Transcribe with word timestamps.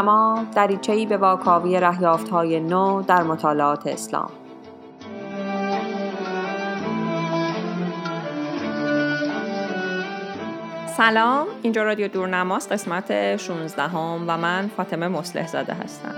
دورنما 0.00 0.44
دریچه‌ای 0.54 1.06
به 1.06 1.16
واکاوی 1.16 1.76
های 2.32 2.60
نو 2.60 3.02
در 3.02 3.22
مطالعات 3.22 3.86
اسلام. 3.86 4.30
سلام 10.96 11.46
اینجا 11.62 11.82
رادیو 11.82 12.08
دورنماست 12.08 12.72
قسمت 12.72 13.36
16 13.36 13.82
هم 13.82 14.24
و 14.26 14.38
من 14.38 14.70
فاطمه 14.76 15.08
مسلح 15.08 15.46
زاده 15.46 15.74
هستم. 15.74 16.14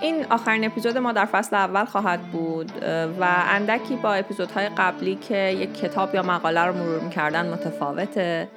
این 0.00 0.26
آخرین 0.30 0.64
اپیزود 0.64 0.98
ما 0.98 1.12
در 1.12 1.24
فصل 1.24 1.56
اول 1.56 1.84
خواهد 1.84 2.20
بود 2.22 2.72
و 3.20 3.26
اندکی 3.50 3.96
با 3.96 4.14
اپیزودهای 4.14 4.68
قبلی 4.68 5.14
که 5.14 5.36
یک 5.36 5.80
کتاب 5.80 6.14
یا 6.14 6.22
مقاله 6.22 6.60
رو 6.60 6.72
مرور 6.72 7.00
می‌کردن 7.00 7.52
متفاوته. 7.52 8.48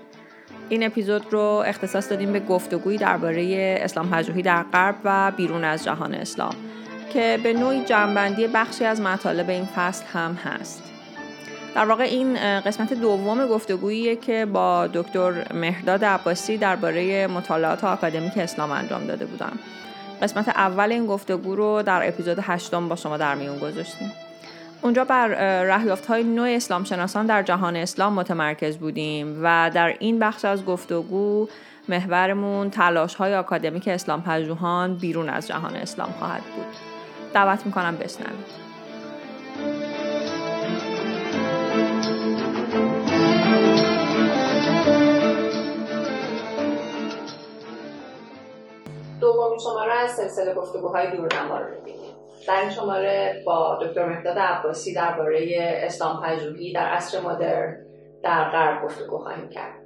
این 0.69 0.83
اپیزود 0.83 1.25
رو 1.31 1.63
اختصاص 1.65 2.09
دادیم 2.09 2.33
به 2.33 2.39
گفتگویی 2.39 2.97
درباره 2.97 3.77
اسلام 3.81 4.09
پژوهی 4.09 4.41
در 4.41 4.63
غرب 4.63 4.95
و 5.03 5.31
بیرون 5.37 5.63
از 5.63 5.83
جهان 5.83 6.13
اسلام 6.13 6.55
که 7.13 7.39
به 7.43 7.53
نوعی 7.53 7.83
جنبندی 7.83 8.47
بخشی 8.47 8.85
از 8.85 9.01
مطالب 9.01 9.49
این 9.49 9.65
فصل 9.75 10.05
هم 10.13 10.33
هست. 10.33 10.83
در 11.75 11.85
واقع 11.85 12.03
این 12.03 12.59
قسمت 12.59 12.93
دوم 12.93 13.47
گفتگوییه 13.47 14.15
که 14.15 14.45
با 14.45 14.87
دکتر 14.87 15.53
مهداد 15.53 16.05
عباسی 16.05 16.57
درباره 16.57 17.27
مطالعات 17.27 17.83
آکادمیک 17.83 18.37
اسلام 18.37 18.71
انجام 18.71 19.07
داده 19.07 19.25
بودم. 19.25 19.59
قسمت 20.21 20.49
اول 20.49 20.91
این 20.91 21.05
گفتگو 21.05 21.55
رو 21.55 21.81
در 21.81 22.07
اپیزود 22.07 22.37
هشتم 22.41 22.89
با 22.89 22.95
شما 22.95 23.17
در 23.17 23.35
میون 23.35 23.59
گذاشتیم. 23.59 24.11
اونجا 24.85 25.03
بر 25.03 25.27
رهیافت 25.63 26.05
های 26.05 26.23
نوع 26.23 26.49
اسلام 26.49 26.83
شناسان 26.83 27.25
در 27.25 27.43
جهان 27.43 27.75
اسلام 27.75 28.13
متمرکز 28.13 28.77
بودیم 28.77 29.39
و 29.43 29.71
در 29.73 29.95
این 29.99 30.19
بخش 30.19 30.45
از 30.45 30.65
گفتگو 30.65 31.47
محورمون 31.89 32.69
تلاش 32.69 33.15
های 33.15 33.35
آکادمیک 33.35 33.87
اسلام 33.87 34.21
پژوهان 34.21 34.95
بیرون 34.95 35.29
از 35.29 35.47
جهان 35.47 35.75
اسلام 35.75 36.11
خواهد 36.11 36.41
بود. 36.41 36.65
دعوت 37.33 37.65
می‌کنم 37.65 37.95
بشنوید. 37.95 38.65
دومین 49.21 49.59
شماره 49.59 49.93
از 49.93 50.11
سلسله 50.11 50.53
گفتگوهای 50.53 51.17
دورنما 51.17 51.57
رو 51.57 51.65
می‌بینیم. 51.75 52.04
در 52.47 52.61
این 52.61 52.69
شماره 52.69 53.43
با 53.45 53.79
دکتر 53.81 54.05
مهداد 54.05 54.39
عباسی 54.39 54.93
درباره 54.93 55.57
اسلام 55.83 56.23
پژوهی 56.23 56.73
در 56.73 56.87
عصر 56.87 57.19
مدرن 57.19 57.85
در 58.23 58.49
غرب 58.49 58.83
گفتگو 58.83 59.17
خواهیم 59.17 59.49
کرد. 59.49 59.85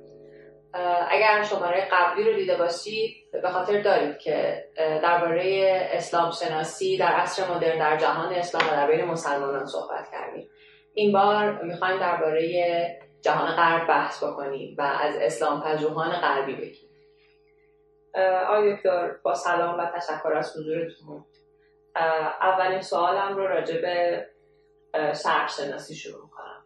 اگر 1.09 1.43
شماره 1.43 1.87
قبلی 1.91 2.23
رو 2.23 2.35
دیده 2.35 2.57
باشید 2.57 3.15
به 3.31 3.49
خاطر 3.49 3.81
دارید 3.81 4.17
که 4.17 4.65
درباره 4.77 5.69
اسلام 5.93 6.31
شناسی 6.31 6.97
در 6.97 7.11
عصر 7.11 7.55
مدرن 7.55 7.80
در 7.80 7.97
جهان 7.97 8.33
اسلام 8.33 8.63
و 8.67 8.75
در 8.75 8.87
بین 8.87 9.05
مسلمانان 9.05 9.65
صحبت 9.65 10.11
کردیم. 10.11 10.49
این 10.93 11.13
بار 11.13 11.63
می‌خوایم 11.63 11.99
درباره 11.99 12.99
جهان 13.21 13.55
غرب 13.55 13.87
بحث 13.87 14.23
بکنیم 14.23 14.75
و 14.77 14.81
از 14.81 15.15
اسلام 15.15 15.61
پژوهان 15.61 16.11
غربی 16.11 16.55
بگیم. 16.55 16.89
آقای 18.47 18.75
دکتر 18.75 19.11
با 19.23 19.33
سلام 19.33 19.80
و 19.80 19.85
تشکر 19.95 20.33
از 20.33 20.57
حضورتون. 20.57 21.25
اولین 22.42 22.82
سوالم 22.82 23.36
رو 23.36 23.48
راجع 23.48 23.82
به 23.82 24.26
شرق 25.23 25.50
شناسی 25.50 25.95
شروع 25.95 26.30
کنم 26.30 26.66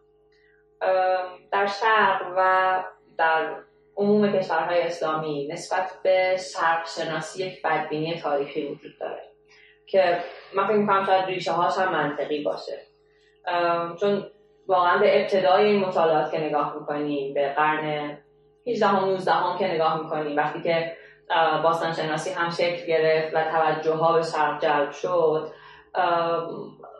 در 1.52 1.66
شرق 1.66 2.32
و 2.36 2.84
در 3.18 3.56
عموم 3.96 4.32
کشورهای 4.32 4.82
اسلامی 4.82 5.48
نسبت 5.52 5.90
به 6.02 6.36
شرق 6.36 6.86
شناسی 6.88 7.46
یک 7.46 7.62
بدبینی 7.62 8.20
تاریخی 8.20 8.66
وجود 8.66 8.98
داره 9.00 9.22
که 9.86 10.18
من 10.54 10.66
فکر 10.66 10.76
می‌کنم 10.76 11.04
شاید 11.04 11.24
ریشه 11.24 11.52
هاش 11.52 11.78
هم 11.78 11.92
منطقی 11.92 12.42
باشه. 12.42 12.80
چون 14.00 14.26
واقعا 14.66 14.98
به 14.98 15.20
ابتدای 15.20 15.64
این 15.64 15.84
مطالعات 15.84 16.30
که 16.30 16.40
نگاه 16.40 16.76
می‌کنیم 16.78 17.34
به 17.34 17.52
قرن 17.52 18.18
18 18.66 18.88
و 18.88 19.06
19 19.06 19.32
هم 19.32 19.58
که 19.58 19.74
نگاه 19.74 20.02
می‌کنیم 20.02 20.36
وقتی 20.36 20.62
که 20.62 20.96
باستان 21.62 21.92
شناسی 21.92 22.30
هم 22.30 22.50
شکل 22.50 22.86
گرفت 22.86 23.34
و 23.34 23.44
توجه 23.44 23.94
ها 23.94 24.12
به 24.12 24.22
شرق 24.22 24.62
جلب 24.62 24.90
شد. 24.90 25.50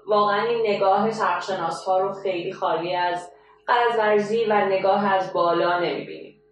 واقعا 0.06 0.42
این 0.42 0.60
نگاه 0.66 1.12
شرق 1.12 1.42
شناس 1.42 1.84
ها 1.84 1.98
رو 1.98 2.12
خیلی 2.12 2.52
خالی 2.52 2.96
از 2.96 3.32
قرض 3.66 4.32
و 4.48 4.52
نگاه 4.52 5.14
از 5.14 5.32
بالا 5.32 5.78
نمی‌بینیم. 5.78 6.42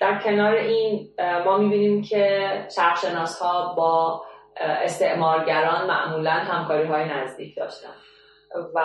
در 0.00 0.22
کنار 0.24 0.54
این 0.54 1.08
ما 1.44 1.58
می‌بینیم 1.58 2.02
که 2.02 2.50
شرق 2.76 2.98
شناس 2.98 3.42
ها 3.42 3.74
با 3.74 4.22
استعمارگران 4.60 5.86
معمولا 5.86 6.30
همکاری 6.30 6.86
های 6.86 7.04
نزدیک 7.04 7.56
داشتن 7.56 7.94
و 8.74 8.80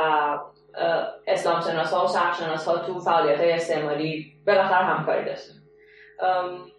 اسلام 1.28 1.62
شناس 1.62 1.94
ها 1.94 2.06
و 2.06 2.08
شرق 2.08 2.62
ها 2.68 2.78
تو 2.78 3.00
فعالیت 3.00 3.40
های 3.40 3.52
استعماری 3.52 4.34
بالاخره 4.48 4.86
همکاری 4.86 5.26
داشتن. 5.26 5.57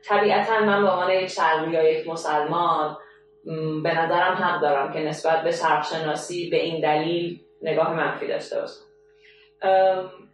طبیعتا 0.08 0.60
من 0.60 0.82
به 0.82 0.90
عنوان 0.90 1.10
یک 1.10 1.26
شرقی 1.26 1.70
یا 1.70 1.90
یک 1.90 2.08
مسلمان 2.08 2.96
به 3.82 3.98
نظرم 3.98 4.34
حق 4.34 4.60
دارم 4.60 4.92
که 4.92 4.98
نسبت 4.98 5.42
به 5.42 5.52
شرقشناسی 5.52 6.50
به 6.50 6.56
این 6.56 6.80
دلیل 6.80 7.40
نگاه 7.62 7.94
منفی 7.94 8.26
داشته 8.26 8.60
باشم. 8.60 8.80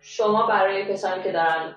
شما 0.01 0.47
برای 0.47 0.85
کسانی 0.93 1.23
که 1.23 1.33
دارن 1.33 1.77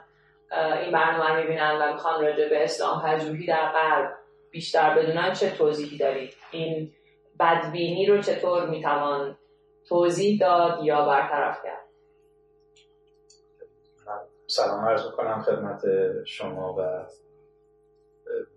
این 0.83 0.91
برنامه 0.91 1.29
رو 1.29 1.41
می‌بینن 1.41 1.77
و 1.81 1.93
می‌خوان 1.93 2.21
راجع 2.21 2.49
به 2.49 2.63
اسلام 2.63 3.01
پژوهی 3.01 3.45
در 3.45 3.71
غرب 3.71 4.13
بیشتر 4.51 4.93
بدونن 4.93 5.33
چه 5.33 5.49
توضیحی 5.49 5.97
دارید؟ 5.97 6.33
این 6.51 6.93
بدبینی 7.39 8.05
رو 8.05 8.21
چطور 8.21 8.69
می‌توان 8.69 9.37
توضیح 9.89 10.39
داد 10.39 10.79
یا 10.83 11.05
برطرف 11.05 11.63
کرد؟ 11.63 11.86
سلام 14.49 14.85
عرض 14.85 15.03
کنم 15.03 15.41
خدمت 15.41 15.81
شما 16.25 16.73
و 16.73 17.05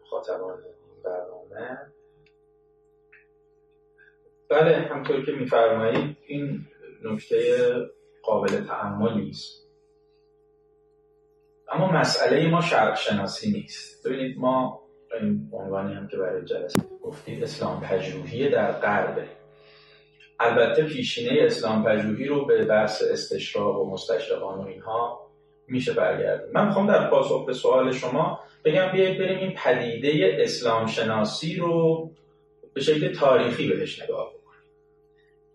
مخاطبان 0.02 0.58
این 0.64 1.02
برنامه. 1.04 1.78
بله 4.48 4.76
همطور 4.76 5.24
که 5.24 5.32
میفرمایید 5.32 6.16
این 6.26 6.66
نکته 7.04 7.56
قابل 8.22 8.66
تعملی 8.66 9.30
است 9.30 9.68
اما 11.68 11.92
مسئله 11.92 12.50
ما 12.50 12.60
شرق 12.60 12.96
شناسی 12.96 13.52
نیست. 13.52 14.06
ببینید 14.06 14.38
ما 14.38 14.82
این 15.20 15.50
عنوانی 15.52 15.94
هم 15.94 16.08
که 16.08 16.16
برای 16.16 16.44
جلسه 16.44 16.82
گفتید 17.02 17.42
اسلام 17.42 17.80
پژوهی 17.80 18.48
در 18.48 18.72
غربه 18.72 19.28
البته 20.40 20.82
پیشینه 20.82 21.42
اسلام 21.42 21.84
پژوهی 21.84 22.24
رو 22.24 22.46
به 22.46 22.64
بحث 22.64 23.02
استشراق 23.02 23.80
و 23.80 23.90
مستشرقان 23.90 24.58
و 24.58 24.66
اینها 24.66 25.29
میشه 25.70 25.92
برگردیم 25.92 26.52
من 26.52 26.66
می‌خوام 26.66 26.86
در 26.86 27.10
پاسخ 27.10 27.46
به 27.46 27.52
سوال 27.52 27.92
شما 27.92 28.40
بگم 28.64 28.92
بیایید 28.92 29.18
بریم 29.18 29.38
این 29.38 29.54
پدیده 29.54 30.36
اسلام 30.40 30.86
شناسی 30.86 31.56
رو 31.56 32.10
به 32.74 32.80
شکل 32.80 33.14
تاریخی 33.14 33.68
بهش 33.68 34.02
نگاه 34.02 34.30
بکنیم. 34.30 34.62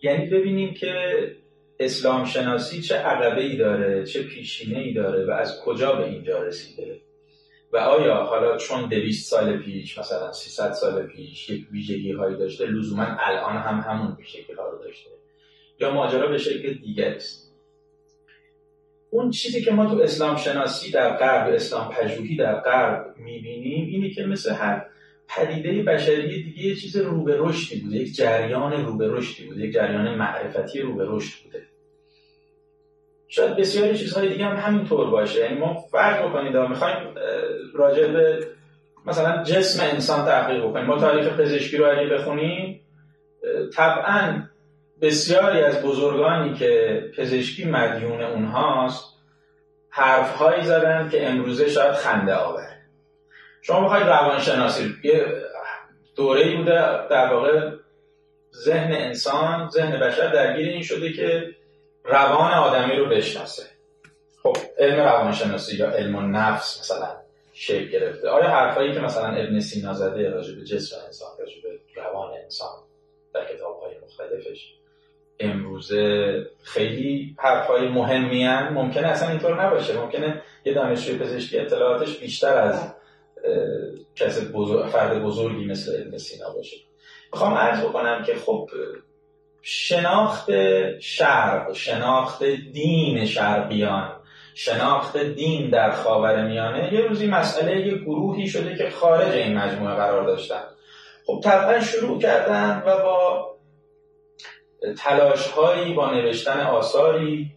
یعنی 0.02 0.26
ببینیم 0.26 0.74
که 0.74 1.16
اسلام 1.80 2.26
شناسی 2.26 2.82
چه 2.82 2.96
عقبه 2.96 3.42
ای 3.42 3.58
داره 3.58 4.06
چه 4.06 4.24
پیشینه 4.24 4.80
ای 4.80 4.94
داره 4.94 5.26
و 5.26 5.32
از 5.32 5.62
کجا 5.66 5.94
به 5.94 6.06
اینجا 6.06 6.44
رسیده. 6.44 7.00
و 7.74 7.78
آیا 7.78 8.16
حالا 8.16 8.58
چون 8.58 8.90
دویست 8.90 9.30
سال 9.32 9.58
پیش 9.58 9.98
مثلا 9.98 10.32
300 10.32 10.72
سال 10.72 11.08
پیش 11.08 11.50
یک 11.50 11.68
ویژگی 11.72 12.12
هایی 12.12 12.38
داشته 12.38 12.66
لزوما 12.66 13.08
الان 13.20 13.58
هم 13.58 13.92
همون 13.92 14.16
ویژگی 14.20 14.54
ها 14.54 14.70
رو 14.70 14.84
داشته 14.84 15.10
یا 15.80 15.94
ماجرا 15.94 16.28
به 16.28 16.38
شکل 16.38 16.74
دیگر 16.74 17.14
است؟ 17.14 17.45
اون 19.10 19.30
چیزی 19.30 19.62
که 19.62 19.72
ما 19.72 19.86
تو 19.86 20.02
اسلام 20.02 20.38
شناسی 20.38 20.92
در 20.92 21.18
غرب 21.18 21.54
اسلام 21.54 21.90
پژوهی 21.90 22.36
در 22.36 22.60
غرب 22.60 23.16
می‌بینیم 23.18 23.88
اینه 23.88 24.10
که 24.10 24.26
مثل 24.26 24.54
هر 24.54 24.86
پدیده 25.28 25.84
بشری 25.84 26.44
دیگه 26.44 26.66
یه 26.66 26.76
چیز 26.76 26.98
رو 26.98 27.24
به 27.24 27.36
رشدی 27.40 27.80
بوده 27.80 27.98
یک 27.98 28.16
جریان 28.16 28.86
رو 28.86 28.98
به 28.98 29.08
رشدی 29.08 29.46
بوده 29.48 29.62
یک 29.62 29.74
جریان 29.74 30.16
معرفتی 30.16 30.82
رو 30.82 30.96
به 30.96 31.04
رشد 31.08 31.44
بوده. 31.44 31.62
شاید 33.28 33.56
بسیاری 33.56 33.98
چیزهای 33.98 34.30
دیگه 34.30 34.46
هم 34.46 34.56
همینطور 34.56 35.10
باشه. 35.10 35.40
یعنی 35.40 35.60
ما 35.60 35.74
فرق 35.74 36.30
بکنید 36.30 36.58
می‌خوایم 36.58 37.16
راجع 37.74 38.08
به 38.08 38.48
مثلا 39.06 39.44
جسم 39.44 39.84
انسان 39.84 40.26
تحقیق 40.26 40.66
بکنیم. 40.66 40.86
ما 40.86 40.98
تاریخ 40.98 41.40
پزشکی 41.40 41.78
رو 41.78 41.86
اگه 41.86 42.08
بخونیم 42.08 42.82
طبعا 43.74 44.44
بسیاری 45.02 45.62
از 45.62 45.82
بزرگانی 45.82 46.54
که 46.54 47.04
پزشکی 47.18 47.66
مدیون 47.66 48.22
اونهاست 48.22 49.16
حرفهایی 49.90 50.64
زدن 50.64 51.10
که 51.10 51.30
امروزه 51.30 51.70
شاید 51.70 51.94
خنده 51.94 52.36
آوره. 52.36 52.78
شما 53.62 53.86
بخواید 53.86 54.08
روانشناسی 54.08 54.96
یه 55.04 55.26
دوره 56.16 56.58
بوده 56.58 57.08
در 57.08 57.34
واقع 57.34 57.72
ذهن 58.56 58.92
انسان 58.92 59.70
ذهن 59.70 60.00
بشر 60.00 60.28
درگیر 60.28 60.68
این 60.68 60.84
شده 60.84 61.14
که 61.14 61.56
روان 62.04 62.52
آدمی 62.52 62.96
رو 62.96 63.06
بشناسه. 63.06 63.64
خب 64.44 64.58
علم 64.78 65.00
روانشناسی 65.00 65.78
یا 65.78 65.90
علم 65.90 66.36
نفس 66.36 66.80
مثلا 66.80 67.16
شکل 67.54 67.88
گرفته. 67.88 68.30
آیا 68.30 68.50
حرفایی 68.50 68.94
که 68.94 69.00
مثلا 69.00 69.28
ابن 69.28 69.60
سینا 69.60 69.94
زده 69.94 70.30
راجع 70.30 70.56
به 70.56 70.62
جسم 70.62 70.96
انسان 71.06 71.30
راجع 71.40 71.62
به 71.64 72.02
روان 72.02 72.34
انسان 72.44 72.70
در 73.34 73.54
کتاب 73.54 73.80
های 73.80 73.94
مختلفش 74.06 74.76
امروزه 75.40 76.46
خیلی 76.64 77.36
حرفای 77.40 77.88
مهمی 77.88 78.44
هم 78.44 78.74
ممکنه 78.74 79.08
اصلا 79.08 79.30
اینطور 79.30 79.66
نباشه. 79.66 79.98
ممکنه 79.98 80.42
یه 80.66 80.74
دانشجوی 80.74 81.18
پزشکی 81.18 81.60
اطلاعاتش 81.60 82.18
بیشتر 82.18 82.58
از 82.58 82.94
کسی 84.16 84.46
بزرگ، 84.46 84.90
فرد 84.90 85.24
بزرگی 85.24 85.66
مثل 85.66 86.02
ابن 86.02 86.18
سینا 86.18 86.50
باشه. 86.50 86.78
می‌خوام 87.34 87.54
عرض 87.54 87.82
بکنم 87.82 88.24
که 88.24 88.36
خب 88.36 88.70
شناخت 89.62 90.50
شرق 91.00 91.74
شناخت 91.74 92.44
دین 92.74 93.26
شرقیان 93.26 94.12
شناخت 94.54 95.18
دین 95.18 95.70
در 95.70 95.92
خاور 95.92 96.48
میانه 96.48 96.94
یه 96.94 97.02
روزی 97.02 97.28
مسئله 97.28 97.88
یه 97.88 97.98
گروهی 97.98 98.48
شده 98.48 98.76
که 98.76 98.90
خارج 98.90 99.34
این 99.34 99.58
مجموعه 99.58 99.96
قرار 99.96 100.24
داشتن. 100.24 100.64
خب 101.26 101.42
طبعا 101.44 101.80
شروع 101.80 102.22
کردن 102.22 102.84
و 102.86 103.02
با 103.04 103.55
تلاش 104.94 105.52
هایی 105.52 105.94
با 105.94 106.12
نوشتن 106.12 106.60
آثاری 106.60 107.52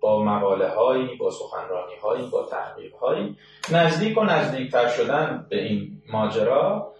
با 0.00 0.24
مقاله 0.24 0.68
هایی 0.68 1.16
با 1.16 1.30
سخنرانی 1.30 1.94
هایی 2.02 2.26
با 2.30 2.48
تحقیق 2.50 2.94
هایی 2.94 3.36
نزدیک 3.72 4.18
و 4.18 4.24
نزدیکتر 4.24 4.88
شدن 4.88 5.46
به 5.50 5.62
این 5.62 6.02
ماجرا. 6.12 6.92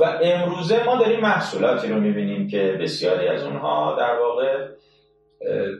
و 0.00 0.04
امروزه 0.22 0.84
ما 0.84 0.96
داریم 0.96 1.20
محصولاتی 1.20 1.88
رو 1.88 2.00
می‌بینیم 2.00 2.48
که 2.48 2.78
بسیاری 2.80 3.28
از 3.28 3.44
اونها 3.44 3.96
در 3.98 4.18
واقع 4.18 4.68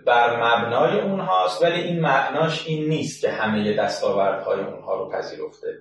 بر 0.06 0.36
مبنای 0.36 1.00
اونهاست 1.00 1.62
ولی 1.62 1.80
این 1.80 2.00
معناش 2.00 2.66
این 2.66 2.88
نیست 2.88 3.20
که 3.20 3.30
همه 3.30 3.76
دستاوردهای 3.76 4.60
اونها 4.60 4.96
رو 4.96 5.10
پذیرفته. 5.10 5.78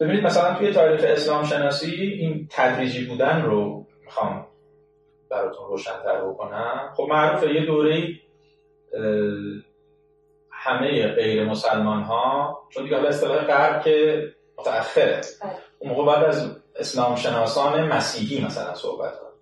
ببینید 0.00 0.24
مثلا 0.24 0.54
توی 0.54 0.72
تاریخ 0.72 1.04
اسلام 1.04 1.44
شناسی 1.44 1.90
این 1.90 2.48
تدریجی 2.50 3.06
بودن 3.06 3.42
رو 3.42 3.81
می‌خوام 4.12 4.46
براتون 5.30 5.66
روشنتر 5.66 6.20
بکنم. 6.20 6.92
خب 6.96 7.06
معروفه 7.10 7.54
یه 7.54 7.66
دوره 7.66 8.08
همه 10.50 11.06
غیر 11.06 11.44
مسلمان 11.44 12.02
ها 12.02 12.58
چون 12.70 12.84
دیگه 12.84 12.96
اصطلاح 12.96 13.44
غرب 13.44 13.82
که 13.82 14.28
متأخره. 14.58 15.20
بله. 15.42 15.52
اون 15.78 15.92
موقع 15.92 16.06
بعد 16.06 16.24
از 16.24 16.56
اسلام 16.76 17.16
شناسان 17.16 17.88
مسیحی 17.88 18.44
مثلا 18.44 18.74
صحبت 18.74 19.18
کنیم. 19.18 19.32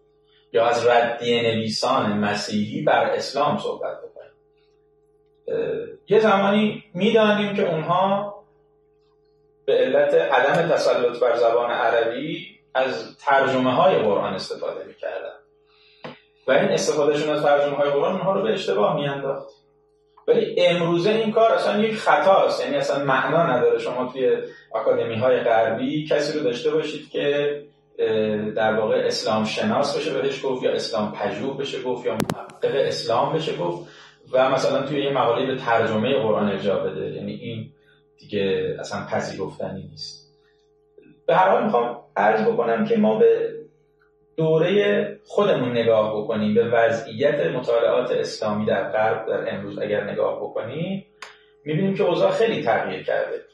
یا 0.53 0.67
از 0.67 0.87
ردیه 0.87 1.43
نویسان 1.43 2.13
مسیحی 2.13 2.83
بر 2.83 3.05
اسلام 3.05 3.59
صحبت 3.59 3.99
بکنیم. 3.99 4.33
یه 6.09 6.21
زمانی 6.21 6.85
می‌دانیم 6.95 7.55
که 7.55 7.71
اونها 7.73 8.35
به 9.65 9.73
علت 9.73 10.15
عدم 10.15 10.69
تسلط 10.69 11.21
بر 11.21 11.37
زبان 11.37 11.71
عربی 11.71 12.50
از 12.75 13.17
ترجمه 13.17 13.75
های 13.75 13.99
قرآن 13.99 14.35
استفاده 14.35 14.85
می‌کردن. 14.85 15.35
و 16.47 16.53
این 16.53 16.69
استفادهشون 16.69 17.31
از 17.31 17.43
ترجمه 17.43 17.77
های 17.77 17.91
قرآن 17.91 18.13
اونها 18.13 18.33
رو 18.33 18.43
به 18.43 18.53
اشتباه 18.53 18.95
میانداخت. 18.95 19.49
ولی 20.29 20.55
امروزه 20.59 21.11
این 21.11 21.33
کار 21.33 21.53
اصلا 21.53 21.83
یک 21.83 21.97
خطاست 21.97 22.65
یعنی 22.65 22.77
اصلا 22.77 23.05
معنا 23.05 23.47
نداره 23.47 23.79
شما 23.79 24.13
توی 24.13 24.37
اکادمی 24.75 25.15
های 25.15 25.41
غربی 25.41 26.07
کسی 26.07 26.39
رو 26.39 26.45
داشته 26.45 26.71
باشید 26.71 27.11
که 27.11 27.57
در 28.57 28.75
واقع 28.75 29.03
اسلام 29.07 29.45
شناس 29.45 29.97
بشه 29.97 30.15
بهش 30.15 30.45
گفت 30.45 30.63
یا 30.63 30.73
اسلام 30.73 31.13
پژوه 31.13 31.57
بشه 31.57 31.83
گفت 31.83 32.07
یا 32.07 32.13
محقق 32.13 32.75
اسلام 32.75 33.33
بشه 33.33 33.57
گفت 33.57 33.89
و 34.33 34.51
مثلا 34.51 34.83
توی 34.83 35.05
یه 35.05 35.11
مقاله 35.11 35.47
به 35.47 35.57
ترجمه 35.57 36.23
قرآن 36.23 36.49
ارجاع 36.49 36.91
بده. 36.91 37.11
یعنی 37.11 37.33
این 37.33 37.73
دیگه 38.19 38.77
اصلا 38.81 39.07
پذیرفتنی 39.07 39.83
نیست. 39.83 40.20
به 41.31 41.37
هر 41.37 41.51
حال 41.51 41.65
می‌خوام 41.65 42.01
عرض 42.17 42.47
بکنم 42.49 42.85
که 42.85 42.97
ما 42.97 43.19
به 43.19 43.51
دوره 44.37 45.21
خودمون 45.25 45.71
نگاه 45.71 46.21
بکنیم 46.21 46.55
به 46.55 46.69
وضعیت 46.69 47.47
مطالعات 47.47 48.11
اسلامی 48.11 48.67
در 48.67 48.91
غرب 48.93 49.27
در 49.27 49.55
امروز 49.55 49.79
اگر 49.79 50.05
نگاه 50.05 50.41
بکنیم 50.41 51.07
می‌بینیم 51.65 51.95
که 51.95 52.03
اوضاع 52.03 52.31
خیلی 52.31 52.63
تغییر 52.63 53.03
کرده. 53.03 53.45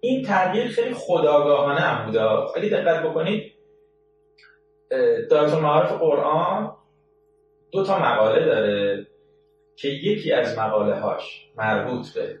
این 0.00 0.22
تغییر 0.22 0.68
خیلی 0.68 0.94
خداگاهانه 0.94 1.80
هم 1.80 2.06
بوده. 2.06 2.22
اگه 2.22 2.68
دقت 2.68 3.02
بکنید 3.02 3.52
دایره 5.30 5.60
معارف 5.60 5.92
قرآن 5.92 6.76
دو 7.72 7.84
تا 7.84 7.98
مقاله 7.98 8.44
داره 8.44 9.06
که 9.76 9.88
یکی 9.88 10.32
از 10.32 10.58
مقاله 10.58 11.00
هاش 11.00 11.48
مربوط 11.56 12.14
به 12.14 12.38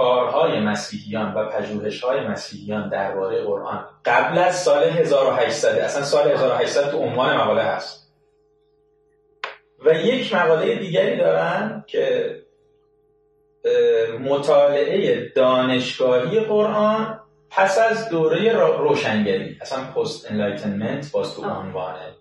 کارهای 0.00 0.60
مسیحیان 0.60 1.34
و 1.34 1.48
پژوهش‌های 1.48 2.20
مسیحیان 2.20 2.88
درباره 2.88 3.44
قرآن 3.44 3.84
قبل 4.04 4.38
از 4.38 4.62
سال 4.62 4.84
1800 4.84 5.78
اصلا 5.78 6.02
سال 6.02 6.30
1800 6.30 6.90
تو 6.90 6.98
عنوان 6.98 7.36
مقاله 7.36 7.62
هست. 7.62 8.12
و 9.84 9.94
یک 9.94 10.34
مقاله 10.34 10.74
دیگری 10.74 11.16
دارن 11.16 11.84
که 11.86 12.36
مطالعه 14.20 15.28
دانشگاهی 15.36 16.40
قرآن 16.40 17.20
پس 17.50 17.78
از 17.78 18.08
دوره 18.08 18.52
روشنگری 18.52 19.56
اصلا 19.60 19.84
post-Enlightenment 19.84 21.12
باز 21.12 21.34
تو 21.34 21.42
عنوان 21.42 21.66
مقاله 21.66 21.98
هست 21.98 22.19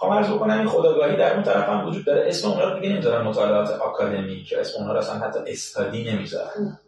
خواهم 0.00 0.16
عرض 0.16 0.30
بکنم 0.30 0.58
این 0.58 0.68
خودآگاهی 0.68 1.16
در 1.16 1.34
اون 1.34 1.42
طرف 1.42 1.68
هم 1.68 1.88
وجود 1.88 2.04
داره. 2.04 2.28
اسم 2.28 2.48
اونها 2.48 2.68
رو 2.68 2.80
دیگه 2.80 2.92
نمی‌ذارن 2.92 3.26
مطالعات 3.26 3.70
آکادمیک 3.70 4.60
اسم 4.60 4.78
اونها 4.78 4.92
رو 4.92 4.98
اصلا 4.98 5.14
حتی 5.14 5.38
study 5.46 6.12
نمی‌ذارن. 6.12 6.78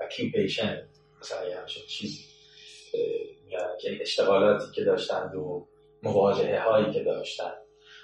occupation 0.00 0.82
مثلا 1.20 1.48
یه 1.48 1.58
همچین 1.58 1.82
چیزی 1.88 2.24
که 3.80 3.98
اشتغالاتی 4.00 4.72
که 4.72 4.84
داشتن 4.84 5.32
و 5.34 5.64
مواجهه 6.02 6.60
هایی 6.60 6.92
که 6.92 7.04
داشتن. 7.04 7.52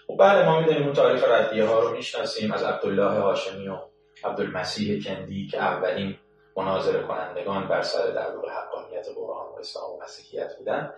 و 0.09 0.13
خب 0.13 0.17
بعد 0.17 0.45
ما 0.45 0.61
می‌دونیم 0.61 0.83
اون 0.83 0.93
تاریخ 0.93 1.25
ردیه 1.29 1.65
ها 1.65 1.81
رو 1.81 1.97
می‌شناسیم 1.97 2.53
از 2.53 2.63
عبدالله 2.63 3.21
هاشمی 3.21 3.69
و 3.69 3.77
عبدالمسیح 4.25 5.05
کندی 5.05 5.47
که 5.47 5.59
اولین 5.59 6.17
مناظره 6.57 7.03
کنندگان 7.03 7.69
بر 7.69 7.83
سر 7.83 8.07
در 8.07 8.27
حقانیت 8.31 9.09
قرآن 9.17 9.47
و 9.53 9.59
اسلام 9.59 9.91
و 9.91 10.03
مسیحیت 10.05 10.57
بودن. 10.59 10.93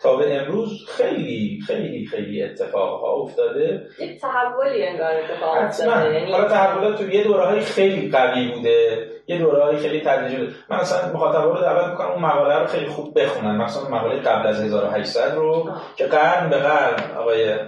تا 0.00 0.16
به 0.16 0.36
امروز 0.36 0.86
خیلی 0.88 1.60
خیلی 1.66 2.06
خیلی 2.06 2.42
اتفاق 2.42 3.00
ها 3.00 3.12
افتاده. 3.12 3.86
یک 3.98 4.20
تحولی 4.20 4.86
انگار 4.86 5.12
اتفاق 5.12 5.56
افتاده 5.56 6.14
یعنی 6.14 6.32
حالا 6.32 6.48
تحولات 6.48 6.98
تو 6.98 7.10
یه 7.10 7.24
دوره 7.24 7.44
های 7.44 7.60
خیلی 7.60 8.10
قوی 8.10 8.48
بوده 8.48 9.08
یه 9.26 9.38
دوره 9.38 9.64
های 9.64 9.76
خیلی 9.76 10.00
تدریجی 10.00 10.36
بوده. 10.36 10.52
من 10.70 10.76
اصلا 10.76 11.12
مخاطبا 11.12 11.44
رو 11.44 11.60
دعوت 11.60 11.86
می‌کنم 11.86 12.10
اون 12.10 12.22
مقاله 12.22 12.58
رو 12.58 12.66
خیلی 12.66 12.86
خوب 12.86 13.20
بخونن. 13.20 13.56
مثلا 13.56 13.88
مقاله 13.88 14.20
قبل 14.20 14.46
از 14.46 14.60
1800 14.60 15.34
رو 15.34 15.70
که 15.96 16.06
قرن 16.06 16.50
به 16.50 16.56
قرن 16.56 17.16
آقای 17.18 17.58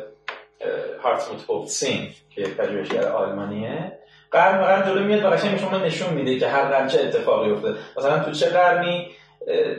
هارتموت 1.03 1.67
سین 1.67 2.09
که 2.31 2.43
پژوهشگر 2.43 3.09
آلمانیه 3.09 3.93
قرن 4.31 4.59
به 4.59 4.65
قرن 4.65 4.87
جلو 4.87 5.05
میاد 5.05 5.25
و 5.25 5.29
قشنگ 5.29 5.59
شما 5.59 5.79
نشون 5.79 6.15
میده 6.15 6.39
که 6.39 6.49
هر 6.49 6.65
قرن 6.65 6.89
چه 6.89 7.01
اتفاقی 7.01 7.51
افتاده. 7.51 7.79
مثلا 7.97 8.19
تو 8.19 8.31
چه 8.31 8.47
قرنی 8.47 9.09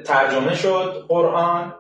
ترجمه 0.06 0.56
شد 0.56 1.06
قرآن 1.08 1.74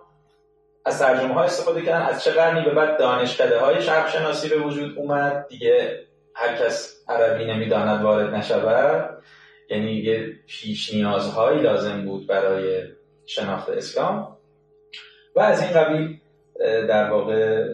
از 0.85 1.00
ترجمه 1.00 1.33
ها 1.33 1.43
استفاده 1.43 1.81
کردن. 1.81 2.01
از 2.01 2.23
چه 2.23 2.31
قرنی 2.31 2.65
به 2.65 2.73
بعد 2.73 3.00
دانشکده 3.00 3.59
های 3.59 3.81
شرق 3.81 4.09
شناسی 4.09 4.50
به 4.50 4.57
وجود 4.57 4.97
اومد؟ 4.97 5.47
دیگه 5.47 6.00
هر 6.35 6.55
کس 6.55 7.03
عربی 7.09 7.45
نمی‌داند 7.45 8.03
وارد 8.03 8.33
نشود. 8.33 9.23
یعنی 9.69 9.91
یه 9.91 10.25
پیش 10.47 10.93
نیازهایی 10.93 11.61
لازم 11.61 12.05
بود 12.05 12.27
برای 12.27 12.83
شناخت 13.25 13.69
اسلام. 13.69 14.38
و 15.35 15.39
از 15.39 15.61
این 15.61 15.71
قبیل 15.71 16.19
در 16.88 17.11
واقع 17.11 17.65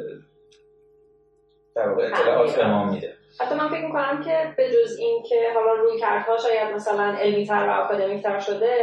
در 1.76 1.90
واقع 1.90 2.06
اطلاعات 2.06 2.56
به 2.56 2.68
ما 2.68 2.92
میده. 2.92 3.14
حتی 3.40 3.56
من 3.56 3.70
فکر 3.70 3.86
می‌کنم 3.86 4.24
که 4.24 4.54
به 4.58 4.70
جز 4.70 4.98
این 5.00 5.24
که 5.30 5.36
حالا 5.56 5.74
روی 5.74 6.00
کردها 6.00 6.38
شاید 6.38 6.76
مثلا 6.76 7.16
علمی 7.20 7.48
تر 7.48 7.68
و 7.70 7.84
اکادمیک 7.84 8.24
تر 8.24 8.40
شده 8.40 8.76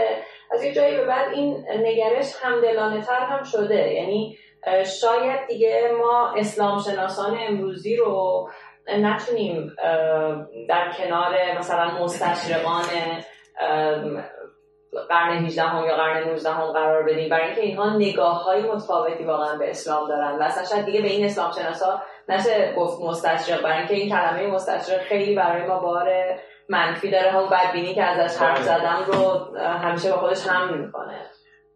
از 0.54 0.64
یه 0.64 0.72
جایی 0.72 0.96
به 0.96 1.04
بعد 1.04 1.32
این 1.32 1.64
نگرش 1.84 2.32
همدلانه 2.42 3.00
تر 3.00 3.20
هم 3.20 3.42
شده. 3.42 3.92
یعنی 3.92 4.38
شاید 5.00 5.46
دیگه 5.48 5.90
ما 6.00 6.34
اسلام 6.36 6.78
شناسان 6.78 7.38
امروزی 7.40 7.96
رو 7.96 8.48
نتونیم 8.88 9.76
در 10.68 10.92
کنار 10.98 11.58
مثلا 11.58 12.04
مستشرقان 12.04 12.84
قرن 15.08 15.44
18 15.44 15.62
هم 15.62 15.86
یا 15.86 15.96
قرن 15.96 16.28
19 16.28 16.50
هم 16.50 16.72
قرار 16.72 17.02
بدیم. 17.02 17.28
برای 17.28 17.46
اینکه 17.46 17.60
اینها 17.60 17.96
نگاه 17.96 18.44
های 18.44 18.62
متفاوتی 18.62 19.24
واقعا 19.24 19.58
به 19.58 19.70
اسلام 19.70 20.08
دارن. 20.08 20.38
و 20.38 20.42
اصلا 20.42 20.64
شاید 20.64 20.84
دیگه 20.84 21.02
به 21.02 21.08
این 21.08 21.24
اسلام 21.24 21.52
شناسا 21.52 22.02
نشه 22.28 22.74
گفت 22.76 23.02
مستشرق. 23.02 23.62
برای 23.62 23.78
اینکه 23.78 23.94
این 23.94 24.08
کلمه 24.10 24.46
مستشرق 24.46 25.00
خیلی 25.00 25.34
برای 25.34 25.66
ما 25.66 25.78
بار 25.78 26.08
منفی 26.68 27.10
داره 27.10 27.30
هم 27.30 27.48
بدبینی 27.50 27.94
که 27.94 28.04
ازش 28.04 28.36
حرف 28.36 28.58
بله. 28.58 28.66
زدم 28.66 29.04
رو 29.06 29.56
همیشه 29.58 30.10
با 30.10 30.16
خودش 30.16 30.46
هم 30.46 30.78
می‌کنه. 30.78 31.20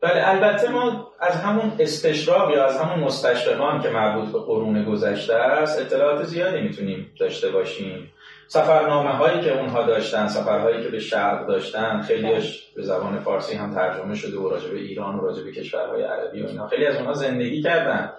بله 0.01 0.29
البته 0.29 0.71
ما 0.71 1.13
از 1.21 1.37
همون 1.37 1.73
استشراق 1.79 2.51
یا 2.51 2.65
از 2.65 2.81
همون 2.81 3.05
مستشرقان 3.05 3.83
که 3.83 3.91
مربوط 3.91 4.33
به 4.33 4.39
قرون 4.39 4.85
گذشته 4.85 5.35
است 5.35 5.81
اطلاعات 5.81 6.23
زیادی 6.23 6.61
می‌تونیم 6.61 7.13
داشته 7.21 7.51
باشیم. 7.51 8.13
سفرنامه 8.47 9.11
هایی 9.11 9.41
که 9.41 9.59
اونها 9.59 9.83
داشتن 9.83 10.27
سفرهایی 10.27 10.83
که 10.83 10.89
به 10.89 10.99
شرق 10.99 11.47
داشتن 11.47 12.03
خیلیش 12.03 12.73
به 12.77 12.83
زبان 12.83 13.19
فارسی 13.19 13.57
هم 13.57 13.75
ترجمه 13.75 14.15
شده 14.15 14.39
و 14.39 14.49
راجع 14.49 14.71
به 14.71 14.79
ایران 14.79 15.19
و 15.19 15.21
راجع 15.21 15.45
به 15.45 15.53
کشورهای 15.53 16.03
عربی 16.03 16.43
و 16.43 16.47
اینا. 16.47 16.67
خیلی 16.67 16.87
از 16.87 16.97
اونها 16.97 17.13
زندگی 17.13 17.63
کردن 17.63 18.13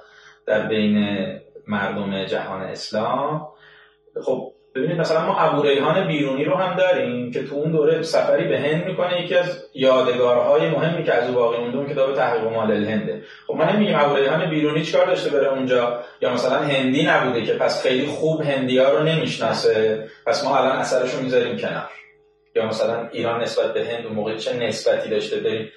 در 0.46 0.68
بین 0.68 1.26
مردم 1.68 2.26
جهان 2.26 2.62
اسلام. 2.62 3.48
خب 4.24 4.52
ببینید 4.80 5.00
مثلا 5.00 5.26
ما 5.26 5.40
ابو 5.40 5.64
ریحان 5.64 6.08
بیرونی 6.08 6.44
رو 6.44 6.56
هم 6.56 6.78
داریم 6.78 7.32
که 7.32 7.44
تو 7.44 7.56
اون 7.56 7.72
دوره 7.72 8.02
سفری 8.02 8.48
به 8.48 8.60
هند 8.60 8.86
می‌کنه 8.86 9.22
یکی 9.22 9.36
از 9.36 9.64
یادگارهای 9.74 10.70
مهمی 10.70 11.04
که 11.04 11.14
از 11.14 11.30
او 11.30 11.36
باقی 11.36 11.58
مونده 11.58 11.78
اون 11.78 11.90
کتاب 11.90 12.14
تحقیق 12.14 12.44
مال 12.44 12.72
الهنده. 12.72 13.22
خب 13.48 13.54
ما 13.54 13.64
نمیگیم 13.72 13.96
ابو 14.00 14.16
ریحان 14.16 14.50
بیرونی 14.50 14.84
چیکار 14.84 15.06
داشته 15.06 15.30
بره 15.30 15.54
اونجا؟ 15.54 16.00
یا 16.22 16.34
مثلا 16.34 16.58
هندی 16.58 17.04
نبوده 17.04 17.46
که 17.46 17.54
پس 17.54 17.84
خیلی 17.84 18.06
خوب 18.06 18.42
هندی 18.42 18.78
ها 18.78 18.92
رو 18.92 19.04
نمی‌شناسه 19.04 20.04
پس 20.26 20.46
ما 20.46 20.58
الان 20.58 20.78
اثرش 20.78 21.14
رو 21.14 21.22
می‌ذاریم 21.22 21.58
کنار. 21.58 21.90
یا 22.56 22.66
مثلا 22.66 23.08
ایران 23.12 23.42
نسبت 23.42 23.74
به 23.74 23.86
هند 23.86 24.06
و 24.06 24.10
موقع 24.10 24.36
چه 24.36 24.54
نسبتی 24.54 25.10
داشته؟ 25.10 25.40
بریم. 25.40 25.72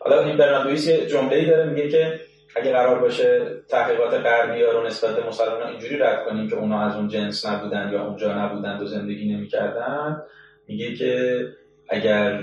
حالا 0.00 0.24
این 0.24 0.36
برناردویس 0.36 0.88
یه 0.88 1.06
جمله‌ای 1.06 1.46
داره 1.46 1.64
میگه 1.64 1.88
که 1.88 2.20
اگه 2.56 2.72
قرار 2.72 2.98
باشه 2.98 3.46
تحقیقات 3.68 4.14
غربی 4.14 4.62
ها 4.62 4.72
رو 4.72 4.86
نسبت 4.86 5.16
به 5.16 5.26
مسلمان 5.26 5.66
اینجوری 5.66 5.96
رد 5.96 6.24
کنیم 6.24 6.48
که 6.48 6.56
اونا 6.56 6.80
از 6.80 6.96
اون 6.96 7.08
جنس 7.08 7.46
نبودن 7.46 7.90
یا 7.92 8.04
اونجا 8.04 8.44
نبودن 8.44 8.78
و 8.78 8.86
زندگی 8.86 9.34
نمی‌کردن 9.34 10.22
میگه 10.68 10.94
که 10.94 11.40
اگر 11.88 12.40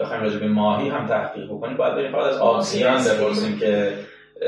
بخوایم 0.00 0.22
راجع 0.22 0.38
به 0.38 0.48
ماهی 0.48 0.88
هم 0.88 1.06
تحقیق 1.06 1.44
بکنیم 1.44 1.76
باید 1.76 1.94
بریم 1.94 2.12
فقط 2.12 2.24
از 2.24 2.36
آسیان 2.36 3.04
بپرسیم 3.04 3.58
که 3.58 3.92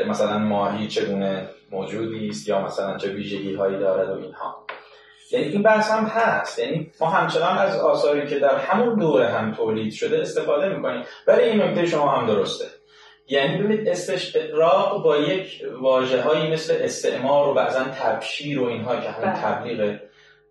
مثلا 0.09 0.39
ماهی 0.39 0.89
چگونه 0.89 1.49
موجودی 1.71 2.29
است 2.29 2.49
یا 2.49 2.61
مثلا 2.61 2.97
چه 2.97 3.09
ویژگی 3.09 3.55
هایی 3.55 3.79
دارد 3.79 4.09
و 4.09 4.23
اینها. 4.23 4.67
یعنی 5.31 5.47
این 5.47 5.63
بحث 5.63 5.91
هم 5.91 6.05
هست. 6.05 6.59
یعنی 6.59 6.91
ما 7.01 7.11
همچنان 7.11 7.59
از 7.59 7.81
آثاری 7.81 8.27
که 8.27 8.39
در 8.39 8.57
همون 8.57 8.99
دوره 8.99 9.27
هم 9.27 9.53
تولید 9.53 9.93
شده 9.93 10.21
استفاده 10.21 10.69
می‌کنیم. 10.69 11.03
ولی 11.27 11.43
این 11.43 11.63
نکته 11.63 11.87
شما 11.87 12.09
هم 12.09 12.27
درسته. 12.27 12.65
یعنی 13.29 13.59
ببینید 13.59 13.89
استشراق 13.89 15.03
با 15.03 15.17
یک 15.17 15.63
واجه 15.81 16.23
هایی 16.23 16.51
مثل 16.51 16.77
استعمار 16.81 17.49
و 17.49 17.55
بعضا 17.55 17.85
تبشیر 17.85 18.61
و 18.61 18.65
اینها 18.65 19.01
که 19.01 19.11
همین 19.11 19.31
بله. 19.31 19.43
تبلیغ 19.43 19.99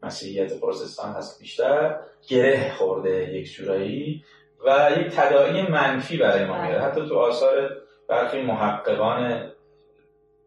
مسیحیت 0.04 0.60
پرسستان 0.60 1.14
هست 1.14 1.40
بیشتر 1.40 1.96
گره 2.28 2.74
خورده 2.74 3.34
یک 3.34 3.54
جورایی 3.54 4.24
و 4.66 4.92
یک 5.00 5.08
تداعی 5.08 5.62
منفی 5.62 6.18
برای 6.18 6.46
ما 6.46 6.62
میاره 6.62 6.78
بله. 6.78 6.88
حتی 6.88 7.08
تو 7.08 7.18
آثار 7.18 7.78
برخی 8.08 8.42
محققان 8.42 9.52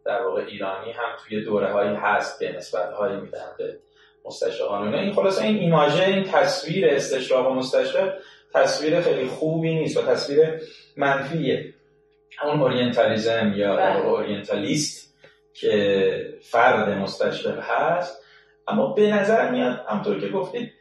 در 0.05 0.23
واقع 0.23 0.45
ایرانی 0.45 0.93
هم 0.93 1.17
توی 1.25 1.45
دوره 1.45 1.73
هایی 1.73 1.97
هست 1.97 2.39
که 2.39 2.53
نسبت 2.57 2.93
هایی 2.93 3.17
میدن 3.17 3.55
به 3.59 3.79
مستشرقان 4.25 4.95
این 4.95 5.13
خلاصه 5.13 5.45
این 5.45 5.59
ایماژه 5.59 6.05
این 6.05 6.25
تصویر 6.25 6.89
استشراق 6.89 7.51
و 7.51 7.55
مستشرق 7.55 8.15
تصویر 8.55 9.01
خیلی 9.01 9.27
خوبی 9.27 9.75
نیست 9.75 9.97
و 9.97 10.03
تصویر 10.03 10.61
منفیه 10.97 11.75
همون 12.39 12.61
Orientalism 12.61 13.53
یا 13.57 13.77
بله. 13.77 13.97
Orientalist 13.97 15.15
که 15.55 16.35
فرد 16.43 16.89
مستشرق 16.89 17.59
هست 17.59 18.25
اما 18.69 18.93
به 18.93 19.13
نظر 19.13 19.51
میاد 19.51 19.85
همینطور 19.89 20.21
که 20.21 20.29
گفتید 20.29 20.73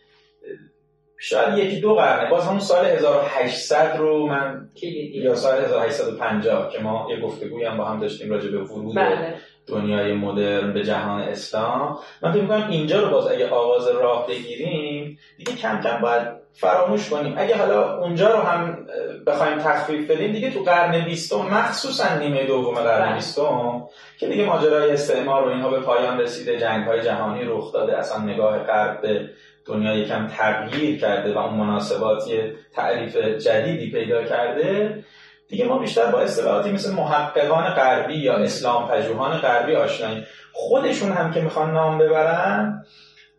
شاید 1.19 1.57
یکی 1.57 1.79
دو 1.79 1.95
قرنه 1.95 2.29
باز 2.29 2.45
همون 2.45 2.59
سال 2.59 2.85
1800 2.85 3.95
رو 3.97 4.27
من 4.27 4.69
یا 5.13 5.35
سال 5.35 5.63
1850 5.63 6.71
که 6.71 6.79
ما 6.79 7.07
یه 7.09 7.19
گفتگوی 7.19 7.65
هم 7.65 7.77
با 7.77 7.85
هم 7.85 7.99
داشتیم 7.99 8.29
راجع 8.29 8.51
به 8.51 8.59
ورود 8.63 8.95
بله. 8.95 9.35
دنیای 9.67 10.13
مدرن 10.13 10.73
به 10.73 10.83
جهان 10.83 11.21
اسلام. 11.21 11.99
من 12.21 12.31
فکر 12.31 12.41
می‌کنم 12.41 12.69
اینجا 12.69 13.01
رو 13.01 13.09
باز 13.09 13.27
اگه 13.27 13.49
آغاز 13.49 13.87
راه 13.87 14.27
بگیریم 14.27 15.19
دیگه 15.37 15.53
کم 15.55 15.81
کم 15.81 16.01
باید 16.01 16.27
فراموش 16.53 17.09
کنیم. 17.09 17.33
اگه 17.37 17.57
حالا 17.57 17.97
اونجا 17.97 18.27
رو 18.31 18.39
هم 18.39 18.87
بخوایم 19.27 19.57
تخفیف 19.57 20.11
بدیم 20.11 20.31
دیگه 20.31 20.51
تو 20.51 20.63
قرن 20.63 21.05
بیستم 21.05 21.35
مخصوصا 21.35 22.17
نیمه 22.17 22.45
دوم 22.45 22.73
قرن 22.73 23.05
بله. 23.05 23.15
بیستم 23.15 23.83
که 24.19 24.27
دیگه 24.27 24.45
ماجرای 24.45 24.91
استعمار 24.91 25.47
و 25.47 25.49
اینها 25.49 25.69
به 25.69 25.79
پایان 25.79 26.19
رسیده 26.19 26.59
جنگ 26.59 26.87
های 26.87 27.01
جهانی 27.01 27.43
رخ 27.43 27.73
داده 27.73 27.97
اصلا 27.97 28.23
نگاه 28.23 28.59
غرب 28.59 29.01
به 29.01 29.29
دنیا 29.65 29.93
یکم 29.93 30.27
تغییر 30.27 30.99
کرده 30.99 31.33
و 31.33 31.37
اون 31.37 31.53
مناسباتی 31.53 32.41
تعریف 32.75 33.17
جدیدی 33.17 33.91
پیدا 33.91 34.23
کرده. 34.23 35.03
دیگه 35.47 35.65
ما 35.65 35.77
بیشتر 35.77 36.05
با 36.05 36.19
اصطلاحاتی 36.19 36.71
مثل 36.71 36.93
محققان 36.93 37.69
غربی 37.69 38.17
یا 38.17 38.33
اسلام 38.33 38.87
پژوهان 38.87 39.37
غربی 39.37 39.75
آشناییم. 39.75 40.25
خودشون 40.53 41.11
هم 41.11 41.31
که 41.31 41.41
می‌خوان 41.41 41.73
نام 41.73 41.97
ببرن 41.97 42.85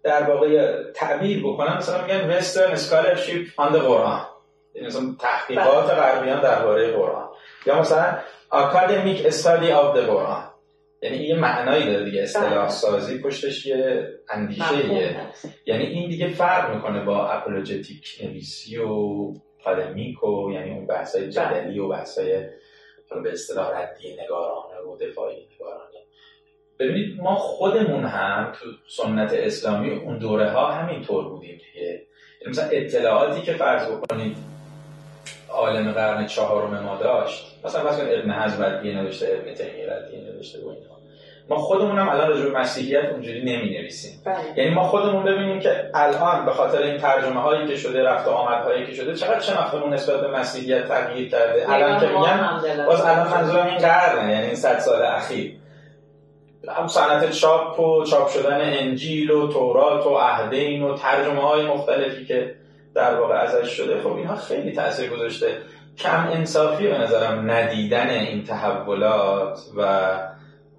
در 0.03 0.23
واقع 0.23 0.83
تعبیر 0.93 1.43
بکنن. 1.47 1.77
مثلا 1.77 2.03
میگن 2.03 2.41
on 3.59 3.73
the 3.73 3.81
Quran. 3.81 4.27
یعنی 4.75 4.87
مثلا 4.87 5.15
تحقیقات 5.19 5.87
بله. 5.87 5.95
غربیان 5.95 6.41
درباره 6.41 6.93
قرآن. 6.93 7.29
یا 7.67 7.81
مثلا 7.81 8.19
Academic 8.53 9.31
Study 9.31 9.71
of 9.71 9.97
the 9.97 10.09
Quran. 10.11 10.49
یعنی 11.03 11.17
یه 11.17 11.35
معنایی 11.35 11.93
داره 11.93 12.05
دیگه 12.05 12.23
اصطلاح 12.23 12.51
بله. 12.51 12.69
سازی 12.69 13.19
پشتش 13.19 13.67
یه 13.67 14.09
اندیشه 14.31 14.89
یعنی 15.67 15.85
این 15.85 16.09
دیگه 16.09 16.29
فرق 16.29 16.75
می‌کنه 16.75 17.05
با 17.05 17.29
اپولوژتیک 17.29 18.21
نویسی 18.23 18.79
و 18.79 18.89
پالمیک 19.69 20.25
و 20.25 20.53
یعنی 20.53 20.71
اون 20.71 20.87
بحثای 20.87 21.31
جدلی 21.31 21.79
و 21.79 21.89
بحثای 21.89 22.49
به 23.23 23.33
اصطلاح 23.33 23.81
ردی 23.81 24.13
نگارانه 24.13 24.81
و 24.81 24.97
دفاعی 24.97 25.49
نگارانه. 25.55 25.99
ببینید 26.79 27.21
ما 27.21 27.37
خودمون 27.37 28.05
هم 28.05 28.53
تو 28.53 28.67
سنت 28.89 29.33
اسلامی 29.33 29.91
اون 29.91 30.19
دوره 30.19 30.51
ها 30.51 30.71
همینطور 30.71 31.29
بودیم 31.29 31.61
دیگه. 31.73 31.87
یعنی 31.87 32.51
مثلا 32.51 32.69
اطلاعاتی 32.69 33.43
که 33.43 33.53
فرض 33.53 33.89
بکنید 33.91 34.37
عالم 35.49 35.93
قرن 35.93 36.27
چهارم 36.27 36.83
ما 36.83 36.97
داشت 36.97 37.59
مثلا 37.65 37.91
مثلا 37.91 38.07
ابن 38.07 38.31
حزم 38.31 38.63
ردیه 38.63 38.95
نوشته 38.95 39.39
ابن 39.41 39.55
تیمیه 39.55 39.93
ردیه 39.93 40.21
نوشته 40.21 40.65
و 40.65 40.69
اینا. 40.69 40.98
ما 41.49 41.57
خودمون 41.57 41.99
هم 41.99 42.09
الان 42.09 42.29
راجع 42.29 42.43
به 42.43 42.59
مسیحیت 42.59 43.05
اونجوری 43.05 43.41
نمی 43.41 43.79
نویسیم 43.79 44.23
بله. 44.25 44.37
یعنی 44.57 44.75
ما 44.75 44.83
خودمون 44.83 45.25
ببینیم 45.25 45.61
که 45.61 45.91
الان 45.95 46.47
به 46.47 46.53
خاطر 46.53 46.83
این 46.83 46.99
ترجمه 46.99 47.41
هایی 47.41 47.67
که 47.67 47.77
شده 47.77 48.03
رفت 48.03 48.29
و 48.29 48.31
آمد 48.31 48.65
هایی 48.65 48.87
که 48.87 48.95
شده 48.95 49.15
چقدر 49.15 49.41
شناختمون 49.41 49.95
نسبت 49.95 50.21
به 50.21 50.39
مسیحیت 50.39 50.89
تغییر 50.89 51.29
کرده؟ 51.29 51.73
الان 51.73 52.01
که 52.01 52.07
میگم 52.07 52.87
باز 52.87 53.01
الان 53.01 53.29
منظورم 53.29 53.67
این 53.67 53.79
قرنه 53.79 54.33
یعنی 54.33 54.47
این 54.47 54.55
صد 54.55 54.79
سال 54.79 55.03
اخیر. 55.03 55.55
هم 56.69 56.87
صنعت 56.87 57.31
چاپ 57.31 57.81
و 57.81 58.05
چاپ 58.05 58.29
شدن 58.29 58.61
انجیل 58.61 59.31
و 59.31 59.53
تورات 59.53 60.07
و 60.07 60.17
عهدین 60.17 60.83
و 60.83 60.97
ترجمه 60.97 61.41
های 61.41 61.67
مختلفی 61.67 62.25
که 62.25 62.55
در 62.95 63.21
واقع 63.21 63.35
ازش 63.35 63.71
شده 63.71 64.01
خب 64.01 64.13
اینها 64.13 64.37
خیلی 64.37 64.73
تاثیر 64.73 65.11
گذاشته. 65.11 65.47
کم 65.99 66.29
انصافی 66.33 66.87
به 66.87 66.99
نظرم 66.99 67.51
ندیدن 67.51 68.11
این 68.11 68.45
تحولات 68.45 69.61
و 69.77 70.09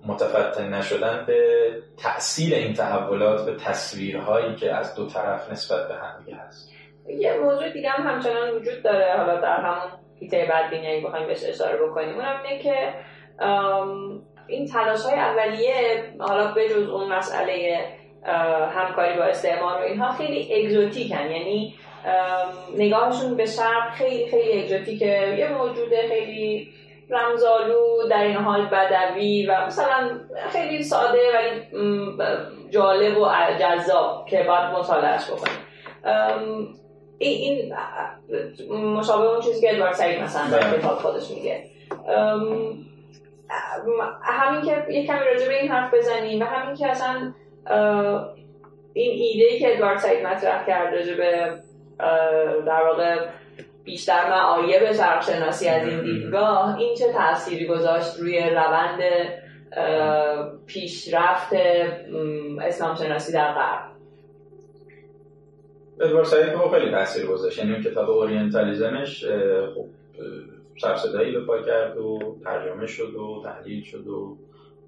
متفتن 0.05 0.73
نشدن 0.73 1.23
به 1.27 1.71
تاثیر 2.03 2.55
این 2.55 2.73
تحولات 2.73 3.45
به 3.45 3.55
تصویرهایی 3.55 4.55
که 4.55 4.75
از 4.75 4.95
دو 4.95 5.07
طرف 5.07 5.51
نسبت 5.51 5.87
به 5.87 5.93
هم 5.93 6.37
هست. 6.39 6.71
یه 7.07 7.37
موضوع 7.37 7.69
دیگه 7.69 7.89
هم 7.89 8.07
همچنان 8.07 8.55
وجود 8.55 8.83
داره. 8.83 9.17
حالا 9.17 9.41
در 9.41 9.57
همون 9.61 9.91
ایته 10.19 10.47
بدبینی 10.51 11.01
بخوایم 11.01 11.27
بهش 11.27 11.43
اشاره 11.43 11.77
بکنیم. 11.77 12.15
اونم 12.15 12.43
اینه 12.49 12.63
که 12.63 12.93
این 14.47 14.67
تلاش 14.67 15.01
های 15.01 15.19
اولیه 15.19 16.03
حالا 16.19 16.53
بجز 16.53 16.89
اون 16.89 17.13
مسئله 17.13 17.79
همکاری 18.75 19.17
با 19.17 19.23
استعمار 19.23 19.81
و 19.81 19.83
اینها 19.83 20.11
خیلی 20.11 20.65
اگزوتیکن. 20.65 21.31
یعنی 21.31 21.75
نگاهشون 22.77 23.37
به 23.37 23.45
شرق 23.45 23.93
خیلی 23.93 24.27
خیلی 24.27 24.61
اگزوتیکه. 24.61 25.35
یه 25.37 25.53
موجود 25.53 25.95
خیلی 26.09 26.73
رمزالو 27.09 28.07
در 28.09 28.23
این 28.23 28.35
حال 28.35 28.65
بدوی 28.65 29.45
و 29.45 29.65
مثلا 29.65 30.09
خیلی 30.49 30.83
ساده 30.83 31.19
ولی 31.33 32.17
جالب 32.69 33.17
و 33.17 33.27
جذاب 33.59 34.25
که 34.25 34.43
باید 34.43 34.65
مطالعهش 34.73 35.25
بکنیم 35.29 36.75
این 37.17 37.73
مشابه 38.71 39.23
اون 39.23 39.41
چیزی 39.41 39.61
که 39.61 39.73
ادوارد 39.73 39.93
سعید 39.93 40.21
مثلا 40.21 40.57
در 40.57 40.67
بله. 40.67 40.79
کتاب 40.79 40.97
خودش 40.97 41.31
میگه 41.31 41.63
همین 44.21 44.61
که 44.61 44.85
یک 44.89 45.07
کمی 45.07 45.19
راجع 45.19 45.47
به 45.47 45.61
این 45.61 45.71
حرف 45.71 45.93
بزنیم 45.93 46.41
و 46.41 46.45
همین 46.45 46.75
که 46.75 46.87
اصلا 46.87 47.33
این 48.93 49.11
ایده 49.11 49.59
که 49.59 49.73
ادوارد 49.73 49.97
سعید 49.97 50.27
مطرح 50.27 50.65
کرد 50.65 50.93
راجع 50.93 51.17
به 51.17 51.53
در 52.65 52.83
واقع 52.83 53.27
بیشتر 53.83 54.29
معایب 54.29 54.91
شرقشناسی 54.91 55.67
از 55.67 55.87
این 55.87 56.01
دیدگاه 56.01 56.77
این 56.77 56.95
چه 56.95 57.13
تأثیری 57.13 57.67
گذاشت 57.67 58.19
روی 58.19 58.49
روند 58.49 58.99
پیشرفت 60.65 61.53
اسلام 62.61 62.95
شناسی 62.95 63.33
در 63.33 63.53
غرب؟ 63.53 63.89
ادوارد 66.01 66.25
سعید 66.25 66.55
خب 66.55 66.71
خیلی 66.71 66.91
تاثیر 66.91 67.25
گذاشت. 67.25 67.57
یعنی 67.57 67.83
کتاب 67.83 68.09
اورینتالیزمش 68.09 69.25
خب 69.75 69.85
سرصدایی 70.81 71.31
به 71.31 71.45
پا 71.45 71.61
کرد 71.61 71.97
و 71.97 72.37
ترجمه 72.43 72.87
شد 72.87 73.15
و 73.15 73.41
تحلیل 73.43 73.83
شد 73.83 74.07
و 74.07 74.37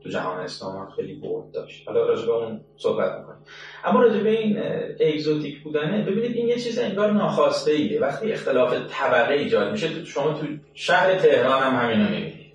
تو 0.03 0.09
جهان 0.09 0.39
اسلام 0.39 0.77
هم 0.77 0.89
خیلی 0.95 1.13
برد 1.13 1.51
داشت. 1.51 1.87
حالا 1.87 2.05
راجع 2.05 2.25
به 2.25 2.31
اون 2.31 2.61
صحبت 2.77 3.17
می‌کنیم. 3.19 3.39
اما 3.83 4.01
راجع 4.01 4.23
به 4.23 4.29
این 4.29 4.59
اگزوتیک 4.99 5.63
بودنه 5.63 6.01
ببینید 6.01 6.35
این 6.35 6.47
یه 6.47 6.59
چیز 6.59 6.79
انگار 6.79 7.11
ناخواسته 7.11 7.71
ایه 7.71 7.99
وقتی 7.99 8.31
اختلاف 8.31 8.73
طبقه 8.89 9.33
ایجاد 9.33 9.71
میشه 9.71 10.05
شما 10.05 10.33
تو 10.33 10.47
شهر 10.73 11.15
تهران 11.15 11.63
هم 11.63 11.75
همینو 11.75 12.09
می‌بینید. 12.09 12.51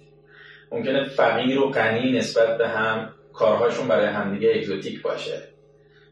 ممکنه 0.73 1.05
فقیر 1.05 1.61
و 1.61 1.71
غنی 1.71 2.13
نسبت 2.13 2.59
به 2.59 2.69
هم 2.69 3.15
کارهاشون 3.33 3.89
برای 3.89 4.07
همدیگه 4.07 4.53
اگزوتیک 4.57 5.03
باشه. 5.03 5.43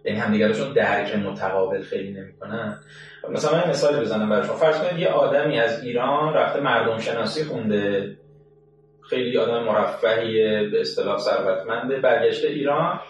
یعنی 0.04 0.18
همدیگرشون 0.18 0.72
درک 0.72 1.14
متقابل 1.14 1.82
خیلی 1.82 2.10
نمی‌کنن. 2.10 2.78
مثلا 3.30 3.58
من 3.58 3.70
مثال 3.70 4.00
بزنم 4.00 4.28
برای 4.28 4.46
شما 4.46 4.56
فرض 4.56 4.78
کنید 4.78 5.00
یه 5.00 5.08
آدمی 5.08 5.58
از 5.58 5.84
ایران 5.84 6.34
رفته 6.34 6.60
مردم 6.60 6.98
شناسی 6.98 7.44
خونده. 7.44 8.16
خیلی 9.11 9.38
آدم 9.38 9.64
مرفهی 9.64 10.38
به 10.70 10.80
اصطلاح 10.80 11.18
ثروتمنده. 11.18 11.96
برگشته 11.96 12.49
ایران. 12.49 13.00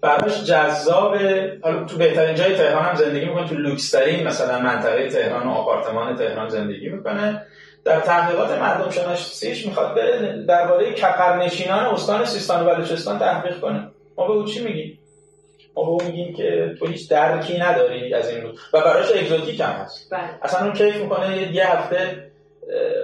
براش 0.00 0.44
جذاب 0.44 1.16
حالا 1.62 1.84
تو 1.84 1.96
بهترین 1.96 2.34
جای 2.34 2.54
تهران 2.54 2.84
هم 2.84 2.94
زندگی 2.94 3.24
می‌کنه. 3.24 3.48
تو 3.48 3.54
لوکسترین 3.54 4.26
مثلا 4.26 4.58
منطقه 4.58 5.08
تهران 5.08 5.46
و 5.46 5.50
آپارتمان 5.50 6.16
تهران 6.16 6.48
زندگی 6.48 6.88
می‌کنه. 6.88 7.46
در 7.84 8.00
تحقیقات 8.00 8.58
مردم 8.58 8.90
شناسیش 8.90 9.66
می‌خواد 9.66 9.94
بره 9.94 10.44
درباره 10.48 10.92
کپرنشینان 10.92 11.84
استان 11.84 12.24
سیستان 12.24 12.66
و 12.66 12.74
بلوچستان 12.74 13.18
تحقیق 13.18 13.60
کنه. 13.60 13.88
ما 14.16 14.26
به 14.26 14.32
او 14.32 14.44
چی 14.44 14.64
میگیم؟ 14.64 14.98
ما 15.76 15.82
به 15.82 15.88
او 15.90 16.02
میگیم 16.02 16.34
که 16.34 16.74
تو 16.78 16.86
هیچ 16.86 17.10
درکی 17.10 17.58
نداری 17.58 18.14
از 18.14 18.30
این 18.30 18.42
رو. 18.42 18.48
و 18.72 18.80
براش 18.80 19.12
اگزوتیک 19.12 19.60
هم 19.60 19.70
هست. 19.70 20.08
بله. 20.12 20.20
اصلا 20.42 20.64
اون 20.64 20.72
کیف 20.72 20.96
می‌کنه 20.96 21.54
یه 21.54 21.72
هفته 21.76 22.29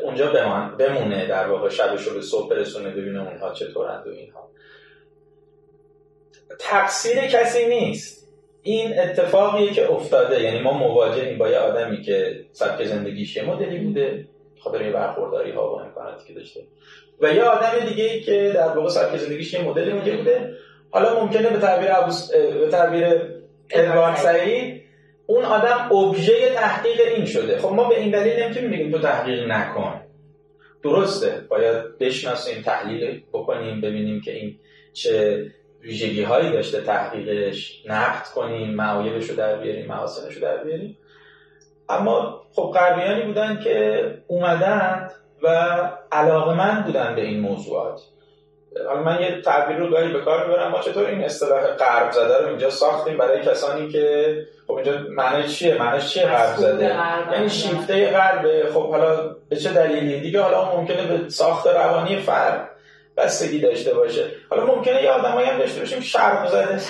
اونجا 0.03 0.33
بمونه 0.79 1.27
در 1.27 1.49
واقع 1.49 1.69
شبش 1.69 2.03
رو 2.03 2.15
به 2.15 2.21
صبح 2.21 2.51
برسونه 2.51 2.91
ببینه 2.91 3.29
اونها 3.29 3.53
چطورند 3.53 4.07
و 4.07 4.11
اینها. 4.11 4.51
تقصیر 6.59 7.21
کسی 7.21 7.67
نیست. 7.67 8.29
این 8.63 9.01
اتفاقیه 9.01 9.73
که 9.73 9.91
افتاده. 9.91 10.43
یعنی 10.43 10.61
ما 10.61 10.73
مواجهیم 10.73 11.39
با 11.39 11.49
یه 11.49 11.59
آدمی 11.59 12.03
که 12.03 12.45
سبک 12.53 12.85
زندگیش 12.85 13.37
یه 13.37 13.45
مدلی 13.45 13.79
بوده. 13.79 14.29
خاطر 14.59 14.83
یه 14.83 14.93
برخورداری 14.93 15.51
ها 15.51 15.75
و 15.75 15.81
امکاناتی 15.81 16.27
که 16.27 16.35
داشته. 16.35 16.61
و 17.21 17.33
یه 17.33 17.43
آدم 17.43 17.87
دیگه 17.89 18.05
ای 18.05 18.21
که 18.21 18.53
در 18.55 18.69
واقع 18.69 18.89
سبک 18.89 19.17
زندگیش 19.17 19.55
یه 19.55 19.63
مدلی 19.63 19.91
بوده. 19.91 20.57
حالا 20.91 21.25
ممکنه 21.25 21.51
به 21.51 21.59
تعبیر 21.59 21.93
ابوس... 21.93 22.33
به 22.35 22.69
تعبیر 22.71 23.05
ادوارد 23.71 24.17
سعید 24.17 24.76
اون 25.27 25.45
آدم 25.45 25.93
ابژه 25.93 26.55
تحقیق 26.55 27.01
این 27.17 27.25
شده. 27.25 27.59
خب 27.59 27.73
ما 27.73 27.89
به 27.89 28.01
این 28.01 28.11
دلیل 28.11 28.43
نمی‌تونیم 28.43 28.71
بگیم 28.71 28.93
تو 28.93 28.99
تحقیق 28.99 29.47
نکن. 29.51 30.01
درسته. 30.83 31.45
باید 31.49 31.99
بشناسیم 31.99 32.63
تحلیل 32.63 33.23
بکنیم 33.33 33.81
ببینیم 33.81 34.21
که 34.21 34.33
این 34.33 34.59
چه 34.93 35.47
ویژگی 35.83 36.23
هایی 36.23 36.53
داشته 36.53 36.81
تحقیقش. 36.81 37.83
نقد 37.87 38.27
کنیم 38.35 38.75
معایبش 38.75 39.31
رو 39.31 39.37
در 39.37 39.57
بیاریم 39.57 39.87
محاسنش 39.87 40.35
رو 40.35 40.41
در 40.41 40.65
بیاریم. 40.65 40.99
اما 41.89 42.43
خب 42.53 42.71
غربیانی 42.75 43.23
بودن 43.23 43.61
که 43.65 44.05
اومدند 44.27 45.13
و 45.43 45.49
علاقمند 46.13 46.85
بودن 46.85 47.15
به 47.15 47.23
این 47.23 47.41
موضوعات. 47.41 48.01
حالا 48.89 49.03
من 49.03 49.23
یه 49.23 49.41
تعبیر 49.41 49.77
رو 49.77 49.91
گاهی 49.91 50.13
به 50.13 50.21
کار 50.21 50.47
می‌برم. 50.47 50.71
ما 50.71 50.81
چطور 50.81 51.07
این 51.07 51.25
اصطلاح 51.25 51.67
غرب 51.67 52.13
زده 52.13 52.39
رو 52.39 52.49
اینجا 52.49 52.71
ساختیم 52.71 53.19
برای 53.19 53.43
کسانی 53.43 53.89
که 53.89 54.37
خب 54.67 54.73
اینجا 54.73 54.99
معنی 55.11 55.49
چیه؟ 55.49 55.75
معنیش 55.75 56.07
چیه 56.07 56.27
غرب 56.27 56.57
زده؟ 56.57 56.97
یعنی 57.33 57.51
شیفته 57.51 58.11
غربه. 58.11 58.71
خب 58.75 58.91
حالا 58.91 59.37
به 59.49 59.57
چه 59.57 59.71
دلیلی؟ 59.71 60.21
دیگه 60.21 60.41
حالا 60.41 60.77
ممکنه 60.77 61.07
به 61.07 61.29
ساخت 61.29 61.67
روانی 61.67 62.17
فرد 62.17 62.71
بستگی 63.17 63.59
داشته 63.59 63.95
باشه. 63.95 64.25
حالا 64.51 64.67
ممکنه 64.67 65.03
یه 65.03 65.11
آدمایی 65.11 65.49
هم 65.49 65.59
داشته 65.59 65.81
باشیم 65.81 66.01
شرق 66.01 66.49
زده 66.49 66.81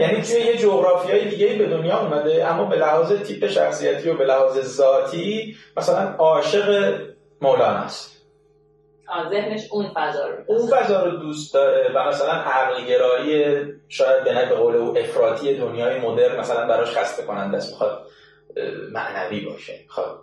یعنی 0.00 0.22
توی 0.22 0.40
یه 0.40 0.56
جغرافیای 0.56 1.28
دیگه 1.28 1.46
به 1.46 1.66
دنیا 1.66 1.98
اومده 1.98 2.46
اما 2.46 2.64
به 2.64 2.76
لحاظ 2.76 3.12
تیپ 3.12 3.46
شخصیتی 3.46 4.10
و 4.10 4.16
به 4.16 4.24
لحاظ 4.24 4.58
ذاتی 4.60 5.56
مثلا 5.76 6.14
عاشق 6.18 6.98
مولانا 7.40 7.78
است. 7.78 8.17
ذهنش 9.30 9.68
اون 9.70 9.90
فضا 9.94 10.26
رو 10.26 10.36
اون 10.46 10.66
فضا 10.70 11.04
رو 11.04 11.10
دوست 11.10 11.54
داره 11.54 11.92
و 11.94 12.08
مثلا 12.08 12.32
عقلگرایی 12.32 13.56
شاید 13.88 14.24
به 14.24 14.48
به 14.48 14.54
قول 14.54 14.76
او 14.76 14.98
افراطی 14.98 15.56
دنیای 15.56 15.98
مدرن 15.98 16.40
مثلا 16.40 16.66
براش 16.66 16.90
خسته 16.96 17.22
کننده 17.22 17.56
است. 17.56 17.70
می‌خواد 17.70 18.06
معنوی 18.92 19.40
باشه. 19.40 19.72
می‌خواد 19.82 20.20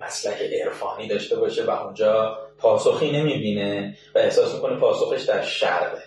مسلک 0.00 0.42
عرفانی 0.42 1.08
داشته 1.08 1.36
باشه 1.36 1.64
و 1.64 1.70
اونجا 1.70 2.38
پاسخی 2.58 3.12
نمی‌بینه 3.12 3.96
و 4.14 4.18
احساس 4.18 4.54
می‌کنه 4.54 4.76
پاسخش 4.76 5.22
در 5.22 5.42
شرقه. 5.42 6.02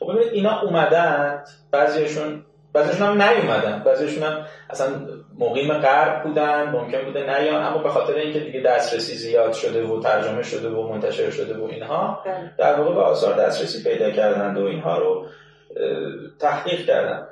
خب 0.00 0.12
ببینید 0.12 0.32
اینا 0.32 0.60
اومدن 0.60 1.44
بعضیشون 1.70 2.44
بعضیشون 2.72 3.06
هم 3.06 3.22
نیومدن. 3.22 3.82
بعضیشون 3.84 4.22
هم 4.22 4.46
اصلا 4.70 5.06
مقیم 5.38 5.78
غرب 5.78 6.22
بودن 6.22 6.70
ممکن 6.70 7.04
بوده 7.04 7.40
نیان 7.40 7.62
اما 7.62 7.78
به 7.78 7.88
خاطر 7.88 8.14
اینکه 8.14 8.40
دیگه 8.40 8.60
دسترسی 8.60 9.14
زیاد 9.14 9.52
شده 9.52 9.86
و 9.86 10.00
ترجمه 10.00 10.42
شده 10.42 10.68
و 10.68 10.88
منتشر 10.88 11.30
شده 11.30 11.58
و 11.58 11.64
اینها 11.64 12.22
بله. 12.26 12.52
در 12.58 12.80
واقع 12.80 12.94
به 12.94 13.00
آثار 13.00 13.36
دسترسی 13.36 13.90
پیدا 13.90 14.10
کردند 14.10 14.58
و 14.58 14.64
اینها 14.64 14.98
رو 14.98 15.26
تحقیق 16.38 16.86
کردن 16.86 17.26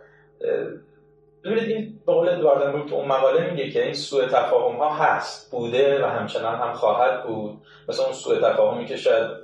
ببینید 1.45 1.71
این 1.71 2.01
به 2.07 2.13
قول 2.13 2.29
ادوارد 2.29 2.89
تو 2.89 2.95
اون 2.95 3.09
مقاله 3.09 3.51
میگه 3.51 3.71
که 3.71 3.85
این 3.85 3.95
سوء 3.95 4.27
تفاهم 4.27 4.77
ها 4.77 4.95
هست 4.95 5.51
بوده 5.51 6.05
و 6.05 6.07
همچنان 6.07 6.55
هم 6.55 6.73
خواهد 6.73 7.25
بود 7.25 7.59
مثلا 7.89 8.05
اون 8.05 8.15
سوء 8.15 8.41
تفاهمی 8.41 8.87
که 8.87 8.97
شاید 8.97 9.44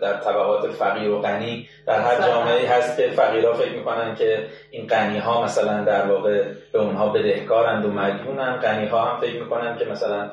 در, 0.00 0.16
طبقات 0.16 0.70
فقیر 0.70 1.10
و 1.10 1.20
غنی 1.20 1.68
در 1.86 2.00
هر. 2.00 2.28
جامعه 2.28 2.68
هست 2.68 2.96
که 2.96 3.10
فقیرها 3.10 3.52
فکر 3.52 3.72
می‌کنن 3.72 4.14
که 4.14 4.46
این 4.70 4.86
غنی 4.86 5.18
ها 5.18 5.42
مثلا 5.42 5.84
در 5.84 6.06
واقع 6.06 6.44
به 6.72 6.80
اونها 6.80 7.08
بدهکارند 7.08 7.84
و 7.84 7.88
مدیونن 7.88 8.56
غنی 8.56 8.86
ها 8.86 9.00
هم 9.00 9.20
فکر 9.20 9.42
می‌کنن 9.42 9.78
که 9.78 9.84
مثلا 9.84 10.30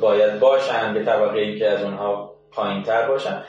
باید 0.00 0.40
باشن 0.40 0.94
به 0.94 1.04
طبقه 1.04 1.38
ای 1.38 1.58
که 1.58 1.68
از 1.68 1.82
اونها 1.82 2.34
پایین 2.52 2.82
تر 2.82 3.08
باشن. 3.08 3.42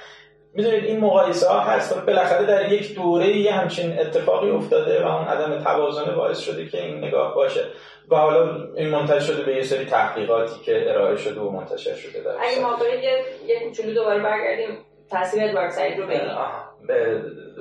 می‌دونید 0.54 0.84
این 0.84 1.00
مقایسه 1.00 1.50
ها 1.50 1.60
هست. 1.60 2.06
بالاخره 2.06 2.46
در 2.46 2.72
یک 2.72 2.96
دوره 2.96 3.28
یه 3.28 3.52
همچین 3.52 4.00
اتفاقی 4.00 4.50
افتاده 4.50 5.04
و 5.04 5.08
اون 5.08 5.28
عدم 5.28 5.64
توازن 5.64 6.16
باعث 6.16 6.40
شده 6.40 6.66
که 6.66 6.86
این 6.86 6.98
نگاه 6.98 7.36
باشه 7.36 7.66
و 8.12 8.16
حالا 8.16 8.68
این 8.76 8.90
منتشر 8.90 9.20
شده 9.20 9.44
به 9.44 9.56
یه 9.56 9.64
سری 9.64 9.86
تحقیقاتی 9.86 10.60
که 10.64 10.90
ارائه 10.90 11.18
شده 11.18 11.40
و 11.40 11.50
منتشر 11.50 11.94
شده 11.94 12.24
در 12.24 12.32
اگه 12.42 12.62
ما 12.62 12.78
یه 13.04 13.24
یه 13.48 13.60
کوچولو 13.60 13.94
دوباره 13.94 14.24
برگردیم. 14.24 14.78
تاثیر 15.12 15.44
ادوارد 15.44 15.72
سعید 15.72 16.00
رو 16.00 16.08
بگیم 16.08 16.30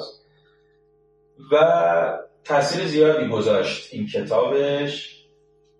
و 1.52 2.18
تاثیر 2.44 2.84
زیادی 2.84 3.28
گذاشت 3.28 3.94
این 3.94 4.06
کتابش. 4.06 5.15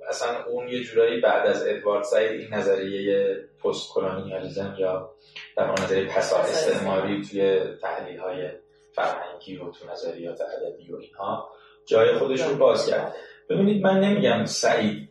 اصلا 0.08 0.44
اون 0.44 0.68
یه 0.68 0.82
جورایی 0.82 1.20
بعد 1.20 1.46
از 1.46 1.66
ادوارد 1.66 2.04
سعید 2.04 2.40
این 2.40 2.54
نظریه 2.54 3.36
پست 3.64 3.92
کلونیالیزم 3.94 4.74
یا 4.78 5.10
در 5.56 5.72
نظریه 5.72 6.06
پسا 6.06 6.36
استعماری. 6.36 7.22
توی 7.22 7.60
تحلیل 7.82 8.20
های 8.20 8.48
فرهنگی 8.92 9.56
و 9.56 9.70
تو 9.70 9.92
نظریات 9.92 10.40
ادبی 10.40 10.92
و 10.92 10.96
اینها 10.96 11.50
جای 11.86 12.14
خودش 12.14 12.42
رو 12.42 12.56
باز 12.56 12.90
کرد. 12.90 13.14
ببینید 13.50 13.82
من 13.82 14.00
نمیگم 14.00 14.44
سعید 14.44 15.08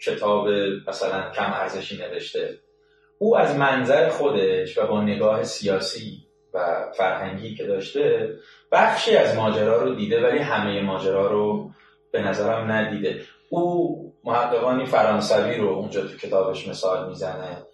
کتاب 0.00 0.48
مثلا 0.88 1.30
کم 1.30 1.52
ارزشی 1.52 1.96
نوشته. 1.96 2.58
او 3.18 3.36
از 3.36 3.56
منظر 3.56 4.08
خودش 4.08 4.78
و 4.78 4.86
با 4.86 5.02
نگاه 5.02 5.42
سیاسی 5.42 6.26
و 6.54 6.90
فرهنگی 6.96 7.54
که 7.54 7.66
داشته 7.66 8.34
بخشی 8.72 9.16
از 9.16 9.36
ماجرا 9.36 9.82
رو 9.82 9.94
دیده 9.94 10.22
ولی 10.22 10.38
همه 10.38 10.82
ماجرا 10.82 11.26
رو 11.26 11.70
به 12.10 12.22
نظرم 12.22 12.72
ندیده. 12.72 13.20
او 13.48 14.14
محققانی 14.24 14.86
فرانسوی 14.86 15.56
رو 15.56 15.68
اونجا 15.68 16.00
تو 16.00 16.16
کتابش 16.16 16.68
مثال 16.68 17.08
می‌زنه. 17.08 17.66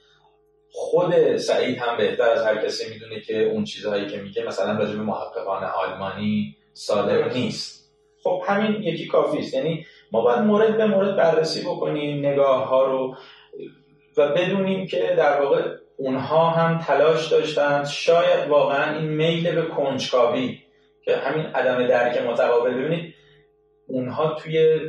خود 0.72 1.36
سعید 1.36 1.78
هم 1.78 1.96
بهتر 1.96 2.30
از 2.30 2.42
هر 2.46 2.66
کسی 2.66 2.90
می‌دونه 2.90 3.20
که 3.20 3.42
اون 3.42 3.64
چیزهایی 3.64 4.06
که 4.06 4.18
میگه 4.18 4.44
مثلا 4.44 4.78
راجع 4.78 4.96
به 4.96 5.02
محققان 5.02 5.64
آلمانی 5.64 6.56
صادق 6.72 7.32
نیست. 7.36 7.92
خب 8.22 8.42
همین 8.46 8.82
یکی 8.82 9.06
کافی 9.06 9.38
است. 9.38 9.54
یعنی 9.54 9.86
ما 10.12 10.20
باید 10.20 10.38
مورد 10.38 10.76
به 10.76 10.86
مورد 10.86 11.16
بررسی 11.16 11.62
بکنیم 11.62 12.26
نگاه 12.26 12.68
ها 12.68 12.84
رو 12.84 13.16
و 14.16 14.28
بدونیم 14.28 14.86
که 14.86 15.14
در 15.18 15.40
واقع 15.40 15.76
اونها 15.96 16.50
هم 16.50 16.78
تلاش 16.78 17.28
داشتند 17.28 17.86
شاید 17.86 18.48
واقعا 18.48 18.98
این 18.98 19.08
میل 19.08 19.54
به 19.54 19.62
کنجکاوی 19.62 20.58
که 21.04 21.16
همین 21.16 21.46
عدم 21.46 21.86
درک 21.86 22.22
متقابل. 22.22 22.74
ببینید 22.74 23.14
اونها 23.86 24.34
توی 24.34 24.80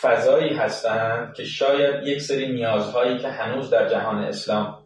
فضایی 0.00 0.54
هستند 0.54 1.34
که 1.34 1.44
شاید 1.44 2.06
یک 2.06 2.20
سری 2.20 2.52
نیازهایی 2.52 3.18
که 3.18 3.28
هنوز 3.28 3.70
در 3.70 3.88
جهان 3.88 4.18
اسلام 4.18 4.78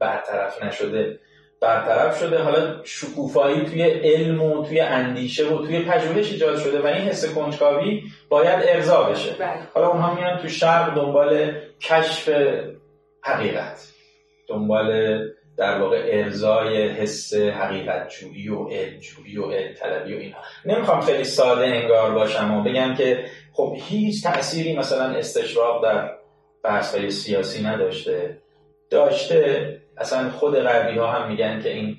برطرف 0.00 0.62
نشده. 0.62 1.18
برطرف 1.60 2.18
شده 2.20 2.38
حالا 2.38 2.84
شکوفایی 2.84 3.64
توی 3.64 3.82
علم 3.82 4.42
و 4.42 4.66
توی 4.66 4.80
اندیشه 4.80 5.48
و 5.48 5.66
توی 5.66 5.78
پژوهش 5.84 6.32
ایجاد 6.32 6.58
شده 6.58 6.80
و 6.82 6.86
این 6.86 7.08
حس 7.08 7.34
کنجکاوی 7.34 8.02
باید 8.28 8.64
ارضا 8.68 9.02
بشه. 9.02 9.32
بله. 9.38 9.58
حالا 9.74 9.88
اونها 9.88 10.14
میان 10.14 10.38
تو 10.38 10.48
شرق 10.48 10.94
دنبال 10.94 11.52
کشف 11.80 12.28
حقیقت 13.22 13.88
دنبال 14.48 15.18
در 15.56 15.80
واقع 15.80 16.10
ارزای 16.12 16.88
حس 16.88 17.34
حقیقت 17.34 18.08
جویی 18.08 18.48
و 18.48 18.68
علم 18.68 18.98
جویی 18.98 19.38
و 19.38 19.50
علم 19.50 19.74
طلبی 19.74 20.14
و 20.14 20.18
اینا. 20.18 20.36
نمی‌خوام 20.64 21.00
خیلی 21.00 21.24
ساده 21.24 21.66
انگار 21.66 22.10
باشم 22.10 22.54
و 22.54 22.62
بگم 22.62 22.94
که 22.94 23.24
خب 23.56 23.76
هیچ 23.76 24.24
تأثیری 24.24 24.76
مثلا 24.76 25.04
استشراق 25.04 25.82
در 25.82 26.10
بحث 26.64 26.94
های 26.94 27.10
سیاسی 27.10 27.62
نداشته. 27.62 28.38
داشته 28.90 29.80
اصلا 29.98 30.30
خود 30.30 30.54
غربی 30.54 30.98
ها 30.98 31.06
هم 31.06 31.28
میگن 31.28 31.62
که 31.62 31.72
این 31.72 31.96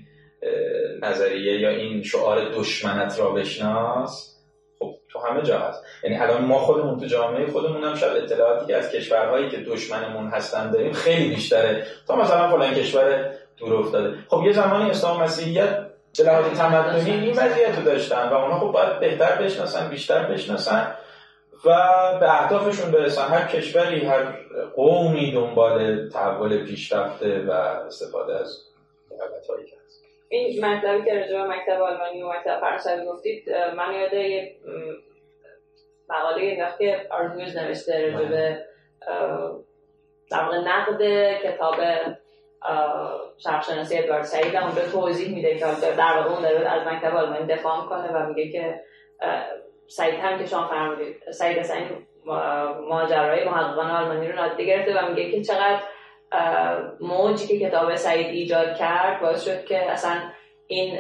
نظریه 1.02 1.60
یا 1.60 1.70
این 1.70 2.04
شعار 2.04 2.50
دشمنت 2.50 3.20
را 3.20 3.32
بشناس. 3.32 4.38
خب 4.80 4.96
تو 5.10 5.20
همه 5.20 5.42
جا 5.42 5.60
هست. 5.60 5.84
یعنی 6.04 6.18
الان 6.18 6.46
ما 6.46 6.60
خودمون 6.60 7.00
تو 7.00 7.06
جامعه 7.06 7.48
خودمون 7.48 7.84
هم 7.84 7.96
شاید 7.96 8.24
اطلاعاتی 8.24 8.66
که 8.66 8.78
از 8.78 8.92
کشورهایی 8.92 9.50
که 9.50 9.58
دشمنمون 9.58 10.28
هستن 10.28 10.72
داریم 10.72 10.94
خیلی 10.94 11.36
بیشتره. 11.36 11.86
تا 12.08 12.16
مثلا 12.16 12.50
فلان 12.50 12.74
کشور 12.74 13.32
دور 13.58 13.76
افتاده. 13.76 14.18
خب 14.28 14.44
یه 14.46 14.52
زمانی 14.52 14.90
اسلام 14.90 15.24
مسیحیت 15.24 15.88
به 16.18 16.24
لحاظ 16.24 16.46
تمدنی 16.58 17.12
این 17.12 17.38
وضعیت 17.38 17.78
رو 17.78 17.84
داشتن 17.84 18.30
و 18.30 18.34
اونا 18.34 18.60
خب 18.60 18.72
باید 18.72 19.00
بهتر 19.00 19.36
بشناسن 19.36 19.90
بیشتر 19.90 20.24
بشناسن. 20.24 20.96
و 21.66 21.70
به 22.20 22.42
اهدافشون 22.42 22.92
برسن. 22.92 23.28
هر 23.28 23.48
کشوری 23.48 24.06
هر 24.06 24.24
قومی 24.76 25.32
دنبال 25.32 26.10
تحول 26.10 26.66
پیشرفته 26.66 27.46
و 27.48 27.52
استفاده 27.52 28.40
از 28.40 28.64
هایی 29.50 29.66
که 29.66 29.76
هست. 29.86 30.06
این 30.30 30.66
مطلبی 30.66 31.06
که 31.06 31.14
راجع 31.14 31.34
به 31.34 31.44
مکتب 31.44 31.82
آلمانی 31.82 32.24
و 32.24 32.30
مکتب 32.30 32.60
فرانسوی 32.60 33.06
گفتید 33.06 33.50
من 33.78 33.94
یاد 33.94 34.14
یه 34.14 34.56
مقاله 36.10 36.74
که 36.78 37.08
آرنوز 37.12 37.58
نوشته 37.58 38.12
راجع 38.12 38.30
به 38.30 38.66
در 40.32 40.44
نقد 40.44 41.02
کتاب 41.44 41.76
شرقشناسی 43.38 43.98
ادوارد 43.98 44.24
سعید 44.24 44.54
به 44.76 44.92
توضیح 44.92 45.36
میده 45.36 45.58
که 45.58 45.66
در 45.98 46.18
واقع 46.18 46.30
اون 46.30 46.42
داره 46.42 46.70
از 46.70 46.88
مکتب 46.88 47.16
آلمانی 47.16 47.54
دفاع 47.54 47.82
می‌کنه 47.82 48.12
و 48.12 48.26
میگه 48.26 48.52
که 48.52 48.82
سعید 49.88 50.20
هم 50.20 50.40
که 50.40 50.46
شما 50.46 50.68
فرمودید. 50.68 51.16
سعید 51.32 51.60
اصلا 51.60 51.78
این 51.78 51.88
ماجرای 52.90 53.46
محققان 53.46 53.92
آلمانی 53.92 54.28
رو 54.28 54.36
نادیده 54.36 54.66
گرفته 54.66 55.00
و 55.00 55.10
میگه 55.10 55.32
که 55.32 55.42
چقدر 55.42 55.80
موجی 57.00 57.48
که 57.48 57.70
کتاب 57.70 57.96
سعید 57.96 58.28
ایجاد 58.28 58.76
کرد 58.76 59.22
باعث 59.22 59.46
شد 59.46 59.66
که 59.66 59.92
اصلا 59.92 60.22
این 60.68 60.98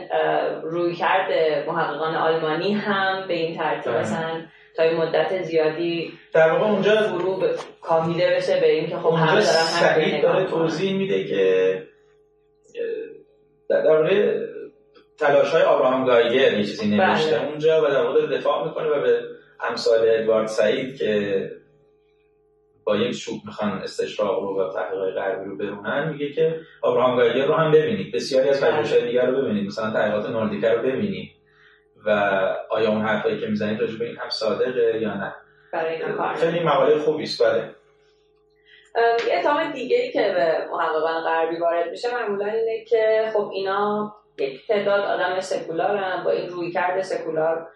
روی 0.63 0.95
کرده 0.95 1.63
محققان 1.67 2.15
آلمانی 2.15 2.73
هم 2.73 3.27
به 3.27 3.33
این 3.33 3.57
ترتیب 3.57 3.93
مثلا 3.93 4.41
تا 4.75 4.83
این 4.83 4.97
مدت 4.97 5.41
زیادی 5.41 6.13
در 6.33 6.51
واقع 6.51 6.65
اونجا 6.65 6.95
غروب 6.95 7.43
کامیده 7.81 8.35
بشه 8.35 8.59
به 8.59 8.71
این 8.71 8.87
که 8.87 8.97
خب 8.97 9.13
همه 9.13 9.31
دارن 9.31 9.43
سعید 9.43 10.21
داره 10.21 10.45
توضیح 10.45 10.97
میده 10.97 11.23
که 11.23 11.83
در 13.69 13.87
واقع 13.87 14.37
تلاش 15.19 15.51
های 15.51 15.63
آبراهام 15.63 16.05
گایگر 16.05 16.53
یه 16.53 16.63
چیزی 16.65 16.95
نوشته 16.95 17.37
بله. 17.37 17.47
اونجا 17.47 17.83
و 17.83 17.87
در 17.87 18.03
واقع 18.03 18.37
دفاع 18.37 18.67
می‌کنه 18.67 18.87
و 18.87 19.01
به 19.01 19.21
امثال 19.69 20.09
ادوارد 20.09 20.47
سعید 20.47 20.97
که 20.97 21.51
با 22.83 22.95
یک 22.97 23.17
چوب 23.17 23.41
می‌خوان 23.45 23.71
استشراق 23.71 24.43
رو 24.43 24.61
و 24.61 24.73
تحقیق 24.73 25.15
غربی 25.15 25.49
رو 25.49 25.57
برونن 25.57 26.09
میگه 26.09 26.33
که 26.33 26.59
آبراهام 26.81 27.15
گایگر 27.15 27.45
رو 27.45 27.53
هم 27.53 27.71
ببینید. 27.71 28.15
بسیاری 28.15 28.49
از 28.49 28.63
پژوهش‌های 28.63 29.07
دیگر 29.07 29.25
رو 29.25 29.41
ببینید. 29.41 29.67
مثلا 29.67 29.91
تحقیقات 29.91 30.29
نوردیکر 30.29 30.73
رو 30.73 30.81
ببینید. 30.81 31.31
و 32.05 32.09
آیا 32.69 32.89
اون 32.89 33.01
حرفایی 33.01 33.39
که 33.39 33.47
می‌زنید 33.47 33.81
راجع 33.81 33.99
به 33.99 34.05
این 34.05 34.17
هم 34.17 34.29
صادقه 34.29 34.99
یا 35.01 35.13
نه؟ 35.13 35.35
خیلی 36.35 36.59
مقاله 36.59 36.97
خوبی 36.97 37.23
است 37.23 37.43
بله 37.43 37.75
یه 39.27 39.39
اتهام 39.39 39.71
دیگه 39.71 39.97
ای 39.97 40.11
که 40.11 40.19
به 40.21 40.67
محققان 40.71 41.23
غربی 41.23 41.57
وارد 41.57 41.89
میشه 41.89 42.13
معمولا 42.13 42.45
اینه 42.45 42.85
که 42.85 43.31
خب 43.33 43.49
اینا 43.53 44.13
یک 44.37 44.67
تعداد 44.67 45.01
آدم 45.01 45.39
سکولارن. 45.39 46.23
با 46.23 46.31
این 46.31 46.49
روی 46.49 46.71
کرده 46.71 47.01
سکولار 47.01 47.67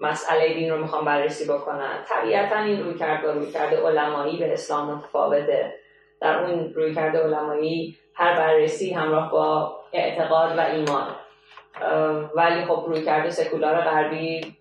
مسئله 0.00 0.54
دین 0.54 0.70
رو 0.70 0.78
می‌خوام 0.78 1.04
بررسی 1.04 1.52
بکنن. 1.52 2.04
طبیعتا 2.08 2.58
این 2.58 2.84
روی 2.84 2.98
کرد 2.98 3.22
با 3.22 3.30
روی 3.30 3.52
کرده 3.52 3.76
علمایی 3.76 4.38
به 4.38 4.52
اسلام 4.52 4.94
متفاوته. 4.94 5.74
در 6.20 6.38
اون 6.38 6.74
روی 6.74 6.94
کرده 6.94 7.18
علمایی 7.18 7.98
هر 8.14 8.36
بررسی 8.36 8.92
همراه 8.92 9.30
با 9.30 9.76
اعتقاد 9.92 10.58
و 10.58 10.60
ایمان. 10.60 11.06
ولی 12.34 12.64
خب 12.64 12.84
روی 12.86 13.04
کرده 13.04 13.30
سکولار 13.30 13.80
غربی 13.80 14.56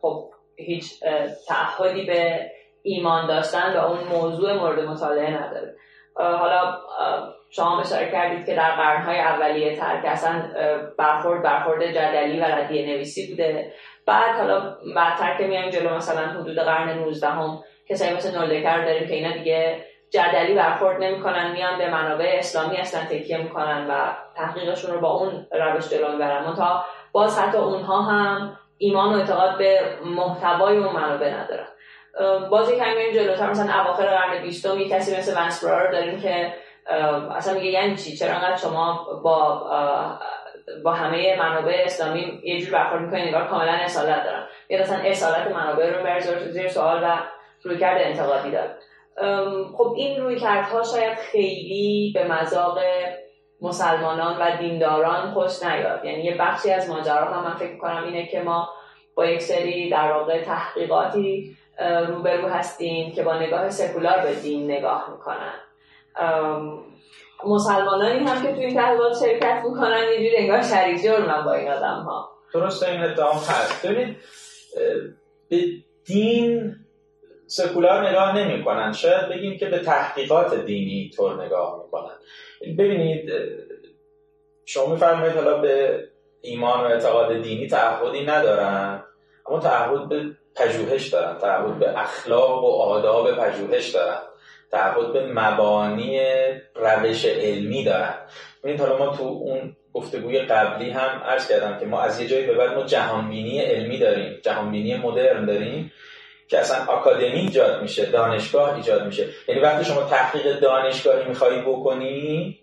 خب 0.00 0.30
هیچ 0.56 1.04
تعهدی 1.48 2.04
به 2.04 2.50
ایمان 2.82 3.26
داشتن 3.26 3.76
و 3.76 3.80
اون 3.80 3.98
موضوع 4.04 4.52
مورد 4.52 4.80
مطالعه 4.80 5.42
نداره. 5.42 5.76
حالا 6.14 6.78
شما 7.50 7.80
اشاره 7.80 8.10
کردید 8.10 8.46
که 8.46 8.54
در 8.54 8.70
قرنهای 8.70 9.18
اولیه 9.18 9.76
تر 9.76 10.00
که 10.02 10.10
اصلا 10.10 10.42
برخورد 10.98 11.42
برخورد 11.42 11.86
جدلی 11.86 12.40
و 12.40 12.44
ردیه 12.44 12.86
نویسی 12.86 13.30
بوده. 13.30 13.72
بعد 14.06 14.36
حالا 14.36 14.76
بعدتر 14.96 15.38
که 15.38 15.46
میایم 15.46 15.70
جلو 15.70 15.96
مثلا 15.96 16.26
حدود 16.26 16.58
قرن 16.58 16.98
19 16.98 17.28
هم 17.28 17.58
کسایی 17.88 18.14
مثل 18.14 18.38
نولدکر 18.38 18.84
داریم 18.84 19.08
که 19.08 19.14
اینا 19.14 19.32
دیگه 19.32 19.84
جدلی 20.10 20.54
برخورد 20.54 21.02
نمی‌کنن 21.02 21.52
میان 21.52 21.78
به 21.78 21.90
منابع 21.90 22.34
اسلامی 22.38 22.76
اصلا 22.76 23.04
تکیه 23.04 23.38
می‌کنن 23.38 23.86
و 23.90 24.12
تحقیقشون 24.36 24.90
رو 24.90 25.00
با 25.00 25.10
اون 25.10 25.46
روش 25.52 25.88
جلو 25.88 26.12
می‌برن. 26.12 26.54
تا 26.54 26.84
باز 27.12 27.38
حتی 27.38 27.58
اونها 27.58 28.02
هم 28.02 28.58
ایمان 28.78 29.14
و 29.14 29.18
اعتقاد 29.18 29.58
به 29.58 29.80
محتوای 30.04 30.76
اون 30.76 30.96
منابع 30.96 31.34
ندارن. 31.34 31.66
باز 32.50 32.70
یک 32.70 32.78
کمی 32.78 33.12
جلوتر 33.14 33.50
مثلا 33.50 33.82
اواخر 33.82 34.06
قرن 34.06 34.42
بیستم 34.42 34.80
یک 34.80 34.90
کسی 34.90 35.16
مثل 35.16 35.42
ونسپرار 35.42 35.92
داریم 35.92 36.20
که 36.20 36.52
اصلا 37.36 37.54
میگه 37.54 37.70
یعنی 37.70 37.96
چی؟ 37.96 38.16
چرا 38.16 38.34
انقدر 38.34 38.56
شما 38.56 39.06
با 39.24 39.62
با 40.84 40.92
همه 40.92 41.36
منابع 41.38 41.82
اسلامی 41.84 42.40
یه 42.44 42.60
جور 42.60 42.70
برخورد 42.70 43.02
می‌کنید 43.02 43.24
انگار 43.24 43.48
کاملا 43.48 43.72
اصالت 43.72 44.24
دارن. 44.24 44.46
یا 44.68 44.80
مثلا 44.80 44.98
اصالت 44.98 45.46
منابع 45.46 45.96
رو 45.96 46.04
بر 46.04 46.20
زیر 46.50 46.68
سوال 46.68 47.04
و 47.04 47.16
رویکرد 47.62 48.00
انتقادی 48.02 48.50
داره. 48.50 48.70
خب 49.76 49.94
این 49.96 50.22
رویکردها 50.22 50.82
شاید 50.82 51.18
خیلی 51.18 52.12
به 52.14 52.24
مذاق 52.24 52.78
مسلمانان 53.60 54.36
و 54.40 54.56
دینداران 54.56 55.30
خوش 55.30 55.62
نیاد. 55.62 56.04
یعنی 56.04 56.22
یه 56.22 56.36
بخشی 56.36 56.70
از 56.70 56.90
ماجرا 56.90 57.24
هم 57.24 57.44
من 57.44 57.54
فکر 57.54 57.78
کنم 57.78 58.04
اینه 58.04 58.26
که 58.26 58.40
ما 58.40 58.68
با 59.14 59.26
یک 59.26 59.42
سری 59.42 59.90
در 59.90 60.12
واقع 60.12 60.42
تحقیقاتی 60.42 61.56
روبرو 62.08 62.48
هستیم 62.48 63.12
که 63.12 63.22
با 63.22 63.38
نگاه 63.38 63.70
سکولار 63.70 64.18
به 64.18 64.34
دین 64.34 64.70
نگاه 64.70 65.10
می‌کنن. 65.10 65.54
مسلمانانی 67.44 68.18
هم 68.18 68.42
که 68.42 68.52
توی 68.52 68.74
تحقیقات 68.74 69.18
شرکت 69.18 69.62
می‌کنن 69.64 70.04
یه 70.12 70.16
جوری 70.16 70.36
انگار 70.36 70.62
شریک 70.62 71.02
جرمن 71.02 71.44
با 71.44 71.52
این 71.52 71.70
آدم 71.70 72.02
ها 72.02 72.30
درست 72.54 72.82
این 72.82 73.02
ادعام 73.02 73.36
هست. 73.36 73.86
ببینید 73.86 74.16
به 75.48 75.58
دین 76.04 76.76
سکولار 77.46 78.08
نگاه 78.08 78.38
نمی 78.38 78.64
کنن 78.64 78.92
شاید 78.92 79.28
بگیم 79.28 79.58
که 79.58 79.66
به 79.66 79.78
تحقیقات 79.78 80.54
دینی 80.54 81.10
طور 81.16 81.44
نگاه 81.44 81.82
می‌کنن. 81.84 82.14
ببینید 82.78 83.30
شما 84.64 84.86
میفرمایید 84.86 85.36
حالا 85.36 85.58
به 85.58 86.04
ایمان 86.40 86.80
و 86.80 86.84
اعتقاد 86.84 87.42
دینی 87.42 87.66
تعهدی 87.66 88.24
ندارن 88.24 89.04
اما 89.46 89.58
تعهد 89.58 90.08
به 90.08 90.24
پژوهش 90.56 91.08
دارن 91.08 91.38
تعهد 91.38 91.78
به 91.78 92.00
اخلاق 92.00 92.64
و 92.64 92.82
آداب 92.82 93.32
پژوهش 93.32 93.88
دارن. 93.88 94.18
تعهد 94.70 95.12
به 95.12 95.26
مبانی 95.26 96.20
روش 96.74 97.24
علمی 97.24 97.84
دارن. 97.84 98.14
ببینید 98.62 98.80
حالا 98.80 98.98
ما 98.98 99.16
تو 99.16 99.22
اون 99.22 99.76
گفتگوی 99.92 100.38
قبلی 100.38 100.90
هم 100.90 101.22
عرض 101.24 101.48
کردم 101.48 101.78
که 101.78 101.86
ما 101.86 102.00
از 102.00 102.20
یه 102.20 102.28
جایی 102.28 102.46
به 102.46 102.54
بعد 102.54 102.74
ما 102.74 102.84
جهانبینی 102.84 103.60
علمی 103.60 103.98
داریم. 103.98 104.40
جهانبینی 104.42 104.96
مدرن 104.96 105.44
داریم 105.44 105.92
که 106.48 106.58
اصلا 106.58 106.84
آکادمی 106.84 107.40
ایجاد 107.40 107.82
میشه 107.82 108.06
دانشگاه 108.06 108.76
ایجاد 108.76 109.06
میشه. 109.06 109.26
یعنی 109.48 109.60
وقتی 109.60 109.84
شما 109.84 110.02
تحقیق 110.02 110.60
دانشگاهی 110.60 111.28
میخوایی 111.28 111.60
بکنی 111.60 112.58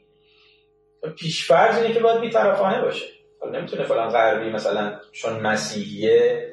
پیشفرض 1.20 1.78
اینه 1.78 1.94
که 1.94 2.00
باید 2.00 2.22
بیطرفانه 2.22 2.82
باشه. 2.82 3.06
حالا 3.40 3.60
نمی‌تونه 3.60 3.84
فلان 3.84 4.10
غربی 4.10 4.50
مثلا 4.50 5.00
چون 5.12 5.34
مسیحیه 5.34 6.48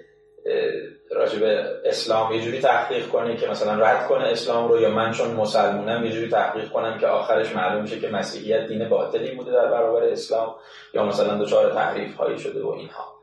راجب 1.11 1.43
اسلام 1.85 2.33
یه 2.33 2.41
جوری 2.41 2.61
تحقیق 2.61 3.09
کنه 3.09 3.37
که 3.37 3.49
مثلا 3.49 3.75
رد 3.75 4.09
کنه 4.09 4.25
اسلام 4.25 4.69
رو 4.69 4.81
یا 4.81 4.91
من 4.91 5.13
چون 5.13 5.31
مسلمونم 5.31 6.05
یه 6.05 6.13
جوری 6.13 6.29
تحقیق 6.29 6.69
کنم 6.69 6.99
که 6.99 7.07
آخرش 7.07 7.57
معلوم 7.57 7.83
میشه 7.83 8.01
که 8.01 8.09
مسیحیت 8.09 8.67
دین 8.67 8.89
باطلی 8.89 9.35
بوده 9.35 9.53
در 9.53 9.67
برابر 9.67 10.03
اسلام 10.03 10.55
یا 10.95 11.05
مثلا 11.05 11.45
دچار 11.45 11.73
تحریف 11.73 12.17
هایی 12.17 12.39
شده 12.39 12.63
و 12.63 12.69
اینها. 12.69 13.15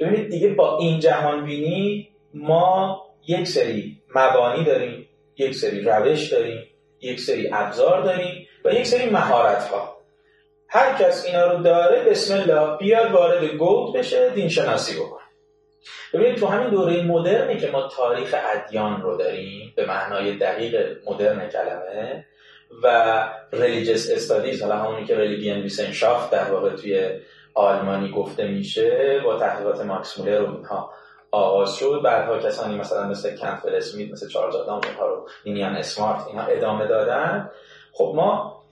ببینید 0.00 0.30
دیگه 0.30 0.48
با 0.48 0.78
این 0.78 1.00
جهان 1.00 1.44
بینی 1.44 2.08
ما 2.34 3.02
یک 3.26 3.46
سری 3.46 3.98
مبانی 4.14 4.64
داریم 4.64 5.08
یک 5.36 5.54
سری 5.54 5.80
روش 5.80 6.32
داریم 6.32 6.62
یک 7.00 7.20
سری 7.20 7.50
ابزار 7.52 8.02
داریم 8.02 8.48
و 8.64 8.72
یک 8.72 8.86
سری 8.86 9.10
مهارت 9.10 9.64
ها 9.64 9.96
هر 10.68 10.94
کس 10.94 11.26
اینا 11.26 11.52
رو 11.52 11.62
داره 11.62 12.04
بسم 12.04 12.34
الله 12.34 12.76
بیاد 12.76 13.12
وارد 13.12 13.44
گود 13.44 13.96
بشه 13.96 14.30
دین 14.30 14.48
شناسی 14.48 15.00
بکنه. 15.00 15.21
ببینید 16.12 16.38
تو 16.38 16.46
همین 16.46 16.70
دوره 16.70 17.02
مدرنی 17.02 17.56
که 17.56 17.70
ما 17.70 17.88
تاریخ 17.88 18.34
ادیان 18.54 19.02
رو 19.02 19.16
داریم 19.16 19.72
به 19.76 19.86
معنای 19.86 20.36
دقیق 20.36 20.98
مدرن 21.06 21.48
کلمه 21.48 22.24
و 22.82 23.28
religious 23.52 24.10
studies 24.10 24.62
حالا 24.62 24.76
همونی 24.76 25.04
که 25.04 25.16
Religionswissenschaft 25.16 26.30
در 26.30 26.44
واقع 26.44 26.70
توی 26.76 27.10
آلمانی 27.54 28.10
گفته 28.10 28.48
میشه 28.48 29.20
با 29.24 29.38
تحقیقات 29.38 29.80
ماکس 29.80 30.18
مولر 30.18 30.42
و 30.42 30.56
اینها 30.56 30.92
آغاز 31.30 31.76
شد. 31.76 32.00
بعدها 32.04 32.38
کسانی 32.38 32.76
مثلا 32.76 33.08
مثل 33.08 33.36
کنتول 33.36 33.74
اسمیت 33.74 34.12
مثل 34.12 34.28
چارلز 34.28 34.54
آدامز 34.54 34.80
اینها 34.84 35.06
رو 35.06 35.28
نینیان 35.46 35.76
اسمارت 35.76 36.26
اینها 36.26 36.46
ادامه 36.46 36.86
دادن. 36.86 37.50
خب 37.92 38.12
ما 38.16 38.62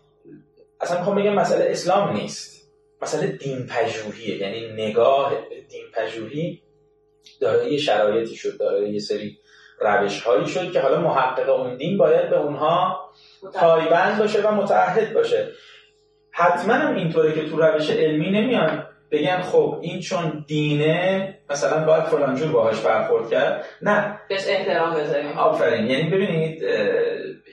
اصلا 0.81 0.99
می‌خوام 0.99 1.17
بگم 1.17 1.35
مسئله 1.35 1.71
اسلام 1.71 2.13
نیست. 2.13 2.71
مسئله 3.03 3.27
دین 3.27 3.67
پژوهیه 3.67 4.37
یعنی 4.37 4.73
نگاه 4.73 5.33
دین 5.69 5.85
پژوهی 5.95 6.63
داره 7.41 7.73
یه 7.73 7.79
شرایطی 7.79 8.37
شد 8.37 8.59
داره 8.59 8.91
یه 8.91 8.99
سری 8.99 9.39
روش 9.81 10.23
هایی 10.23 10.47
شد 10.47 10.73
که 10.73 10.81
حالا 10.81 11.01
محقق 11.01 11.49
اون 11.49 11.77
دین 11.77 11.99
باید 11.99 12.31
به 12.31 12.39
اونها 12.39 13.01
پایبند 13.55 14.19
باشه 14.19 14.41
و 14.43 14.55
متعهد 14.55 15.13
باشه. 15.13 15.49
حتما 16.31 16.75
هم 16.75 16.97
اینطوره 16.97 17.33
که 17.33 17.49
تو 17.49 17.63
روش 17.63 17.91
علمی 17.91 18.31
نمیان 18.31 18.87
بگن 19.11 19.41
خب 19.41 19.79
این 19.81 20.01
چون 20.01 20.45
دینه 20.47 21.39
مثلا 21.51 21.85
باید 21.87 22.05
فلانجور 22.05 22.53
باهاش 22.53 22.81
برخورد 22.81 23.31
کرد. 23.31 23.65
نه. 23.83 24.21
بهش 24.29 24.45
احترام 24.49 24.95
بذاریم. 24.95 25.39
آفرین. 25.39 25.87
یعنی 25.87 26.11
ببینید 26.11 26.65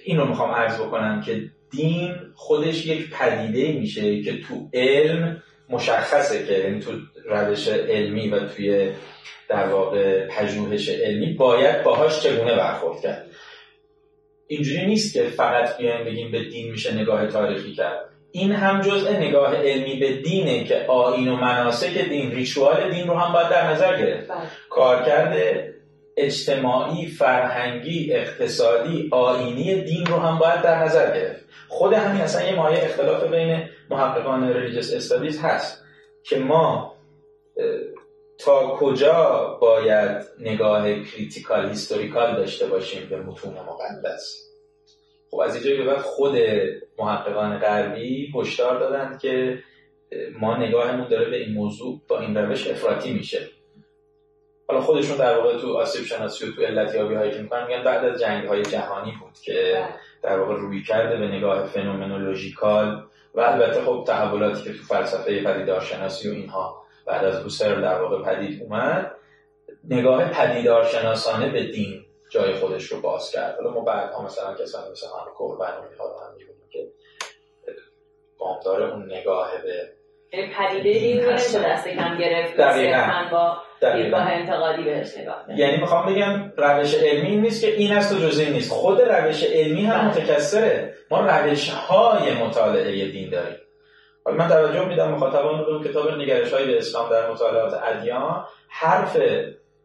این 0.05 0.17
رو 0.17 0.25
می‌خوام 0.25 0.51
عرض 0.51 0.81
بکنم 0.81 1.21
که 1.21 1.41
دین 1.71 2.15
خودش 2.35 2.85
یک 2.85 3.09
پدیده 3.09 3.79
میشه 3.79 4.21
که 4.21 4.41
تو 4.41 4.69
علم 4.73 5.43
مشخصه 5.69 6.45
که 6.45 6.53
یعنی 6.53 6.79
تو 6.79 6.91
روش 7.27 7.67
علمی 7.67 8.29
و 8.29 8.39
توی 8.39 8.91
در 9.49 9.67
واقع 9.67 10.27
پژوهش 10.27 10.89
علمی 10.89 11.33
باید 11.33 11.83
باهاش 11.83 12.23
چگونه 12.23 12.55
برخورد 12.55 13.01
کرد. 13.01 13.25
اینجوری 14.47 14.85
نیست 14.85 15.13
که 15.13 15.23
فقط 15.23 15.77
بیایم 15.77 16.05
بگیم 16.05 16.31
به 16.31 16.43
دین 16.43 16.71
میشه 16.71 16.93
نگاه 16.93 17.27
تاریخی 17.27 17.73
کرد. 17.73 18.09
این 18.31 18.51
هم 18.51 18.81
جزء 18.81 19.11
نگاه 19.11 19.55
علمی 19.55 19.95
به 19.99 20.21
دینه 20.21 20.63
که 20.63 20.85
آین 20.87 21.27
و 21.27 21.35
مناسک 21.35 21.97
دین 21.97 22.31
ریچوال 22.31 22.91
دین 22.91 23.07
رو 23.07 23.17
هم 23.17 23.33
باید 23.33 23.49
در 23.49 23.71
نظر 23.71 23.97
گرفت. 23.97 24.27
بله. 24.27 24.37
کارکرد 24.69 25.63
اجتماعی 26.17 27.07
فرهنگی 27.07 28.13
اقتصادی 28.13 29.09
آینی 29.11 29.81
دین 29.81 30.05
رو 30.05 30.17
هم 30.17 30.39
باید 30.39 30.61
در 30.61 30.83
نظر 30.83 31.19
گرفت. 31.19 31.45
خود 31.67 31.93
همین 31.93 32.21
اصلا 32.21 32.47
یه 32.47 32.55
مایه 32.55 32.83
اختلاف 32.83 33.23
بین 33.23 33.69
محققان 33.89 34.53
ریلیجس 34.53 34.93
استادیز 34.93 35.41
هست 35.41 35.83
که 36.23 36.39
ما 36.39 36.96
تا 38.47 38.67
کجا 38.67 39.57
باید 39.61 40.25
نگاه 40.39 41.03
critical 41.03 41.69
historical 41.69 42.35
داشته 42.35 42.67
باشیم 42.67 43.09
به 43.09 43.21
متون 43.21 43.53
مقدس؟ 43.53 44.51
خب 45.31 45.39
از 45.39 45.55
اینجا 45.55 45.83
به 45.83 45.91
بعد 45.91 46.01
خود 46.01 46.35
محققان 46.99 47.59
غربی 47.59 48.31
هشدار 48.35 48.79
دادند 48.79 49.19
که 49.19 49.59
ما 50.39 50.57
نگاهمون 50.57 51.07
داره 51.07 51.29
به 51.29 51.37
این 51.37 51.53
موضوع 51.53 52.01
با 52.07 52.19
این 52.19 52.37
روش 52.37 52.67
افراطی 52.67 53.13
میشه. 53.13 53.47
حالا 54.67 54.81
خودشون 54.81 55.17
در 55.17 55.37
واقع 55.37 55.57
تو 55.57 55.77
آسیب 55.77 56.05
شناسی 56.05 56.45
و 56.45 56.51
تو 56.51 56.61
علتیابی 56.61 57.15
هایی 57.15 57.31
که 57.31 57.37
می‌کنن 57.37 57.67
میگن 57.67 57.83
بعد 57.83 58.05
از 58.05 58.21
جنگ 58.21 58.47
های 58.47 58.61
جهانی 58.61 59.13
بود 59.21 59.33
که 59.43 59.85
در 60.23 60.39
واقع 60.39 60.53
رویکرده 60.53 61.17
به 61.17 61.27
نگاه 61.27 61.65
phenomenological 61.65 63.03
و 63.35 63.41
البته 63.41 63.81
خب 63.81 64.03
تحولاتی 64.07 64.63
که 64.63 64.77
تو 64.77 64.83
فلسفه 64.83 65.43
پدیدارشناسی 65.43 66.29
و 66.29 66.33
اینها 66.33 66.86
بعد 67.07 67.25
از 67.25 67.41
هوسر 67.41 67.75
در 67.75 68.01
واقع 68.01 68.23
پدید 68.23 68.63
اومد 68.63 69.11
نگاه 69.83 70.31
پدیدارشناسانه 70.31 71.49
به 71.49 71.63
دین 71.63 72.05
جای 72.29 72.53
خودش 72.53 72.83
رو 72.83 73.01
باز 73.01 73.31
کرد 73.31 73.55
حالا 73.55 73.71
ما 73.71 73.81
بعدها 73.81 74.25
مثلا 74.25 74.53
کسانی 74.53 74.91
مثل 74.91 75.07
هم 75.07 75.33
کوربن 75.33 75.65
و 75.65 75.89
اینها 75.89 76.07
رو 76.07 76.19
هم 76.19 76.33
می‌بینیم 76.37 76.67
که 76.69 76.87
بامدار 78.37 78.83
اون 78.83 79.05
نگاه 79.13 79.51
به 79.63 79.91
یعنی 80.33 80.53
پدیده 80.53 80.99
دین 80.99 81.23
رو 81.23 81.31
دست 81.33 81.87
کم 81.87 82.17
گرفت 82.17 82.57
دقیقاً. 82.57 83.27
با. 83.31 83.57
دیدگاه 83.95 84.31
انتقادی 84.31 84.83
بهش 84.83 85.17
نگاه. 85.17 85.59
یعنی 85.59 85.77
می‌خوام 85.77 86.13
بگم 86.13 86.53
روش 86.57 86.95
علمی 86.95 87.27
این 87.27 87.41
نیست 87.41 87.61
که 87.61 87.73
این 87.73 87.93
است 87.93 88.15
و 88.15 88.19
جز 88.19 88.39
این 88.39 88.53
نیست 88.53 88.71
خود 88.71 89.01
روش 89.01 89.43
علمی 89.43 89.85
هم 89.85 89.97
بله. 89.97 90.07
متکثره 90.07 90.93
ما 91.11 91.19
روش 91.19 91.69
های 91.69 92.33
مطالعه 92.33 93.11
دین 93.11 93.29
داریم 93.29 93.57
حالا 94.27 94.37
من 94.37 94.49
توجه 94.49 94.85
میدم 94.85 95.11
مخاطبان 95.11 95.65
رو 95.65 95.83
کتاب 95.83 96.11
نگرش 96.11 96.53
های 96.53 96.77
اسلام 96.77 97.09
در 97.09 97.31
مطالعات 97.31 97.73
ادیان 97.83 98.45
حرف 98.69 99.17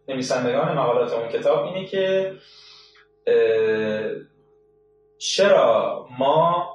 نویسندگان 0.09 0.79
مقالات 0.79 1.13
اون 1.13 1.29
کتاب 1.29 1.65
اینه 1.65 1.87
که 1.87 2.33
چرا 5.19 6.07
ما 6.19 6.69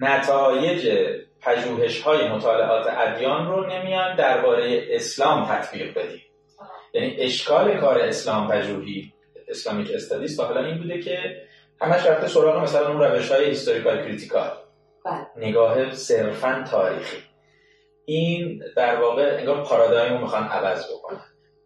نتایج 0.00 1.08
پژوهش 1.40 2.02
های 2.02 2.28
مطالعات 2.28 2.86
ادیان 2.86 3.46
رو 3.46 3.66
نمیان 3.66 4.16
درباره 4.16 4.86
اسلام 4.90 5.44
تطبیق 5.44 5.98
بدیم 5.98 6.22
یعنی 6.94 7.16
اشکال 7.18 7.80
کار 7.80 7.98
اسلام 7.98 8.48
پژوهی 8.48 9.12
اسلامیک 9.48 9.90
استادیس 9.94 10.36
تا 10.36 10.44
حالا 10.44 10.64
این 10.64 10.78
بوده 10.78 11.00
که 11.00 11.42
همش 11.80 12.06
رفته 12.06 12.28
سراغ 12.28 12.62
مثلا 12.62 12.88
اون 12.88 13.00
روش 13.00 13.32
های 13.32 13.44
historical 13.44 14.02
critical. 14.02 14.59
نگاه 15.36 15.94
صرفا 15.94 16.64
تاریخی. 16.70 17.16
این 18.04 18.62
در 18.76 19.00
واقع 19.00 19.36
انگار 19.38 19.64
پارادایم 19.64 20.12
رو 20.12 20.18
می‌خوان 20.18 20.42
عوض 20.42 20.92
بکنن. 20.92 21.20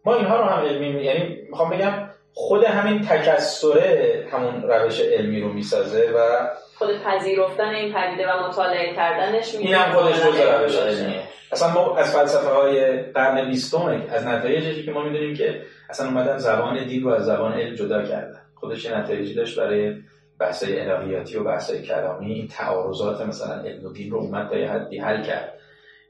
ما 0.05 0.15
اینها 0.15 0.37
رو 0.37 0.43
هم 0.43 0.65
علمی 0.65 1.03
یعنی 1.03 1.37
می‌خوام 1.49 1.69
بگم 1.69 2.09
خود 2.33 2.63
همین 2.63 3.01
تکثره 3.01 4.27
همون 4.31 4.61
روش 4.61 5.01
علمی 5.01 5.41
رو 5.41 5.53
می‌سازه 5.53 6.11
و 6.15 6.47
خود 6.77 7.03
پذیرفتن 7.03 7.69
این 7.69 7.93
پدیده 7.93 8.31
و 8.31 8.47
مطالعه 8.47 8.95
کردنش 8.95 9.55
این 9.55 9.73
هم 9.73 9.93
خودش 9.93 10.15
جزء 10.15 10.61
روش. 10.61 10.77
علمیه. 10.77 11.21
اصلا 11.51 11.73
ما 11.73 11.97
از 11.97 12.17
فلسفه 12.17 12.49
های 12.49 13.01
قرن 13.01 13.49
بیستم 13.49 14.05
از 14.09 14.27
نتایجی 14.27 14.85
که 14.85 14.91
ما 14.91 15.03
می‌دونیم 15.03 15.35
که 15.35 15.61
اصلا 15.89 16.07
اومدن 16.07 16.37
زبان 16.37 16.85
دین 16.87 17.03
رو 17.03 17.09
از 17.09 17.25
زبان 17.25 17.53
علم 17.53 17.75
جدا 17.75 18.03
کردن. 18.03 18.41
خودش 18.55 18.85
یه 18.85 18.97
نتایجی 18.97 19.33
داشت 19.33 19.59
برای 19.59 19.95
بحثای 20.39 20.79
الهیاتی 20.79 21.37
و 21.37 21.43
بحثای 21.43 21.81
کلامی 21.81 22.47
تعارضات 22.47 23.21
مثلا 23.21 23.61
علم 23.61 23.85
و 23.85 23.93
دین 23.93 24.11
رو 24.11 24.17
اومد 24.17 24.49
تا 24.49 24.57
یه 24.57 24.71
حدی 24.71 24.97
حل 24.97 25.23
کرد 25.23 25.59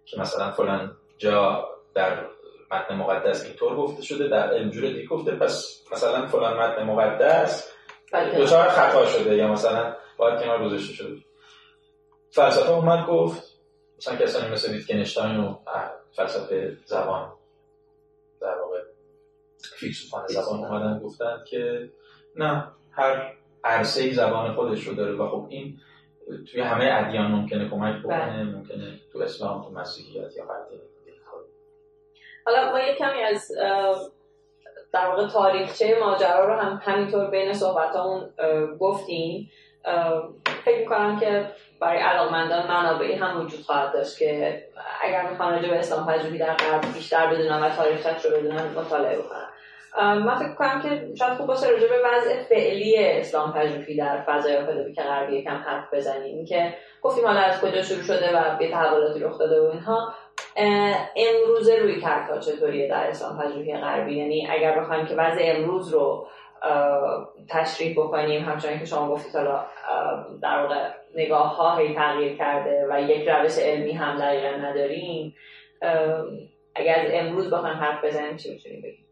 که 0.06 0.20
مثلا 0.20 0.52
فلان 0.52 0.98
جا 1.18 1.70
در 1.94 2.26
متن 2.72 2.96
مقدس 2.96 3.46
اینطور 3.46 3.76
گفته 3.76 4.04
شده 4.04 4.28
در 4.28 4.54
علم 4.54 4.70
دیگه 4.70 5.06
گفته 5.06 5.32
پس 5.32 5.84
مثلا 5.92 6.28
فلان 6.28 6.58
متن 6.58 6.84
مقدس 6.84 7.72
بله. 8.14 8.40
دچار 8.40 8.68
خطا 8.68 9.06
شده 9.06 9.36
یا 9.36 9.48
مثلا 9.48 9.96
باید 10.18 10.40
کنار 10.40 10.66
گذاشته 10.66 10.94
شده 10.94 11.18
فلسفه 12.30 12.70
اومد 12.70 13.08
گفت 13.08 13.44
مثلا 13.98 14.16
کسانی 14.16 14.52
مثل 14.52 14.72
ویتگنشتاین 14.72 15.40
و 15.40 15.56
فلسفه 16.12 16.78
زبان 16.86 17.34
در 18.42 18.58
واقع 18.60 18.82
فیلسوفان 19.80 20.28
زبان 20.28 20.60
اومدن 20.60 21.00
گفتن 21.00 21.44
که 21.48 21.92
نه 22.36 22.68
هر 22.92 23.34
عرصه 23.66 24.14
زبان 24.14 24.54
خودش 24.54 24.88
رو 24.88 24.94
داره 24.94 25.14
و 25.14 25.30
خب 25.30 25.46
این 25.50 25.78
توی 26.52 26.62
همه 26.62 26.90
ادیان 26.94 27.32
ممکنه 27.32 27.70
کمک 27.70 28.00
بکنه 28.04 28.44
ممکنه 28.44 29.00
تو 29.14 29.20
اسلام 29.20 29.64
تو 29.64 29.70
مسیحیت 29.70 30.38
یا 30.38 30.44
هر. 30.44 30.66
حالا 32.46 32.72
ما 32.72 32.80
یک 32.80 32.98
کمی 32.98 33.24
از 33.24 33.52
در 34.94 35.08
واقع 35.08 35.28
تاریخچه 35.28 36.00
ماجرا 36.00 36.46
رو 36.46 36.62
هم 36.62 36.82
همینطور 36.84 37.30
بین 37.30 37.54
صحبتامون 37.54 38.30
گفتیم. 38.80 39.52
فکر 40.66 40.80
می‌کنم 40.80 41.20
که 41.20 41.52
برای 41.82 42.00
علاقمندان 42.00 42.68
منابعی 42.68 43.14
هم 43.14 43.42
وجود 43.42 43.62
خواهد 43.62 43.94
داشت 43.94 44.20
که 44.20 44.64
اگر 45.02 45.30
می‌خوان 45.30 45.54
راجع 45.54 45.70
به 45.70 45.80
اسلام 45.80 46.08
پژوهی 46.08 46.38
در 46.38 46.54
غرب 46.54 46.94
بیشتر 46.94 47.34
بدونن 47.34 47.64
و 47.64 47.70
تاریخش 47.70 48.26
رو 48.26 48.32
بدونن 48.32 48.66
مطالعه 48.66 49.18
بکنن. 49.18 49.48
من 50.02 50.36
فکر 50.36 50.54
کنم 50.54 50.82
که 50.82 51.16
شاید 51.16 51.34
خوب 51.34 51.48
باشه 51.48 51.70
راجع 51.70 51.88
به 51.88 51.96
وضع 52.06 52.44
فعلی 52.44 52.96
اسلام 52.98 53.54
پژوهی 53.54 53.98
در 53.98 54.22
فضای 54.22 54.58
آکادمیک 54.58 55.00
غربی 55.00 55.36
یکم 55.36 55.56
حرف 55.56 55.94
بزنیم. 55.94 56.46
که 56.46 56.74
گفتیم 57.02 57.26
حالا 57.26 57.40
از 57.40 57.62
کجا 57.62 57.82
شروع 57.82 58.04
شده 58.04 58.38
و 58.38 58.58
به 58.58 58.72
تحولاتی 58.72 59.20
رخ 59.20 59.40
داده 59.40 59.62
و 59.62 59.66
اینها. 59.66 60.14
امروز 61.16 61.70
روی 61.70 62.02
کردها 62.02 62.40
چطوریه 62.40 62.88
در 62.88 63.08
اسلام 63.10 63.38
پژوهی 63.38 63.78
غربی؟ 63.78 64.18
یعنی 64.18 64.48
اگر 64.52 64.80
بخوایم 64.80 65.06
که 65.06 65.16
وضع 65.16 65.42
امروز 65.42 65.94
رو 65.94 66.28
تشریح 67.50 67.94
بکنیم 67.98 68.44
همچنان 68.46 68.80
که 68.80 68.86
شما 68.86 69.10
گفتید 69.10 69.36
حالا 69.36 69.66
در 70.42 70.62
واقع 70.62 70.90
نگاه 71.16 71.56
ها 71.56 71.78
هی 71.78 71.96
تغییر 71.96 72.38
کرده 72.38 72.88
و 72.90 73.02
یک 73.02 73.30
روش 73.30 73.58
علمی 73.60 73.92
هم 73.92 74.18
دقیقا 74.20 74.58
نداریم. 74.58 75.36
اگر 76.76 77.00
از 77.00 77.10
امروز 77.12 77.54
بخوایم 77.54 77.76
حرف 77.76 78.06
بزنیم 78.06 78.38
چی 78.38 78.54
می‌تونیم 78.54 78.82
بگیم؟ 78.82 79.05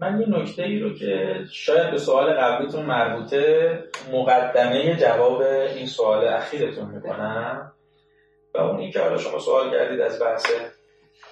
من 0.00 0.20
یه 0.20 0.28
نکته 0.28 0.62
ای 0.62 0.78
رو 0.78 0.94
که 0.94 1.40
شاید 1.52 1.90
به 1.90 1.98
سوال 1.98 2.32
قبلیتون 2.32 2.86
مربوطه 2.86 3.78
مقدمه 4.12 4.96
جواب 4.96 5.42
این 5.42 5.86
سوال 5.86 6.28
اخیرتون 6.28 6.90
می‌کنم. 6.90 7.72
و 8.54 8.58
اون 8.58 8.78
این 8.78 8.90
که 8.90 9.00
حالا 9.00 9.18
شما 9.18 9.38
سوال 9.38 9.70
کردید 9.70 10.00
از 10.00 10.22
بحث 10.22 10.46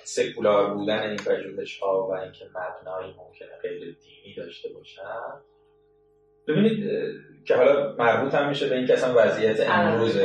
سکولار 0.04 0.74
بودن 0.74 1.02
این 1.02 1.16
پژوهش 1.16 1.78
ها 1.78 2.08
و 2.08 2.12
اینکه 2.12 2.44
مبنایی 2.44 3.14
ممکنه 3.18 3.58
غیر 3.62 3.80
دینی 3.80 4.34
داشته 4.36 4.68
باشن. 4.68 5.02
ببینید 6.48 6.90
که 7.44 7.56
حالا 7.56 7.94
مربوط 7.98 8.34
هم 8.34 8.48
میشه 8.48 8.68
به 8.68 8.76
این 8.76 8.86
که 8.86 8.92
اصلا 8.92 9.14
وضعیت 9.16 9.70
امروز 9.70 10.18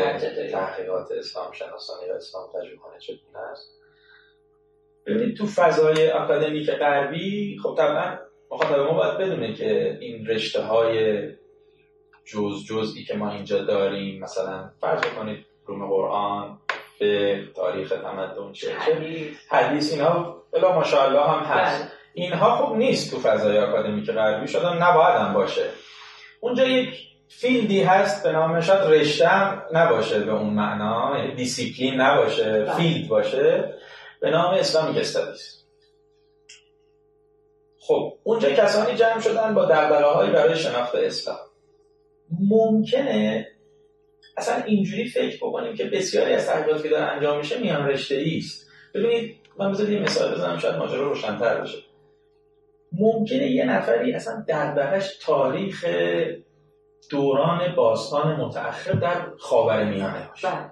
تحقیقات 0.52 1.12
اسلام 1.12 1.52
شناسانه 1.52 2.08
یا 2.08 2.16
اسلام 2.16 2.50
تجربه 2.50 3.00
چگونه 3.00 3.40
است. 3.52 3.83
ببینید 5.06 5.38
تو 5.38 5.46
فضای 5.46 6.10
اکادمیک 6.10 6.70
غربی 6.70 7.58
خب 7.64 7.76
طبعا 7.78 8.18
مخاطب 8.52 8.80
ما 8.80 8.94
باید 8.94 9.18
بدونه 9.18 9.54
که 9.54 9.98
این 10.02 10.26
رشته 10.26 10.62
های 10.62 11.22
جز 12.26 12.66
جزئی 12.70 13.04
که 13.04 13.14
ما 13.18 13.32
اینجا 13.32 13.64
داریم 13.64 14.24
مثلا 14.24 14.70
فرض 14.82 15.02
کنید 15.02 15.46
روم 15.66 15.88
قرآن 15.88 16.58
به 17.00 17.44
تاریخ 17.56 17.90
تمدن 17.90 18.52
چه 18.52 18.68
حدیث 19.50 19.94
اینا 19.94 20.36
الا 20.54 20.76
ماشاءالله 20.76 21.24
هم 21.24 21.44
هست 21.44 21.82
بله. 21.82 21.92
اینها 22.14 22.56
خب 22.56 22.76
نیست 22.76 23.12
تو 23.12 23.20
فضای 23.20 23.58
آکادمیک 23.58 24.12
غربی 24.12 24.48
شدن 24.48 24.78
نباید 24.78 25.16
هم 25.16 25.34
باشه 25.34 25.70
اونجا 26.40 26.68
یک 26.68 27.14
field 27.28 27.75
ی 27.75 27.84
هست 27.84 28.24
به 28.24 28.32
نام 28.32 28.62
شاید 28.62 28.82
رشته 28.82 29.30
نباشه 29.74 30.20
به 30.20 30.32
اون 30.32 30.54
معنا 30.54 31.18
یعنی 31.18 31.36
دیسیپلین 31.36 32.02
نباشه 32.02 32.52
بله. 32.52 32.74
field 32.74 33.08
باشه 33.08 33.74
به 34.24 34.30
نام 34.30 34.54
Islamic 34.54 34.98
Studies 34.98 35.64
خب 37.80 38.14
اونجا 38.24 38.50
کسانی 38.50 38.96
جمع 38.96 39.20
شدن 39.20 39.54
با 39.54 39.66
دغدغه 39.66 40.32
برای 40.32 40.56
شناخت 40.56 40.96
اسلام. 40.96 41.38
ممکنه 42.40 43.48
اصلا 44.38 44.64
اینجوری 44.64 45.10
فکر 45.10 45.38
بکنیم 45.38 45.76
که 45.76 45.86
بسیاری 45.86 46.34
از 46.34 46.48
تحقیقاتی 46.48 46.84
که 46.84 46.90
داره 46.90 47.04
انجام 47.04 47.38
میشه 47.38 47.60
میان 47.60 47.88
رشته 47.88 48.24
است. 48.38 48.68
ببینید 48.94 49.36
من 49.60 49.72
بذارید 49.72 49.94
یه 49.94 50.00
مثال 50.00 50.36
بزنم 50.36 50.58
شاید 50.58 50.76
ماجرا 50.76 51.04
روشنتر 51.04 51.62
بشه 51.62 51.78
ممکنه 52.92 53.52
یه 53.52 53.66
نفری 53.66 54.14
اصلا 54.14 54.46
دغدغش 54.48 55.18
تاریخ 55.22 55.86
دوران 57.10 57.76
باستان 57.76 58.36
متأخر 58.36 58.92
در 58.92 59.26
خاور 59.40 59.84
میانه 59.84 60.30
باشه. 60.30 60.48
بله. 60.48 60.72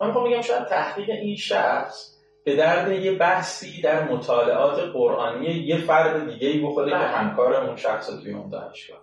من 0.00 0.06
می‌خوام 0.06 0.30
بگم 0.30 0.42
شاید 0.42 0.66
تحقیق 0.66 1.10
این 1.10 1.36
شخص 1.36 2.21
به 2.44 2.56
درد 2.56 2.92
یه 2.92 3.12
بحثی 3.12 3.82
در 3.82 4.04
مطالعات 4.08 4.78
قرآنی 4.78 5.46
یه 5.46 5.78
فرد 5.78 6.30
دیگه 6.30 6.48
ای 6.48 6.60
بخوره 6.60 6.90
که 6.90 6.96
بله. 6.96 7.06
همکار 7.06 7.54
اون 7.54 7.76
شخص 7.76 8.06
توی 8.06 8.32
اون 8.32 8.50
دانشگاه. 8.50 9.02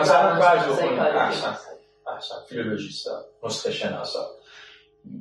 مثلا 0.00 0.40
فرض 0.40 0.66
بکنید 0.68 0.98
احسن 0.98 2.36
فیلولوژیستا 2.48 3.24
نسخه 3.44 3.72
شناسا. 3.72 4.30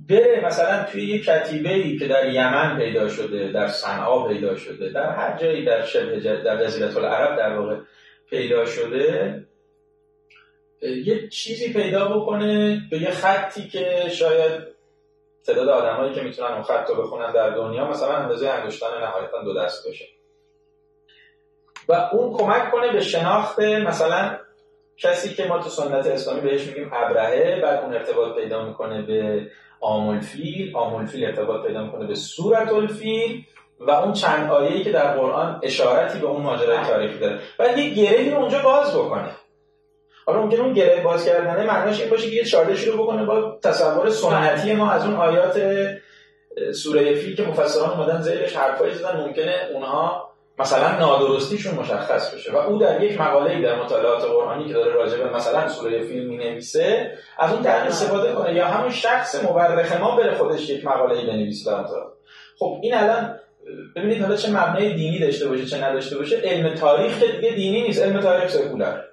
بره 0.09 0.45
مثلا 0.45 0.83
توی 0.83 1.05
یه 1.05 1.21
کتیبه 1.21 1.73
ای 1.73 1.97
که 1.97 2.07
در 2.07 2.33
یمن 2.33 2.77
پیدا 2.77 3.09
شده 3.09 3.51
در 3.51 3.67
صنعا 3.67 4.27
پیدا 4.27 4.55
شده 4.55 4.89
در 4.89 5.09
هر 5.09 5.37
جایی 5.37 5.65
در 5.65 5.85
شبه 5.85 6.19
در 6.19 6.65
جزیره 6.65 6.97
العرب 6.97 7.37
در 7.37 7.57
واقع 7.57 7.77
پیدا 8.29 8.65
شده 8.65 9.45
یه 10.81 11.27
چیزی 11.29 11.73
پیدا 11.73 12.17
بکنه 12.17 12.81
به 12.91 13.01
یه 13.01 13.11
خطی 13.11 13.67
که 13.67 14.09
شاید 14.11 14.72
تعداد 15.45 15.69
آدمایی 15.69 16.13
که 16.13 16.21
می‌تونن 16.21 16.51
اون 16.51 16.63
خط 16.63 16.89
رو 16.89 17.01
بخونن 17.01 17.31
در 17.31 17.49
دنیا 17.49 17.87
مثلا 17.87 18.15
اندازه 18.15 18.49
انگشتان 18.49 19.03
نهایتا 19.03 19.43
دو 19.43 19.53
دست 19.53 19.87
باشه. 19.87 20.05
و 21.87 22.09
اون 22.11 22.37
کمک 22.37 22.71
کنه 22.71 22.91
به 22.91 23.01
شناخت 23.01 23.59
مثلا 23.59 24.37
کسی 24.97 25.33
که 25.33 25.45
ما 25.45 25.59
تو 25.59 25.69
سنت 25.69 26.07
اسلامی 26.07 26.41
بهش 26.41 26.67
میگیم 26.67 26.91
ابرهه 26.93 27.61
بعد 27.61 27.83
اون 27.83 27.93
ارتباط 27.93 28.35
پیدا 28.35 28.65
می‌کنه 28.65 29.01
به 29.01 29.47
آمول 29.81 30.19
فیل 30.19 30.75
آمول 30.75 31.05
فیل 31.05 31.25
ارتباط 31.25 31.65
پیدا 31.65 31.83
می‌کنه 31.83 32.07
به 32.07 32.15
صورت 32.15 32.73
الفیل 32.73 33.45
و 33.79 33.91
اون 33.91 34.13
چند 34.13 34.51
آیه‌ای 34.51 34.83
که 34.83 34.91
در 34.91 35.17
قرآن 35.17 35.59
اشارتی 35.63 36.19
به 36.19 36.27
اون 36.27 36.41
ماجرای 36.41 36.85
تاریخی 36.85 37.19
داره. 37.19 37.39
بعد 37.59 37.77
یه 37.77 37.89
گرهی 37.89 38.31
اونجا 38.31 38.59
باز 38.59 38.97
بکنه. 38.97 39.29
حالا 40.25 40.41
ممکن 40.41 40.61
اون 40.61 40.73
گره 40.73 41.03
باز 41.03 41.25
کردنه 41.25 41.65
معناش 41.65 42.01
این 42.01 42.09
باشه 42.09 42.29
که 42.29 42.35
یه 42.35 42.43
چالش 42.43 42.83
رو 42.83 43.03
بکنه 43.03 43.25
با 43.25 43.59
تصور 43.63 44.09
سنتی 44.09 44.73
ما 44.73 44.91
از 44.91 45.05
اون 45.05 45.15
آیات 45.15 45.61
سوره 46.73 47.15
فیل 47.15 47.35
که 47.35 47.43
مفسران 47.43 47.89
اومدن 47.89 48.21
زیرش 48.21 48.55
حرفایی 48.55 48.93
زدن 48.93 49.17
ممکنه 49.17 49.53
اونها 49.73 50.33
مثلا 50.59 50.99
نادرستیشون 50.99 51.75
مشخص 51.75 52.35
بشه. 52.35 52.51
و 52.51 52.57
او 52.57 52.77
در 52.77 53.03
یک 53.03 53.21
مقاله 53.21 53.61
در 53.61 53.83
مطالعات 53.83 54.23
قرآنی 54.23 54.67
که 54.67 54.73
داره 54.73 54.93
راجع 54.93 55.17
به 55.17 55.29
مثلا 55.29 55.67
سوره 55.67 56.03
فیل 56.03 56.27
می 56.27 56.37
نویسه 56.37 57.11
از 57.39 57.53
اون 57.53 57.63
طرح 57.63 57.87
استفاده 57.87 58.33
کنه. 58.33 58.53
یا 58.53 58.67
همون 58.67 58.91
شخص 58.91 59.43
مورخ 59.43 59.99
ما 59.99 60.15
بره 60.15 60.35
خودش 60.35 60.69
یک 60.69 60.85
مقاله 60.85 61.27
بنویسه 61.27 61.71
در 61.71 61.83
خب 62.59 62.79
این 62.81 62.93
الان 62.93 63.39
ببینید 63.95 64.21
حالا 64.21 64.35
چه 64.35 64.51
مبنای 64.51 64.93
دینی 64.93 65.19
داشته 65.19 65.47
باشه 65.47 65.65
چه 65.65 65.83
نداشته 65.83 66.17
باشه. 66.17 66.37
علم 66.43 66.75
تاریخ 66.75 67.23
دیگه 67.23 67.55
دینی 67.55 67.81
نیست 67.81 68.03
علم 68.03 68.21
تاریخ 68.21 68.49
سکولار 68.49 69.03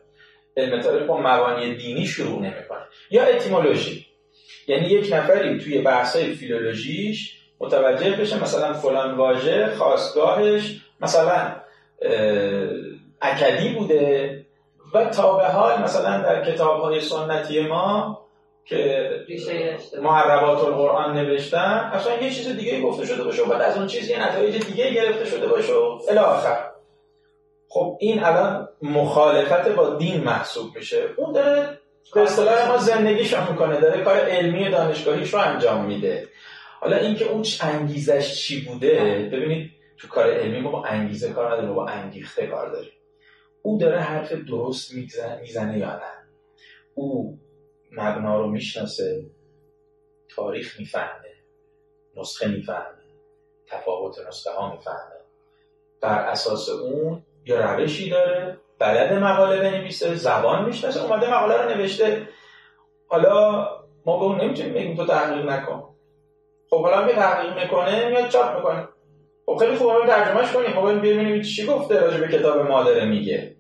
علم 0.56 0.80
تاریخ 0.80 1.06
با 1.06 1.20
مبانی 1.20 1.74
دینی 1.74 2.06
شروع 2.06 2.42
نمی‌کنه. 2.42 2.80
یا 3.10 3.24
اتیمولوژی 3.24 4.06
یعنی 4.66 4.86
یک 4.86 5.12
نفری 5.12 5.58
توی 5.58 5.78
بحث‌های 5.78 6.34
فیلولوژیش 6.34 7.40
متوجه 7.60 8.10
بشه 8.10 8.42
مثلا 8.42 8.72
فلان 8.72 9.16
واژه 9.16 9.66
خواستگاهش 9.66 10.80
مثلا 11.00 11.56
اکدی 13.22 13.68
بوده 13.68 14.46
و 14.94 15.04
تا 15.04 15.36
به 15.36 15.44
حال 15.44 15.82
مثلا 15.82 16.22
در 16.22 16.44
کتاب 16.44 16.80
های 16.80 17.00
سنتی 17.00 17.60
ما 17.60 18.20
که 18.64 19.10
معربات 20.02 20.64
القرآن 20.64 21.16
نوشتن 21.16 21.90
اصلا 21.92 22.22
یه 22.22 22.30
چیز 22.30 22.48
دیگه 22.48 22.80
گفته 22.80 23.06
شده 23.06 23.24
باشه 23.24 23.42
و 23.42 23.46
بعد 23.46 23.62
از 23.62 23.76
اون 23.76 23.86
چیز 23.86 24.10
یه 24.10 24.28
نتایج 24.28 24.64
دیگه 24.64 24.90
گرفته 24.90 25.24
شده 25.24 25.46
باشه 25.46 25.72
و 25.72 26.18
آخر. 26.18 26.69
خب 27.72 27.98
این 28.00 28.24
الان 28.24 28.68
مخالفت 28.82 29.68
با 29.68 29.96
دین 29.96 30.24
محسوب 30.24 30.76
میشه. 30.76 31.08
اون 31.16 31.32
داره 31.32 31.78
به 32.14 32.20
اصطلاح 32.20 32.68
ما 32.68 32.78
زندگیش 32.78 33.34
می‌کنه 33.34 33.80
داره 33.80 34.04
کار 34.04 34.16
علمی 34.16 34.70
دانشگاهیش 34.70 35.34
رو 35.34 35.40
انجام 35.40 35.84
میده. 35.84 36.28
حالا 36.80 36.96
اینکه 36.96 37.24
اون 37.24 37.44
انگیزش 37.60 38.34
چی 38.34 38.64
بوده 38.64 39.28
ببینید 39.32 39.70
تو 39.98 40.08
کار 40.08 40.30
علمی 40.30 40.60
ما 40.60 40.70
با 40.70 40.84
انگیزه 40.84 41.32
کار 41.32 41.52
نداریم 41.52 41.74
با 41.74 41.86
انگیخته 41.86 42.46
کار 42.46 42.70
داریم. 42.70 42.92
او 43.62 43.78
داره 43.78 44.00
حرف 44.00 44.32
درست 44.32 44.94
می‌زنه 45.42 45.78
یا 45.78 45.96
نه؟ 45.96 46.12
او 46.94 47.38
مبنا 47.92 48.40
رو 48.40 48.50
می‌شناسه 48.50 49.24
تاریخ 50.36 50.78
می‌فهمه 50.78 51.34
نسخه 52.16 52.48
می‌فهمه 52.48 53.04
تفاوت 53.66 54.16
نسخه 54.28 54.50
ها 54.50 54.72
می‌فهمه. 54.72 55.20
بر 56.00 56.18
اساس 56.18 56.68
اون 56.68 57.22
یا 57.46 57.72
روشی 57.72 58.10
داره 58.10 58.58
بلد 58.78 59.12
مقاله 59.12 59.60
بنویسه 59.60 60.14
زبان 60.14 60.64
می‌شناسه 60.64 61.04
اومده 61.04 61.34
مقاله 61.34 61.62
رو 61.62 61.70
نوشته. 61.70 62.28
حالا 63.08 63.66
ما 64.06 64.18
به 64.18 64.24
اون 64.24 64.40
نمی‌تونیم 64.40 64.74
بگیم 64.74 64.96
تو 64.96 65.06
تحقیق 65.06 65.44
نکن. 65.44 65.94
خب 66.70 66.82
حالا 66.82 67.08
که 67.08 67.14
تحقیق 67.14 67.62
می‌کنه 67.62 68.08
میاد 68.08 68.28
چاپ 68.28 68.56
می‌کنه. 68.56 68.88
خب 69.46 69.56
خیلی 69.56 69.76
خوب 69.76 69.90
ما 69.90 70.06
ترجمهش 70.06 70.52
کنیم. 70.52 70.72
ما 70.74 70.82
ببینیم 70.82 71.42
چی 71.42 71.66
گفته 71.66 72.00
راجع 72.00 72.20
به 72.20 72.28
کتاب 72.28 72.58
مادره 72.58 73.04
میگه. 73.04 73.56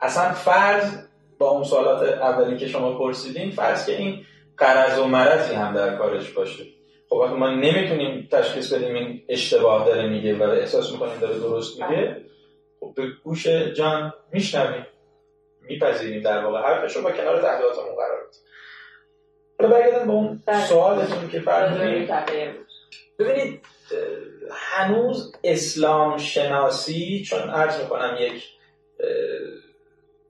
اصلا 0.00 0.32
فرض 0.32 1.06
با 1.38 1.50
اون 1.50 1.64
سوالات 1.64 2.18
اولی 2.18 2.56
که 2.56 2.66
شما 2.66 2.98
پرسیدین 2.98 3.50
فرض 3.50 3.86
که 3.86 3.96
این 3.96 4.20
قرض 4.56 4.98
و 4.98 5.04
مرضی 5.04 5.54
هم 5.54 5.74
در 5.74 5.96
کارش 5.96 6.30
باشه. 6.30 6.64
خب 7.10 7.16
وقتی 7.16 7.34
ما 7.34 7.50
نمی‌تونیم 7.50 8.28
تشخیص 8.32 8.72
بدیم 8.72 8.94
این 8.94 9.22
اشتباه 9.28 9.86
داره 9.86 10.08
میگه 10.08 10.38
و 10.38 10.42
احساس 10.42 10.92
می‌کنیم 10.92 11.18
داره 11.20 11.38
درست 11.38 11.82
میگه. 11.82 12.14
خب 12.14 12.33
به 12.96 13.06
گوش 13.24 13.46
جان 13.46 14.14
میشنویم. 14.32 14.86
میپذیریم 15.68 16.22
در 16.22 16.44
واقع 16.44 16.60
حرفش 16.62 16.96
رو 16.96 17.02
با 17.02 17.12
کنار 17.12 17.42
تحقیقاتمون 17.42 17.94
قرار 17.96 18.26
بدیم 18.28 18.42
حالا 19.58 19.70
برگردن 19.72 20.06
با 20.06 20.12
اون 20.12 20.42
بله. 20.46 20.66
سوالتون 20.66 21.28
که 21.28 21.40
فرمودید 21.40 22.10
ببینید 23.18 23.60
هنوز 24.50 25.32
اسلام 25.44 26.18
شناسی 26.18 27.24
چون 27.28 27.40
عرض 27.40 27.80
می‌کنم 27.80 28.16
یک 28.20 28.44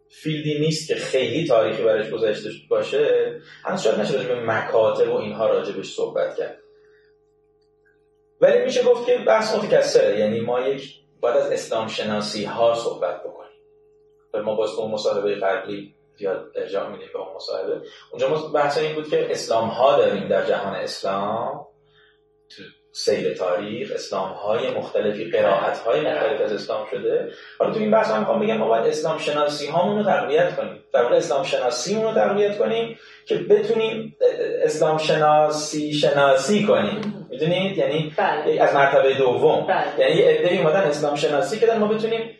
فیلدی 0.08 0.58
نیست 0.58 0.88
که 0.88 0.94
خیلی 0.94 1.46
تاریخی 1.46 1.82
برش 1.82 2.10
گذشته 2.10 2.50
باشه 2.68 3.34
هنوز 3.64 3.82
شاید 3.82 4.00
نشه 4.00 4.28
به 4.28 4.40
مکاتب 4.40 5.12
و 5.12 5.16
اینها 5.16 5.46
راجبش 5.46 5.94
صحبت 5.94 6.36
کرد. 6.36 6.58
ولی 8.40 8.64
میشه 8.64 8.82
گفت 8.82 9.06
که 9.06 9.18
بحث 9.18 9.54
متکسره 9.54 10.18
یعنی 10.18 10.40
ما 10.40 10.60
یک 10.60 11.03
باید 11.24 11.36
از 11.36 11.52
اسلام 11.52 11.88
شناسی 11.88 12.44
ها 12.44 12.74
صحبت 12.74 13.20
بکنیم. 13.20 13.58
و 14.34 14.42
ما 14.42 14.54
باز 14.54 14.70
اون 14.70 14.90
مصاحبه 14.90 15.34
قبلی 15.34 15.94
زیاد 16.16 16.52
ارجاع 16.54 16.90
میدیم 16.90 17.08
به 17.12 17.18
اون 17.18 17.36
مصاحبه. 17.36 17.82
اونجا 18.12 18.28
بحث 18.54 18.78
این 18.78 18.94
بود 18.94 19.08
که 19.08 19.30
اسلام 19.30 19.68
ها 19.68 19.96
داریم 19.96 20.28
در 20.28 20.46
جهان 20.46 20.74
اسلام. 20.74 21.66
سیر 22.97 23.34
تاریخ 23.34 23.90
اسلام 23.95 24.28
های 24.28 24.70
مختلفی 24.70 25.30
قرائت 25.30 25.78
های 25.78 26.01
مختلف 26.01 26.40
از 26.40 26.53
اسلام 26.53 26.86
شده. 26.90 27.28
حالا 27.59 27.72
تو 27.72 27.80
این 27.80 27.90
بحث 27.90 28.11
هم 28.11 28.18
می‌خوام 28.18 28.40
بگم 28.40 28.57
ما 28.57 28.68
باید 28.68 28.86
اسلام 28.86 29.18
شناسی 29.18 29.66
هامون 29.66 29.99
رو 29.99 30.05
تقویت 30.05 30.57
کنیم. 30.57 30.84
در 30.92 31.03
واقع 31.03 31.16
اسلام 31.16 31.45
شناسی 31.45 31.95
رو 31.95 32.12
تقویت 32.12 32.59
کنیم 32.59 32.99
که 33.26 33.34
بتونیم 33.34 34.16
اسلام 34.62 34.99
شناسی 34.99 35.92
شناسی 35.92 36.66
کنیم. 36.66 37.26
می‌دونید؟ 37.30 37.78
یعنی 37.78 38.14
بله. 38.16 38.62
از 38.62 38.74
مرتبه 38.74 39.14
دوم. 39.14 39.66
بله. 39.66 39.84
یعنی 39.99 40.20
یه 40.20 40.26
عده‌ای 40.26 40.59
اومدن 40.59 40.80
اسلام 40.80 41.16
شناسی 41.16 41.59
کردن 41.59 41.78
ما 41.78 41.86
بتونیم 41.86 42.30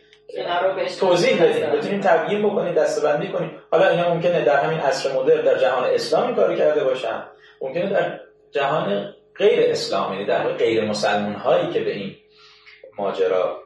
توضیح 0.99 1.43
بدیم. 1.43 1.71
بتونیم 1.71 2.01
تبیین 2.01 2.49
بکنیم 2.49 2.73
دستبندی 2.73 3.27
کنیم. 3.27 3.51
حالا 3.71 3.87
اینا 3.87 4.13
ممکنه 4.13 4.41
در 4.41 4.63
همین 4.63 4.79
عصر 4.79 5.13
مدرن 5.13 5.41
در 5.41 5.57
جهان 5.57 5.83
اسلامی 5.83 6.35
کاری 6.35 6.57
کرده 6.57 6.83
باشن. 6.83 7.23
ممکنه 7.61 7.89
در 7.89 8.19
جهان 8.51 9.14
غیر 9.37 9.71
اسلامی 9.71 10.15
یعنی 10.15 10.27
در 10.27 10.47
غیر 10.47 10.85
مسلمان 10.85 11.33
هایی 11.33 11.73
که 11.73 11.79
به 11.79 11.93
این 11.93 12.15
ماجرا 12.97 13.61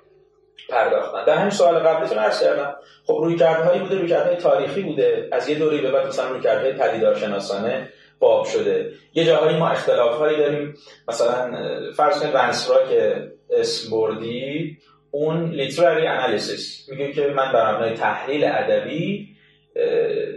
پرداختن. 0.70 1.26
در 1.26 1.38
همین 1.38 1.50
سوال 1.50 1.80
قبلتون 1.80 2.18
عرض 2.18 2.44
کردم 2.44 2.76
خب 3.06 3.14
روی 3.24 3.44
هایی 3.44 3.80
بوده 3.80 3.96
روی 3.96 4.36
تاریخی 4.36 4.82
بوده. 4.82 5.30
از 5.32 5.50
یه 5.50 5.60
دوری 5.60 5.82
به 5.82 5.92
بعد 5.92 6.08
مثلا 6.08 6.40
پدیدار 6.80 7.16
شناسانه 7.16 7.90
باب 8.20 8.46
شده. 8.46 8.92
یه 9.14 9.26
جاهایی 9.26 9.58
ما 9.58 9.70
اختلاف 9.70 10.18
هایی 10.18 10.38
داریم. 10.38 10.76
مثلا 11.08 11.52
فرض 11.94 12.20
کنید 12.22 12.36
ونسرا 12.36 12.88
که 12.88 13.32
اسم 13.50 13.92
بردی 13.92 14.78
اون 15.12 15.50
لیتراری 15.50 16.08
انالیسیس 16.08 16.90
میگه 16.90 17.12
که 17.12 17.28
من 17.28 17.52
بر 17.52 17.76
مبنای 17.76 17.94
تحلیل 17.94 18.44
ادبی 18.44 19.28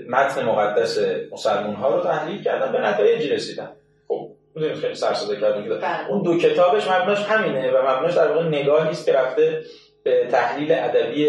متن 0.08 0.44
مقدس 0.44 0.98
مسلمون 1.32 1.74
ها 1.74 1.96
رو 1.96 2.02
تحلیل 2.02 2.42
کردم. 2.42 2.72
به 2.72 2.78
نتایجی 2.78 3.28
رسیدم. 3.28 3.76
می‌دونید 4.54 4.76
خیلی 4.76 4.94
سرساده 4.94 5.40
کردیم 5.40 5.64
که 5.64 5.74
بله. 5.74 6.10
اون 6.10 6.22
دو 6.22 6.38
کتابش 6.38 6.88
مبناش 6.88 7.18
همینه 7.18 7.70
و 7.70 7.90
مبناش 7.90 8.14
در 8.14 8.28
واقع 8.28 8.44
نگاهی 8.44 8.90
است 8.90 9.06
که 9.06 9.12
رفته 9.12 9.62
به 10.02 10.28
تحلیل 10.30 10.72
ادبی 10.72 11.28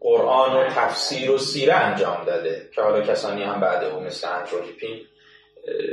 قرآن 0.00 0.56
و 0.56 0.64
تفسیر 0.64 1.30
و 1.30 1.38
سیره 1.38 1.74
انجام 1.74 2.24
داده 2.24 2.68
که 2.74 2.82
حالا 2.82 3.00
کسانی 3.00 3.42
هم 3.42 3.60
بعد 3.60 3.84
او 3.84 4.00
مثل 4.00 4.28
پین 4.80 5.00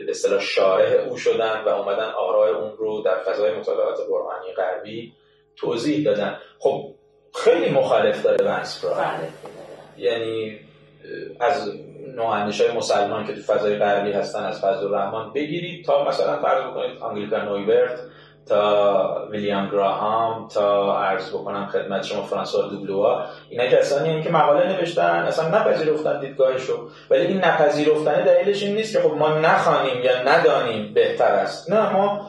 به 0.05 0.09
اصطلاح 0.11 0.41
شارح 0.41 0.91
او 0.91 1.17
شدن 1.17 1.63
و 1.65 1.69
اومدن 1.69 2.09
آرای 2.09 2.53
اون 2.53 2.77
رو 2.77 3.01
در 3.01 3.23
فضای 3.23 3.55
مطالعات 3.55 3.97
قرآنی 4.09 4.53
غربی 4.53 5.13
توضیح 5.55 6.05
دادن 6.05 6.37
خب 6.59 6.93
خیلی 7.35 7.69
مخالف 7.69 8.23
داره 8.23 8.45
ونسپرا 8.45 8.93
بله. 8.93 9.29
یعنی 9.97 10.59
از 11.39 11.71
نوعندش 12.17 12.61
های 12.61 12.77
مسلمان 12.77 13.25
که 13.25 13.33
تو 13.33 13.41
فضای 13.41 13.75
غربی 13.75 14.11
هستن 14.11 14.43
از 14.43 14.61
فضل 14.61 14.85
الرحمن 14.85 15.33
بگیرید 15.33 15.85
تا 15.85 16.05
مثلا 16.05 16.37
فرض 16.41 16.63
بکنید 16.63 17.01
آنگلیکا 17.01 17.37
نویبرت 17.37 17.99
تا 18.47 19.27
ویلیام 19.31 19.69
گراهام 19.69 20.47
تا 20.47 20.97
عرض 20.99 21.29
بکنم 21.29 21.65
خدمت 21.65 22.03
شما 22.03 22.21
فرانسوا 22.21 22.61
دوبلوا. 22.61 23.25
اینا 23.49 23.65
کسانی 23.65 24.23
که 24.23 24.29
مقاله 24.29 24.67
نوشتن 24.67 25.03
اصلا 25.03 25.59
نپذیرفتن 25.59 26.19
دیدگاهشو. 26.19 26.89
ولی 27.09 27.25
این 27.25 27.37
نپذیرفتن 27.37 28.23
دلیلش 28.23 28.63
این 28.63 28.75
نیست 28.75 28.93
که 28.93 28.99
خب 28.99 29.13
ما 29.13 29.29
نخوانیم 29.29 30.03
یا 30.03 30.23
ندانیم 30.23 30.93
بهتر 30.93 31.31
است. 31.31 31.71
نه 31.71 31.93
ما 31.93 32.27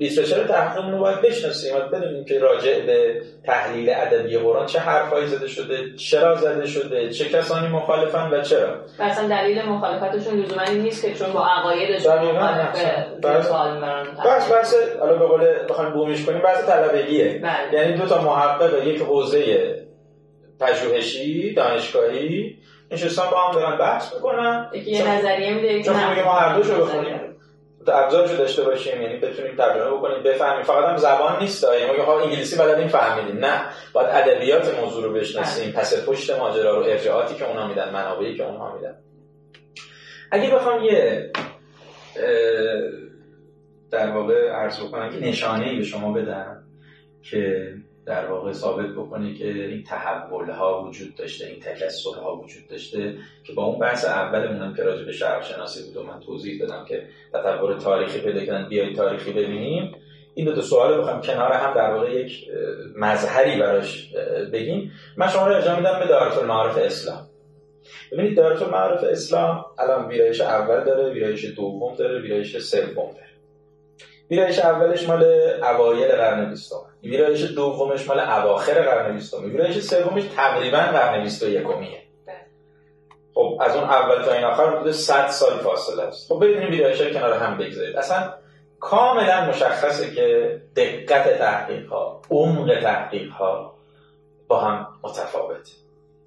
لیترچر 0.00 0.44
تحقیقمون 0.44 0.92
رو 0.92 0.98
باید 0.98 1.20
بشناسیم 1.20 1.76
و 1.76 1.80
بدونیم 1.80 2.24
که 2.24 2.38
راجع 2.38 2.80
به 2.86 3.22
تحلیل 3.44 3.90
ادبی 3.90 4.38
قرآن 4.38 4.66
چه 4.66 4.78
حرفایی 4.78 5.26
زده 5.26 5.48
شده 5.48 5.96
چرا 5.96 6.34
زده 6.34 6.66
شده 6.66 7.10
چه 7.10 7.24
کسانی 7.24 7.68
مخالفن 7.68 8.30
و 8.30 8.42
چرا. 8.42 8.76
مثلا 9.00 9.28
دلیل 9.28 9.62
مخالفتشون 9.62 10.40
لزوما 10.40 10.64
نیست 10.64 11.02
که 11.02 11.14
چون 11.14 11.32
با 11.32 11.46
عقایدشون 11.46 12.12
مخالفه 12.12 13.06
بس 14.24 14.52
بس 14.52 14.74
حالا 15.00 15.16
به 15.16 15.26
قول 15.26 15.44
بخوایم 15.68 15.92
بومیش 15.92 16.24
کنیم 16.24 16.42
بحث 16.42 16.64
طلبگیه. 16.64 17.40
بله. 17.42 17.80
یعنی 17.80 17.98
دو 17.98 18.06
تا 18.06 18.22
محقق 18.22 18.86
یک 18.86 19.02
حوزه 19.02 19.74
پژوهشی 20.60 21.54
دانشگاهی 21.54 22.58
نشستن 22.90 23.22
با 23.30 23.40
هم 23.40 23.54
دارن 23.54 23.78
بحث 23.78 24.14
می‌کنن. 24.14 24.70
یه 24.86 25.10
نظریه 25.10 25.54
میده 25.54 25.82
چون 25.82 25.94
ما 26.24 26.32
هر 26.32 26.56
دوشو 26.56 26.80
بخونیم. 26.80 27.27
ابزارشو 27.86 28.36
داشته 28.36 28.62
باشیم 28.62 29.02
یعنی 29.02 29.16
بتونیم 29.16 29.56
ترجمه 29.56 29.90
بکنیم 29.90 30.22
بفهمیم. 30.22 30.62
فقط 30.62 30.84
هم 30.84 30.96
زبان 30.96 31.38
نیست 31.42 31.64
یعنی 31.80 32.02
ما 32.02 32.20
انگلیسی 32.20 32.56
بلدیم 32.56 32.88
فهمیدیم. 32.88 33.44
نه. 33.44 33.60
باید 33.92 34.08
ادبیات 34.10 34.78
موضوع 34.78 35.04
رو 35.04 35.12
بشناسیم. 35.12 35.72
پس 35.72 36.06
پشت 36.06 36.38
ماجرا 36.38 36.76
رو 36.78 36.82
ارجاعاتی 36.82 37.34
که 37.34 37.48
اونا 37.48 37.68
میدن 37.68 37.92
منابعی 37.92 38.36
که 38.36 38.46
اونها 38.46 38.74
میدن. 38.74 38.94
اگه 40.30 40.54
بخوام 40.54 40.84
یه 40.84 41.30
در 43.90 44.10
واقع 44.10 44.48
عرض 44.48 44.80
بکنم 44.80 45.10
که 45.10 45.18
نشانه 45.18 45.66
ای 45.66 45.76
به 45.76 45.84
شما 45.84 46.12
بدم 46.12 46.64
که 47.22 47.74
در 48.08 48.26
واقع 48.26 48.52
ثابت 48.52 48.86
بکنه 48.86 49.34
که 49.34 49.44
این 49.44 49.84
تحول 49.84 50.50
ها 50.50 50.84
وجود 50.84 51.14
داشته 51.14 51.46
این 51.46 51.60
تکسر 51.60 52.20
ها 52.22 52.36
وجود 52.36 52.66
داشته 52.68 53.14
که 53.44 53.52
با 53.52 53.64
اون 53.64 53.78
بحث 53.78 54.04
اولمون 54.04 54.74
که 54.74 54.82
راجع 54.82 55.04
به 55.04 55.12
شرق 55.12 55.44
شناسی 55.44 55.82
بود 55.82 55.96
و 55.96 56.02
من 56.02 56.20
توضیح 56.20 56.60
دادم 56.60 56.84
که 56.84 57.06
تطور 57.32 57.78
تاریخی 57.78 58.20
پیدا 58.20 58.44
کردن 58.44 58.68
بیای 58.68 58.94
تاریخی 58.94 59.32
ببینیم 59.32 59.94
این 60.34 60.46
دو 60.46 60.54
تا 60.54 60.60
سوال 60.60 61.00
بخوام 61.00 61.20
کنار 61.20 61.52
هم 61.52 61.74
در 61.74 61.94
واقع 61.94 62.14
یک 62.14 62.48
مظهری 62.96 63.60
براش 63.60 64.12
بگیم. 64.52 64.92
من 65.16 65.28
شما 65.28 65.46
رو 65.46 65.54
ارجاع 65.54 65.76
میدم 65.76 65.98
به 66.00 66.06
دارت 66.06 66.38
المعارف 66.38 66.78
اسلام. 66.78 67.26
ببینید 68.12 68.36
دارت 68.36 68.62
المعارف 68.62 69.04
اسلام 69.04 69.64
الان 69.78 70.08
ویرایش 70.08 70.40
اول 70.40 70.84
داره 70.84 71.12
ویرایش 71.12 71.44
دوم 71.44 71.94
داره 71.94 72.20
ویرایش 72.20 72.58
سوم 72.58 72.94
داره. 72.94 73.27
ویرایش 74.30 74.58
اولش 74.58 75.08
مال 75.08 75.24
اوایل 75.62 76.12
قرن 76.12 76.50
بیستم. 76.50 76.76
ویرایش 77.02 77.42
دومش 77.42 78.08
مال 78.08 78.20
اواخر 78.20 78.82
قرن 78.82 79.14
بیستم. 79.14 79.44
ویرایش 79.44 79.78
سومش 79.78 80.24
تقریبا 80.36 80.78
قرن 80.78 81.22
بیست 81.22 81.42
و 81.42 81.48
یکمیه. 81.48 82.02
خب 83.34 83.58
از 83.60 83.76
اون 83.76 83.84
اول 83.84 84.22
تا 84.22 84.32
این 84.32 84.44
آخر 84.44 84.76
بوده 84.76 84.92
100 84.92 85.28
سال 85.28 85.58
فاصله 85.58 86.02
است. 86.02 86.28
خب 86.32 86.44
بدونیم 86.44 86.70
ویرایش 86.70 87.02
کنار 87.02 87.32
هم 87.32 87.58
بگذارید. 87.58 87.96
اصلا 87.96 88.34
کاملا 88.80 89.44
مشخصه 89.44 90.14
که 90.14 90.60
دقت 90.76 91.38
تحقیق 91.38 91.88
ها 91.88 92.22
عمق 92.30 92.80
تحقیق 92.82 93.30
ها 93.30 93.74
با 94.48 94.58
هم 94.60 94.86
متفاوت 95.02 95.70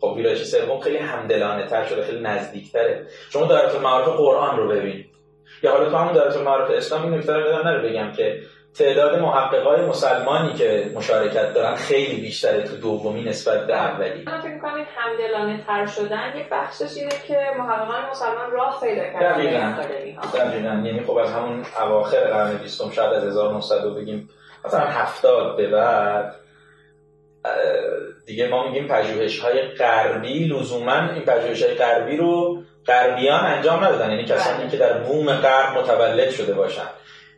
خب 0.01 0.07
ویرایش 0.07 0.43
سوم 0.43 0.79
خیلی 0.79 0.97
همدلانه 0.97 1.67
تر 1.67 1.85
شده 1.85 2.03
خیلی 2.03 2.19
نزدیکتره. 2.19 3.07
شما 3.29 3.45
دارت 3.45 3.75
معارف 3.75 4.07
قرآن 4.07 4.57
رو 4.57 4.67
ببینید 4.67 5.10
یا 5.63 5.71
حالا 5.71 5.89
تو 5.89 5.97
همون 5.97 6.13
دارت 6.13 6.37
المعارف 6.37 6.71
اسلام 6.71 7.03
این 7.03 7.13
نکته 7.13 7.33
رو 7.33 7.63
نره 7.63 7.89
بگم 7.89 8.11
که 8.11 8.41
تعداد 8.73 9.19
محققای 9.19 9.85
مسلمانی 9.85 10.53
که 10.53 10.91
مشارکت 10.95 11.53
دارن 11.53 11.75
خیلی 11.75 12.21
بیشتره 12.21 12.63
تو 12.63 12.77
دومی 12.77 13.23
نسبت 13.23 13.67
به 13.67 13.75
اولی. 13.75 14.23
من 14.23 14.41
فکر 14.41 14.53
می‌کنم 14.53 14.85
همدلانه 14.95 15.63
تر 15.67 15.85
شدن 15.85 16.33
یک 16.37 16.49
بخشش 16.51 16.97
اینه 16.97 17.11
که 17.27 17.37
محققان 17.57 18.09
مسلمان 18.09 18.51
راه 18.51 18.79
پیدا 18.81 19.03
کردن. 19.03 19.33
دقیقاً. 19.33 19.81
دقیقاً. 20.33 20.81
یعنی 20.85 21.03
خب 21.03 21.17
از 21.17 21.31
همون 21.31 21.65
اواخر 21.81 22.19
قرن 22.19 22.57
بیستم 22.57 22.89
شاید 22.89 23.13
از 23.13 23.23
1900 23.23 23.95
بگیم 23.95 24.29
مثلا 24.65 24.79
70 24.79 25.57
به 25.57 25.67
بعد 25.67 26.35
دیگه 28.25 28.47
ما 28.47 28.67
میگیم 28.67 28.87
پژوهش 28.87 29.39
های 29.39 29.61
غربی 29.61 30.43
لزوما 30.43 31.09
این 31.13 31.25
پژوهش 31.25 31.63
های 31.63 31.73
غربی 31.73 32.17
رو 32.17 32.63
غربیان 32.87 33.45
انجام 33.45 33.83
ندادن 33.83 34.09
یعنی 34.09 34.25
کسانی 34.25 34.57
بله. 34.57 34.69
که 34.71 34.77
در 34.77 34.97
بوم 34.97 35.33
غرب 35.33 35.77
متولد 35.77 36.29
شده 36.29 36.53
باشن 36.53 36.87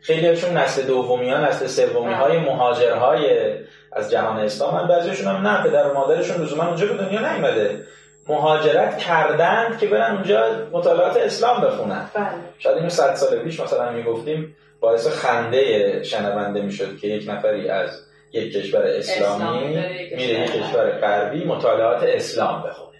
خیلی 0.00 0.26
هاشون 0.26 0.56
نسل 0.56 0.82
دومی 0.82 1.30
ها 1.30 1.38
نسل 1.38 1.66
سومی 1.66 2.12
های 2.12 2.38
بله. 2.38 2.46
مهاجرهای 2.46 3.54
از 3.92 4.10
جهان 4.10 4.38
اسلام 4.38 4.74
هم 4.74 4.88
بعضیشون 4.88 5.26
هم 5.26 5.46
نه 5.46 5.62
پدر 5.62 5.88
و 5.88 5.94
مادرشون 5.94 6.42
لزوما 6.42 6.66
اونجا 6.66 6.86
به 6.86 6.94
دنیا 6.94 7.32
نیومده 7.32 7.86
مهاجرت 8.28 8.98
کردند 8.98 9.78
که 9.78 9.86
برن 9.86 10.14
اونجا 10.14 10.68
مطالعات 10.72 11.16
اسلام 11.16 11.60
بخونن 11.60 12.10
بله. 12.14 12.26
شاید 12.58 12.76
اینو 12.76 12.88
صد 12.88 13.14
سال 13.14 13.38
پیش 13.38 13.60
مثلا 13.60 13.92
می‌گفتیم 13.92 14.56
باعث 14.80 15.08
خنده 15.08 16.02
شنونده 16.02 16.62
می‌شد 16.62 16.98
که 16.98 17.08
یک 17.08 17.30
نفری 17.30 17.68
از 17.68 18.06
یک 18.32 18.52
کشور 18.52 18.82
اسلامی 18.82 19.68
میره 20.16 20.40
یک 20.40 20.52
کشور 20.52 20.90
غربی 20.90 21.44
مطالعات 21.44 22.02
اسلام 22.02 22.62
بخونه 22.62 22.98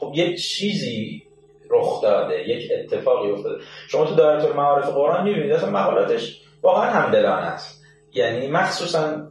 خب 0.00 0.12
یک 0.14 0.42
چیزی 0.42 1.22
رخ 1.72 2.02
داده 2.02 2.48
یک 2.48 2.70
اتفاقی 2.78 3.30
افتاده. 3.30 3.62
شما 3.88 4.04
تو 4.04 4.14
دایره 4.14 4.44
المعارف 4.44 4.88
قرآن 4.90 5.24
می‌بینید 5.24 5.52
اصلا 5.52 5.70
مقالاتش 5.70 6.42
واقعا 6.62 6.90
همدلانه 6.90 7.46
است. 7.46 7.82
یعنی 8.12 8.46
مخصوصا 8.46 9.30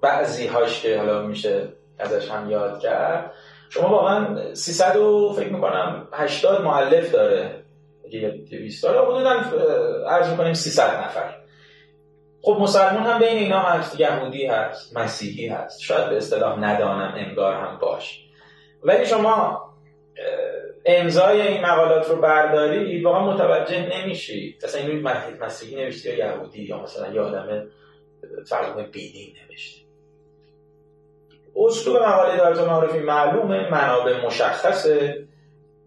بعضی 0.00 0.46
هاش 0.46 0.82
که 0.82 0.98
حالا 0.98 1.22
میشه 1.22 1.68
ازش 1.98 2.30
هم 2.30 2.50
یاد 2.50 2.80
کرد 2.80 3.32
شما 3.68 3.88
واقعا 3.88 4.54
300 4.54 4.96
و 4.96 5.32
فکر 5.36 5.48
می‌کنم 5.48 6.08
80 6.12 6.62
معلف 6.62 7.12
داره 7.12 7.64
یه 8.10 8.30
200 8.50 8.82
داره 8.84 9.00
حدودا 9.00 9.30
عرض 10.08 10.30
می‌کنیم 10.30 10.54
300 10.54 11.04
نفر. 11.04 11.34
خب 12.42 12.56
مسلمان 12.60 13.02
هم 13.02 13.18
بین 13.18 13.36
اینا 13.36 13.60
هست 13.60 14.00
یهودی 14.00 14.46
هست 14.46 14.96
مسیحی 14.96 15.48
هست. 15.48 15.80
شاید 15.80 16.08
به 16.08 16.16
اصطلاح 16.16 16.58
ندانم 16.58 17.14
انگار 17.16 17.54
هم 17.54 17.78
باش. 17.78 18.24
ولی 18.82 19.06
شما 19.06 19.62
امضای 20.84 21.40
این 21.40 21.66
مقالات 21.66 22.10
رو 22.10 22.16
برداری 22.16 23.02
واقعا 23.02 23.32
متوجه 23.32 23.88
نمیشی. 23.96 24.56
مثلا 24.64 24.80
این 24.80 25.08
مسیحی 25.40 25.84
نوشته 25.84 26.16
یا 26.16 26.26
یهودی 26.26 26.62
یا 26.62 26.82
مثلا 26.82 27.12
یه 27.14 27.20
آدم 27.20 27.66
فرقم 28.46 28.82
بیدین 28.82 29.34
نوشته. 29.48 29.82
اسلوب 31.56 31.96
مقاله 31.96 32.36
دارت 32.36 32.58
معرفی 32.58 32.98
معلومه 32.98 33.70
منابع 33.70 34.26
مشخصه 34.26 35.24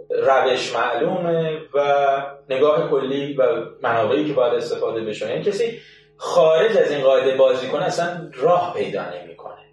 روش 0.09 0.75
معلومه 0.75 1.57
و 1.73 1.81
نگاه 2.49 2.89
کلی 2.89 3.33
و 3.33 3.43
منابعی 3.81 4.27
که 4.27 4.33
باید 4.33 4.53
استفاده 4.53 5.01
بشه. 5.01 5.29
یعنی 5.29 5.43
کسی 5.43 5.79
خارج 6.17 6.77
از 6.77 6.91
این 6.91 7.01
قاعده 7.01 7.35
بازی 7.35 7.67
کنه 7.67 7.83
اصلا 7.83 8.31
راه 8.33 8.73
پیدا 8.77 9.03
نمی‌کنه. 9.09 9.65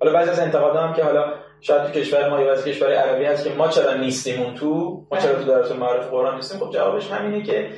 حالا 0.00 0.12
بعضی 0.12 0.30
از 0.30 0.40
انتقادام 0.40 0.94
که 0.94 1.04
حالا 1.04 1.34
شاید 1.60 1.84
تو 1.84 2.00
کشور 2.00 2.28
ما 2.28 2.40
یا 2.40 2.62
کشور 2.62 2.92
عربی 2.92 3.24
هست 3.24 3.44
که 3.44 3.54
ما 3.54 3.68
چرا 3.68 3.94
نیستیم 3.94 4.42
اون 4.42 4.54
تو؟ 4.54 5.02
ما 5.10 5.18
چرا 5.18 5.34
تو 5.34 5.44
درس 5.44 5.72
معرف 5.72 6.10
قرآن 6.10 6.34
نیستیم؟ 6.34 6.60
خب 6.60 6.72
جوابش 6.72 7.10
همینه 7.10 7.42
که 7.42 7.70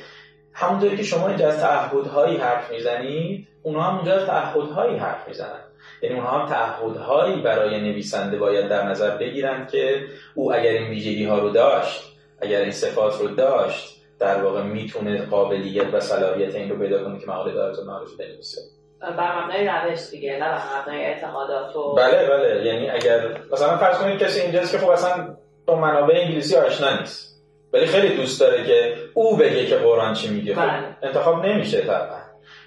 همونطوری 0.53 0.97
که 0.97 1.03
شما 1.03 1.27
اینجا 1.27 1.47
از 1.47 1.59
تعهدهایی 1.59 2.37
حرف 2.37 2.71
می‌زنید 2.71 3.47
اونها 3.63 3.81
هم 3.81 3.95
اونجا 3.95 4.13
از 4.13 4.25
تعهدهایی 4.25 4.97
حرف 4.97 5.27
می‌زنن. 5.27 5.59
یعنی 6.01 6.15
اونها 6.15 6.39
هم 6.39 6.49
تعهدهایی 6.49 7.41
برای 7.41 7.81
نویسنده 7.81 8.37
باید 8.37 8.67
در 8.67 8.87
نظر 8.89 9.17
بگیرند 9.17 9.69
که 9.69 10.05
او 10.35 10.53
اگر 10.53 10.71
این 10.71 10.89
ویژگی 10.89 11.25
ها 11.25 11.39
رو 11.39 11.49
داشت 11.49 12.13
اگر 12.41 12.61
این 12.61 12.71
صفات 12.71 13.21
رو 13.21 13.27
داشت 13.27 14.01
در 14.19 14.43
واقع 14.43 14.63
می‌تونه 14.63 15.25
قابلیت 15.25 15.93
و 15.93 15.99
صلاحیت 15.99 16.55
این 16.55 16.69
رو 16.69 16.79
پیدا 16.79 17.03
کنه 17.03 17.19
که 17.19 17.27
مقاله 17.27 17.53
دارت 17.53 17.79
و 17.79 17.83
بنویسه. 18.19 18.61
بر 19.01 19.43
مبنای 19.43 19.67
روش 19.67 20.09
دیگه 20.09 20.31
نه 20.31 20.39
بر 20.39 20.61
مبنای 20.79 21.05
اعتقادات 21.05 21.75
و 21.75 21.95
بله 21.95 22.29
بله 22.29 22.65
یعنی 22.65 22.89
اگر 22.89 23.19
مثلا 23.51 23.77
فرض 23.77 23.97
کنید 23.97 24.19
کسی 24.19 24.41
اینجاست 24.41 24.71
که 24.71 24.77
خب 24.77 24.89
اصلا 24.89 25.37
با 25.65 25.75
منابع 25.75 26.15
انگلیسی 26.17 26.55
آشنا 26.55 26.99
نیست 26.99 27.31
ولی 27.73 27.85
خیلی 27.85 28.15
دوست 28.15 28.41
داره 28.41 28.65
که 28.65 28.95
او 29.13 29.37
بگه 29.37 29.65
که 29.65 29.75
قرآن 29.75 30.13
چی 30.13 30.29
میگه 30.29 30.55
خب 30.55 30.61
بله. 30.61 30.97
انتخاب 31.03 31.45
نمیشه 31.45 31.81
طبعا 31.81 32.21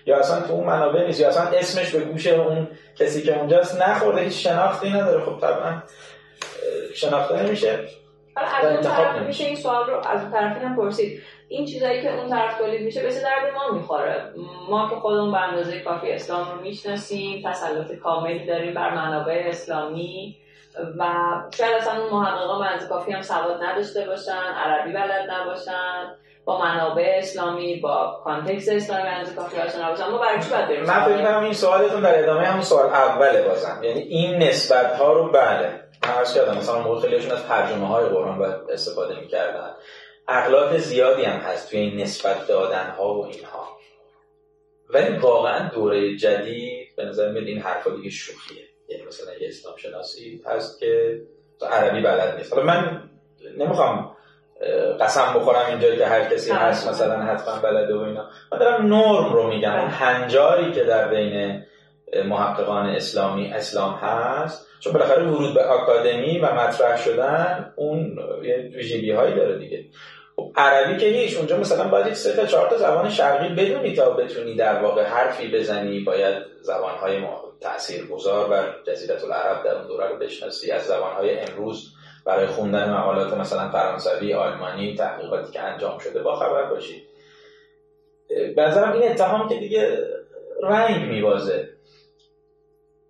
یا 0.07 0.19
اصلا 0.19 0.41
تو 0.41 0.53
اون 0.53 0.67
منابع 0.67 1.07
نیست 1.07 1.21
یا 1.21 1.29
اصلا 1.29 1.43
اسمش 1.43 1.91
به 1.91 2.01
گوش 2.01 2.27
اون 2.27 2.69
کسی 2.97 3.23
که 3.23 3.39
اونجاست 3.39 3.83
نخورده 3.83 4.21
هیچ 4.21 4.47
شناختی 4.47 4.91
نداره 4.91 5.25
خب 5.25 5.41
طبعا 5.41 5.83
شناخته 6.95 7.43
نمیشه 7.43 7.79
از 8.37 8.65
اون 8.65 8.81
طرف 8.81 9.17
میشه 9.17 9.45
این 9.45 9.57
سوال 9.57 9.87
رو 9.87 9.97
از 10.09 10.23
اون 10.23 10.31
طرفی 10.31 10.65
هم 10.65 10.77
پرسید. 10.77 11.23
این 11.49 11.67
چیزایی 11.67 12.03
که 12.03 12.19
اون 12.19 12.31
طرف 12.31 12.59
تولید 12.59 12.83
میشه 12.83 13.03
به 13.03 13.09
درد 13.09 13.55
ما 13.55 13.79
می‌خوره؟ 13.79 14.33
ما 14.71 14.89
که 14.91 14.97
خودمون 14.97 15.33
به 15.33 15.39
اندازه 15.39 15.81
کافی 15.81 16.13
اسلام 16.13 16.51
رو 16.51 16.61
می‌شناسیم 16.61 17.51
تسلط 17.51 17.93
کاملی 17.93 18.47
داریم 18.47 18.75
بر 18.75 18.95
منابع 18.95 19.45
اسلامی 19.47 20.37
و 20.99 21.05
شاید 21.57 21.75
اصلا 21.75 22.03
اون 22.03 22.11
محققا 22.13 22.63
اندازه 22.63 22.89
کافی 22.89 23.13
هم 23.13 23.23
سواد 23.23 23.63
نداشته 23.63 24.07
باشن 24.07 24.43
عربی 24.65 24.93
بلد 24.93 25.31
نباشن 25.31 26.15
با 26.45 26.61
منابع 26.61 27.15
اسلامی 27.19 27.77
با 27.77 28.21
context 28.25 28.69
اسلامی 28.69 29.09
اندازه 29.09 29.35
کافی 29.35 29.61
آشنا 29.61 29.87
نباشن. 29.87 30.11
ما 30.11 30.19
برای 30.19 30.43
چی 30.43 30.51
باید 30.51 30.69
بریم 30.69 30.85
من 30.85 31.05
فکر 31.05 31.39
این 31.39 31.53
سوالتون 31.53 32.01
در 32.01 32.19
ادامه 32.19 32.47
همون 32.47 32.63
سوال 32.63 32.87
اوله 32.87 33.43
بازم 33.43 33.81
یعنی 33.83 34.01
این 34.01 34.43
نسبت 34.43 34.97
ها 34.97 35.13
رو 35.13 35.31
بله. 35.31 35.84
من 36.07 36.13
عرض 36.13 36.35
کردم 36.35 36.57
مثلا 36.57 36.79
موقع 36.79 37.01
خیلیشون 37.01 37.31
از 37.31 37.45
ترجمه 37.47 37.89
های 37.89 38.07
قرآن 38.07 38.39
باید 38.39 38.55
استفاده 38.71 39.21
می‌کردن. 39.21 39.71
اغلاط 40.29 40.77
زیادی 40.77 41.23
هم 41.23 41.39
هست 41.41 41.71
توی 41.71 41.79
این 41.79 42.01
نسبت 42.01 42.47
دادن 42.47 42.91
ها 42.91 43.15
و 43.15 43.27
اینها. 43.27 43.69
ولی 44.91 45.17
واقعا 45.17 45.69
دوره 45.69 46.17
جدید 46.17 46.97
به 46.97 47.05
نظر 47.05 47.33
میاد 47.33 47.47
این 47.47 47.61
حرفا 47.61 47.91
دیگه 47.91 48.11
شوخیه. 48.11 48.65
یعنی 48.89 49.05
مثلا 49.07 49.35
یه 49.35 49.49
اسلام 49.49 49.77
شناسی 49.77 50.43
هست 50.47 50.81
که 50.81 51.21
عربی 51.71 52.01
بلد 52.01 52.37
نیست. 52.37 52.53
حالا 52.53 52.67
من 52.67 53.11
نمی‌خوام 53.59 54.17
قسم 55.01 55.35
بخورم 55.35 55.67
اینجا 55.67 55.97
که 55.97 56.07
هر 56.07 56.25
کسی 56.25 56.53
هست 56.53 56.89
مثلا 56.89 57.23
حتما 57.23 57.59
بلده 57.59 57.95
و 57.95 58.01
اینا. 58.01 58.29
من 58.53 58.59
دارم 58.59 58.87
نرم 58.95 59.33
رو 59.33 59.47
میگم. 59.49 59.75
اون 59.75 59.91
هنجاری 59.91 60.73
که 60.73 60.85
در 60.85 61.09
بین 61.09 61.65
محققان 62.25 62.87
اسلامی 62.87 63.53
اسلام 63.53 63.95
هست 63.95 64.67
چون 64.81 64.93
بالاخره 64.93 65.23
ورود 65.27 65.55
به 65.55 65.65
آکادمی 65.65 66.39
و 66.39 66.55
مطرح 66.55 66.97
شدن 66.97 67.73
اون 67.77 68.19
یه 68.43 68.57
ویژگی 68.75 69.13
هایی 69.13 69.35
داره 69.35 69.59
دیگه. 69.59 69.85
خب 70.37 70.53
عربی 70.57 70.97
که 70.97 71.07
هیچ 71.07 71.37
اونجا 71.37 71.57
مثلا 71.57 71.89
باید 71.89 72.13
سه 72.13 72.37
تا 72.37 72.47
چهار 72.47 72.69
تا 72.71 72.77
زبان 72.77 73.11
شرقی 73.11 73.49
بدونی 73.49 73.95
تا 73.95 74.11
بتونی 74.11 74.57
در 74.57 74.83
واقع 74.83 75.05
حرفی 75.05 75.51
بزنی. 75.51 76.01
باید 76.01 76.35
زبان 76.63 76.95
های 76.95 77.25
تاثیرگذار 77.61 78.49
بر 78.49 78.75
جزیره 78.87 79.25
العرب 79.25 79.65
در 79.65 79.75
اون 79.75 79.87
دوره 79.87 80.09
رو 80.09 80.17
بشناسی. 80.17 80.71
از 80.71 80.83
زبان 80.83 81.13
های 81.13 81.39
امروز 81.39 81.95
برای 82.25 82.47
خوندن 82.47 82.95
مقالات 82.95 83.35
مثلا 83.35 83.71
فرانسوی 83.71 84.35
آلمانی 84.35 84.95
تحقیقاتی 84.95 85.53
که 85.53 85.61
انجام 85.61 85.99
شده 85.99 86.23
با 86.23 86.35
خبر 86.37 86.65
باشی. 86.65 87.03
به 88.57 88.63
نظرم 88.63 88.93
این 88.93 89.11
اتهام 89.11 89.49
که 89.49 89.57
دیگه 89.57 89.99
رنگ 90.63 91.09
میبازه. 91.09 91.69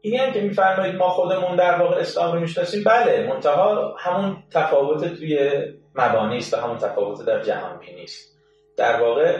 اینی 0.04 0.16
هم 0.16 0.32
که 0.32 0.40
میفرمایید 0.40 0.94
ما 0.94 1.08
خودمون 1.08 1.56
در 1.56 1.74
واقع 1.74 1.96
اسلام 1.96 2.32
رو 2.32 2.40
می‌شناسیم 2.40 2.84
بله 2.84 3.26
منتها 3.28 3.96
همون 3.98 4.36
تفاوت 4.50 5.14
توی 5.14 5.62
مبانی 5.94 6.36
است 6.36 6.54
و 6.54 6.56
همون 6.56 6.78
تفاوت 6.78 7.26
در 7.26 7.42
جهان 7.42 7.78
بینی 7.78 8.02
است. 8.02 8.36
در 8.76 9.00
واقع 9.00 9.38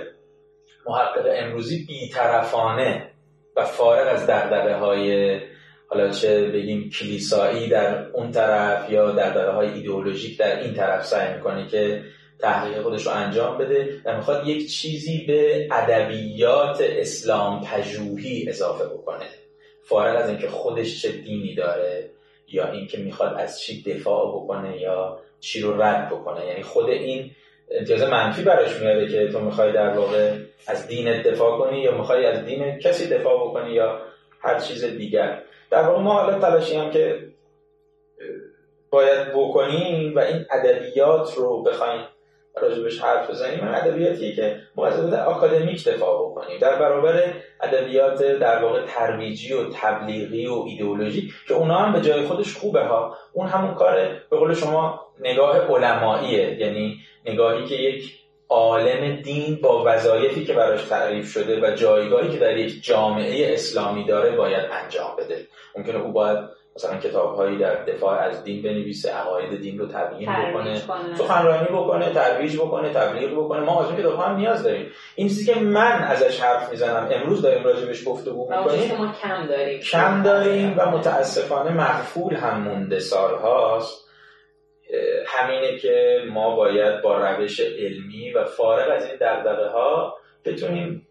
محقق 0.87 1.27
امروزی 1.27 1.85
بیطرفانه 1.85 3.11
و 3.57 3.65
فارغ 3.65 4.09
از 4.09 4.27
دغدغه 4.27 4.75
های 4.75 5.41
حالا 5.89 6.11
چه 6.11 6.49
بگیم 6.49 6.91
کلیسایی 6.91 7.69
در 7.69 8.07
اون 8.09 8.31
طرف 8.31 8.91
یا 8.91 9.11
دغدغه 9.11 9.51
های 9.51 9.69
ایدئولوژیک 9.69 10.39
در 10.39 10.61
این 10.61 10.75
طرف 10.75 11.07
سعی 11.07 11.35
می‌کنه 11.35 11.67
که 11.67 12.03
تحقیق 12.41 12.83
خودش 12.83 13.07
رو 13.07 13.13
انجام 13.13 13.59
بده 13.59 14.01
و 14.05 14.17
می‌خواد 14.17 14.47
یک 14.47 14.71
چیزی 14.71 15.25
به 15.27 15.69
ادبیات 15.73 16.79
اسلام 16.81 17.65
پژوهی 17.65 18.49
اضافه 18.49 18.85
بکنه. 18.85 19.44
فارغ 19.85 20.17
از 20.17 20.29
اینکه 20.29 20.49
خودش 20.49 21.03
چه 21.03 21.13
دینی 21.13 21.55
داره 21.55 22.11
یا 22.49 22.73
اینکه 22.73 22.99
می‌خواد 22.99 23.35
از 23.39 23.61
چی 23.61 23.83
دفاع 23.83 24.29
بکنه 24.29 24.81
یا 24.81 25.21
چی 25.41 25.61
رو 25.61 25.83
رد 25.83 26.09
بکنه. 26.09 26.47
یعنی 26.47 26.63
خود 26.63 26.91
این 26.91 27.31
امتیاز 27.71 28.03
منفی 28.03 28.43
براش 28.43 28.81
میاره 28.81 29.09
که 29.09 29.33
تو 29.33 29.41
می‌خوای 29.41 29.73
در 29.73 29.89
واقع 29.89 30.37
از 30.67 30.87
دین 30.87 31.23
دفاع 31.23 31.59
کنی 31.59 31.81
یا 31.81 31.99
می‌خوای 31.99 32.27
از 32.27 32.45
دین 32.45 32.79
کسی 32.79 33.09
دفاع 33.09 33.49
بکنی 33.49 33.73
یا 33.73 34.01
هر 34.41 34.61
چیز 34.61 34.85
دیگر. 34.85 35.43
در 35.71 35.83
واقع 35.83 36.01
ما 36.01 36.13
حالا 36.13 36.39
تلاشی 36.39 36.77
هم 36.77 36.91
که 36.91 37.29
باید 38.91 39.33
بکنیم 39.35 40.17
و 40.17 40.19
این 40.19 40.47
ادبیات 40.51 41.35
رو 41.35 41.63
بخوایم 41.63 42.01
راجبش 42.63 43.01
حرف 43.01 43.31
بزنیم 43.31 43.65
من 43.65 43.75
ادبیاتی 43.75 44.37
که 44.37 44.57
ما 44.77 44.87
از 44.87 45.15
آکادمیک 45.15 45.89
دفاع 45.89 46.31
بکنیم. 46.31 46.59
در 46.59 46.79
برابر 46.79 47.23
ادبیات 47.63 48.23
در 48.23 48.63
واقع 48.63 48.83
ترویجی 48.87 49.53
و 49.53 49.71
تبلیغی 49.73 50.47
و 50.47 50.65
ایدئولوژی 50.67 51.33
که 51.49 51.55
اونا 51.55 51.79
هم 51.79 51.93
به 51.93 52.01
جای 52.01 52.27
خودش 52.27 52.55
خوبه 52.55 52.85
ها 52.85 53.17
اون 53.33 53.47
همون 53.47 53.75
کار 53.75 53.95
به 54.31 54.37
قول 54.37 54.55
شما 54.55 55.01
نگاه 55.21 55.59
علماییه. 55.59 56.61
یعنی 56.61 56.97
نگاهی 57.27 57.65
که 57.65 57.75
یک 57.75 58.13
عالم 58.49 59.17
دین 59.17 59.59
با 59.63 59.83
وظایفی 59.87 60.45
که 60.45 60.53
براش 60.53 60.83
تعریف 60.83 61.33
شده 61.33 61.61
و 61.61 61.75
جایگاهی 61.75 62.31
که 62.31 62.39
در 62.39 62.57
یک 62.57 62.85
جامعه 62.85 63.55
اسلامی 63.55 64.05
داره 64.05 64.37
باید 64.37 64.67
انجام 64.73 65.17
بده. 65.19 65.47
ممکنه 65.77 65.99
او 65.99 66.13
باید 66.13 66.39
مثلا 66.77 66.99
کتاب 66.99 67.35
هایی 67.37 67.59
در 67.59 67.85
دفاع 67.85 68.19
از 68.19 68.45
دین 68.45 68.63
بنویسه 68.63 69.11
عقاید 69.11 69.61
دین 69.61 69.79
رو 69.79 69.87
تبیین 69.87 70.31
بکنه 70.33 70.83
سخنرانی 71.15 71.69
بکنه 71.69 72.11
ترویج 72.11 72.57
بکنه 72.57 72.93
تبلیغ 72.93 73.33
بکنه. 73.33 73.61
ما 73.61 73.85
از 73.85 73.91
این 73.91 73.99
کتاب 73.99 74.21
هم 74.21 74.37
نیاز 74.37 74.63
داریم. 74.63 74.91
این 75.15 75.29
چیزی 75.29 75.53
که 75.53 75.61
من 75.61 76.03
ازش 76.03 76.41
حرف 76.41 76.71
می‌زنم 76.71 77.09
امروز 77.13 77.43
داریم 77.43 77.65
راجبش 77.65 78.09
گفتگو 78.09 78.43
می‌کنیم. 78.51 78.97
ما 78.99 79.13
کم 79.23 79.47
داریم. 79.47 79.81
کم 79.81 80.23
داریم 80.23 80.75
و 80.79 80.91
متاسفانه 80.91 81.71
مغفول 81.71 82.35
هم 82.35 82.61
مونده 82.61 83.01
سالهاست. 83.01 84.05
همینه 85.27 85.79
که 85.79 86.19
ما 86.33 86.57
باید 86.57 87.03
با 87.03 87.19
روش 87.19 87.61
علمی 87.61 88.33
و 88.33 88.45
فارغ 88.45 88.91
از 88.91 89.07
این 89.07 89.17
دغدغه 89.21 89.69
ها 89.69 90.19
بتونیم 90.45 91.07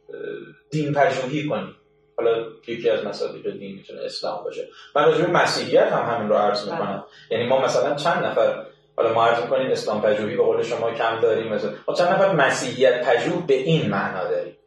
دین 0.71 0.93
پژوهی 0.93 1.47
کنیم. 1.47 1.75
حالا 2.17 2.45
یکی 2.67 2.89
از 2.89 3.05
مصادیق 3.05 3.51
دین 3.51 3.75
می‌تونه 3.75 4.01
اسلام 4.01 4.43
باشه. 4.43 4.67
من 4.95 5.05
راجع 5.05 5.31
مسیحیت 5.31 5.87
هم 5.87 6.15
همین 6.15 6.29
رو 6.29 6.35
عرض 6.35 6.69
می‌کنم. 6.69 7.05
یعنی 7.31 7.47
ما 7.47 7.61
مثلا 7.61 7.95
چند 7.95 8.25
نفر 8.25 8.65
حالا 8.95 9.13
ما 9.13 9.25
عرض 9.25 9.43
می‌کنیم 9.43 9.71
اسلام 9.71 10.01
پژوهی 10.01 10.35
به 10.35 10.43
قول 10.43 10.63
شما 10.63 10.91
کم 10.91 11.19
داریم 11.19 11.53
مثلا 11.53 11.71
ما 11.87 11.95
چند 11.95 12.07
نفر 12.07 12.35
مسیحیت 12.35 13.07
پژوه 13.07 13.47
به 13.47 13.53
این 13.53 13.89
معنا 13.89 14.29
داریم؟ 14.29 14.57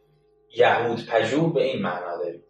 یهود 0.55 0.99
پژوه 1.09 1.53
به 1.53 1.63
این 1.63 1.81
معنا 1.81 2.17
داریم. 2.17 2.43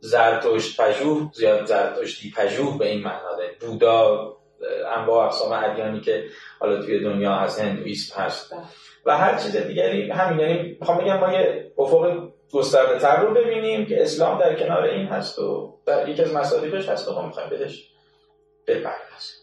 زرتشت 0.00 0.80
پژوه 0.80 1.30
زیاد 1.34 1.64
زرتشتی 1.64 2.32
پژوه 2.36 2.78
به 2.78 2.88
این 2.88 3.02
معنا 3.02 3.36
داریم. 3.36 3.54
بودا 3.60 4.32
انواع 4.96 5.26
اقسام 5.26 5.52
ادیانی 5.52 6.00
که 6.00 6.24
حالا 6.60 6.82
توی 6.82 7.04
دنیا 7.04 7.34
هست 7.34 7.60
هندویسم 7.60 8.20
هست. 8.22 8.54
و 9.06 9.16
هر 9.16 9.36
چیز 9.36 9.56
دیگری 9.56 10.10
همین 10.10 10.40
یعنی 10.40 10.76
می‌خوام 10.80 10.98
بگم 10.98 11.18
ما 11.18 11.32
یه 11.32 11.72
افق 11.78 12.28
گسترده 12.52 12.98
تر 12.98 13.20
رو 13.20 13.34
ببینیم 13.34 13.86
که 13.86 14.02
اسلام 14.02 14.38
در 14.38 14.54
کنار 14.54 14.82
این 14.82 15.06
هست 15.06 15.38
و 15.38 15.78
در 15.86 16.08
یکی 16.08 16.22
از 16.22 16.34
مصادیقش 16.34 16.88
هست 16.88 17.08
و 17.08 17.14
ما 17.14 17.26
می‌خوایم 17.26 17.50
بهش 17.50 17.90
بپردازیم. 18.66 19.36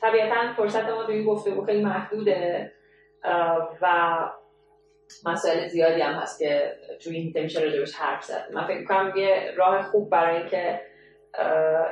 طبیعتا 0.00 0.52
فرصت 0.56 0.88
ما 0.88 1.06
این 1.06 1.24
گفتگو 1.24 1.64
خیلی 1.64 1.84
محدوده 1.84 2.72
و 3.82 4.16
مسائل 5.26 5.68
زیادی 5.68 6.00
هم 6.00 6.14
هست 6.14 6.38
که 6.38 6.76
توی 7.04 7.16
این 7.16 7.32
میشه 7.34 7.60
راجبش 7.60 7.94
حرف 7.94 8.24
زد 8.24 8.48
من 8.52 8.66
فکر 8.66 8.84
کنم 8.84 9.12
یه 9.16 9.52
راه 9.56 9.82
خوب 9.82 10.10
برای 10.10 10.36
اینکه 10.36 10.80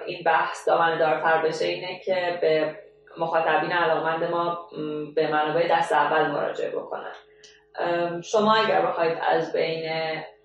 این 0.06 0.22
بحث 0.24 0.68
دامنه 0.68 0.98
دارتر 0.98 1.42
بشه 1.42 1.64
اینه 1.64 2.00
که 2.04 2.38
به 2.40 2.76
مخاطبین 3.18 3.72
علاقمند 3.72 4.24
ما 4.24 4.68
به 5.14 5.30
منابع 5.32 5.68
دست 5.70 5.92
اول 5.92 6.30
مراجعه 6.30 6.70
بکنن. 6.70 7.12
شما 8.22 8.54
اگر 8.54 8.86
بخواید 8.86 9.18
از 9.28 9.52
بین 9.52 9.90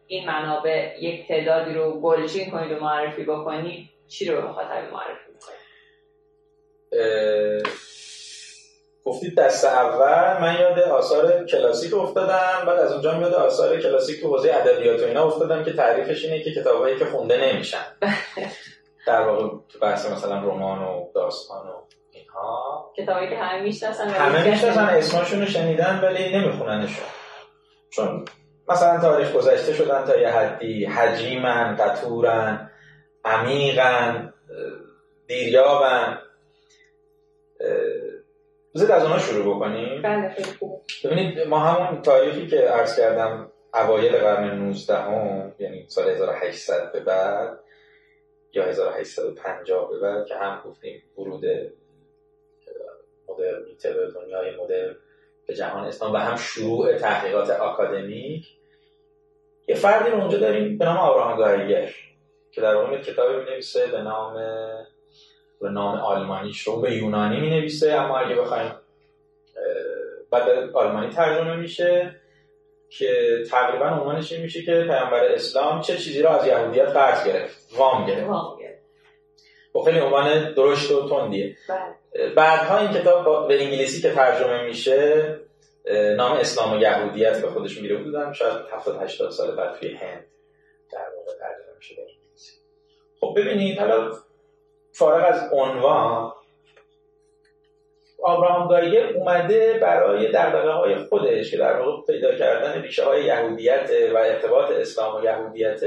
این 0.08 0.28
منابع 0.28 0.96
یک 1.00 1.28
تعدادی 1.28 1.74
رو 1.74 2.02
گلچین 2.02 2.52
کنید 2.52 2.72
و 2.72 2.80
معرفی 2.80 3.24
بکنید 3.24 3.90
چی 4.08 4.26
رو 4.26 4.42
به 4.42 4.48
مخاطبین 4.48 4.90
معرفی 4.90 5.32
بکنید؟ 5.32 5.60
گفتید 9.06 9.36
دست 9.36 9.66
اول 9.66 10.42
من 10.42 10.60
یاد 10.60 10.80
آثار 10.80 11.46
کلاسیک 11.46 11.94
افتادم 11.94 12.66
بعد 12.68 12.80
از 12.80 12.92
اونجا 12.92 13.22
یاد 13.22 13.34
آثار 13.34 13.80
کلاسیک 13.82 14.22
تو 14.22 14.28
حوزه 14.28 14.54
ادبیات 14.54 15.02
و 15.02 15.06
اینا 15.06 15.26
افتادم 15.26 15.64
که 15.64 15.74
تعریفش 15.74 16.26
اینه 16.26 16.44
که 16.44 16.52
کتابایی 16.52 17.00
که 17.00 17.06
خونده 17.06 17.38
نمیشن. 17.38 17.86
در 19.08 19.22
واقع 19.22 19.48
تو 19.70 19.80
بحث 19.82 20.12
مثلا 20.12 20.36
رمان 20.36 20.82
و 20.82 21.12
داستان 21.16 21.68
و 21.68 21.74
اینها. 22.12 22.92
کتابایی 22.98 23.30
که 23.30 23.36
همه 23.36 23.62
می‌شناسن 23.62 24.10
همه 24.10 24.50
می‌شناسن 24.50 24.86
اسمشون 24.86 25.42
رو 25.42 25.46
شنیدن 25.46 26.00
ولی 26.04 26.38
نمیخوننشون. 26.38 27.06
چون 27.90 28.26
مثلا 28.70 29.00
تاریخ 29.02 29.36
گذشته 29.36 29.74
شدن 29.74 30.06
تا 30.06 30.18
یه 30.18 30.30
حدی 30.30 30.86
حجیمن 30.86 31.76
قطورن 31.76 32.72
عمیقن 33.26 34.34
دیریابن. 35.28 36.22
بذارید 38.76 38.92
از 38.92 39.04
اونها 39.04 39.20
شروع 39.20 39.56
بکنیم. 39.56 40.02
بله 40.02 40.30
خیلی 40.30 40.52
خوب. 40.60 40.82
ببینید 41.04 41.48
ما 41.48 41.60
همون 41.60 42.02
تاریخی 42.02 42.48
که 42.48 42.58
عرض 42.58 43.00
کردم 43.00 43.52
اوایل 43.74 44.18
قرن 44.18 44.58
19 44.58 44.96
هم 44.96 45.56
یعنی 45.60 45.86
سال 45.88 46.10
1800 46.10 46.92
به 46.92 47.00
بعد 47.00 47.60
یا 48.54 48.66
1850 48.66 49.90
به 49.90 50.00
بعد 50.00 50.26
که 50.26 50.36
هم 50.36 50.62
گفتیم 50.66 51.04
ورود 51.18 51.46
مدرنیته 53.28 53.94
به 53.94 54.12
دنیای 54.12 54.58
مدرن. 54.58 54.96
به 55.50 55.56
جهان 55.56 55.86
اسلام 55.86 56.14
و 56.14 56.18
هم 56.18 56.36
شروع 56.36 56.93
تحقیقات 56.93 57.50
آکادمیک. 57.50 58.47
یه 59.68 59.76
فردی 59.76 60.12
رو 60.12 60.20
اونجا 60.20 60.38
داریم 60.38 60.78
به 60.78 60.86
نام 60.86 60.97
آبراهام 60.97 61.38
گایگر 61.38 61.89
که 62.52 62.62
در 62.62 62.76
واقع 62.76 63.02
کتابی 63.02 63.36
می 63.36 63.52
نویسه 63.52 63.88
به 63.88 64.02
نام 64.02 64.34
به 65.62 65.70
نام 65.70 66.00
آلمانیش 66.00 66.62
رو 66.62 66.82
به 66.82 66.95
یونانی 66.95 67.39
می 67.39 67.50
نویسه 67.50 67.93
اما 67.93 68.18
اگه 68.18 68.36
بخوایم 68.36 68.76
بعد 70.32 70.50
آلمانی 70.74 71.10
ترجمه 71.10 71.56
میشه 71.56 72.16
که 72.89 73.43
تقریبا 73.52 73.86
عنوانش 73.86 74.32
میشه 74.32 74.62
که 74.62 74.72
پیامبر 74.72 75.26
اسلام 75.26 75.82
چه 75.82 75.97
چیزی 75.97 76.22
رو 76.22 76.30
از 76.30 76.47
یهودیت 76.47 76.88
قرض 76.88 77.28
گرفت 77.28 77.74
وام 77.78 78.06
گرفت. 78.06 78.30
با 79.80 79.86
خیلی 79.86 80.00
عنوان 80.00 80.54
درشت 80.54 80.92
و 80.92 81.10
تندیه. 81.10 81.56
بله. 81.70 82.30
بعدها 82.30 82.78
این 82.78 82.92
کتاب 82.92 83.48
به 83.48 83.64
انگلیسی 83.64 84.02
که 84.02 84.12
ترجمه 84.12 84.64
میشه 84.64 85.40
نام 86.18 86.32
اسلام 86.32 86.78
و 86.78 86.82
یهودیت 86.82 87.42
به 87.42 87.50
خودش 87.50 87.76
می‌گیره 87.76 87.96
بودن 87.96 88.34
شاید 88.34 88.58
70 88.72 89.04
80 89.04 89.32
سال 89.32 89.56
بعد 89.56 89.80
توی 89.80 89.90
هند 89.90 90.26
در 90.92 91.08
واقع 91.18 91.32
ترجمه 91.40 91.76
میشه 91.78 91.96
به 91.96 92.02
انگلیسی. 92.02 92.52
خب 93.20 93.34
ببینید 93.38 93.80
حالا 93.80 94.12
فارغ 94.92 95.26
از 95.28 95.54
عنوان 95.54 96.32
آبراهام 98.24 98.68
گایگر 98.68 99.14
اومده 99.14 99.80
برای 99.82 100.32
دقدقه 100.32 100.72
های 100.72 100.96
خودش 100.96 101.52
که 101.52 101.58
در 101.58 101.80
واقع 101.80 102.14
پیدا 102.14 102.36
کردن 102.36 102.82
ریشه 102.82 103.06
های 103.06 103.26
یهودیت 103.26 103.92
و 104.14 104.18
ارتباط 104.18 104.72
اسلام 104.72 105.22
و 105.22 105.26
یهودیت 105.26 105.82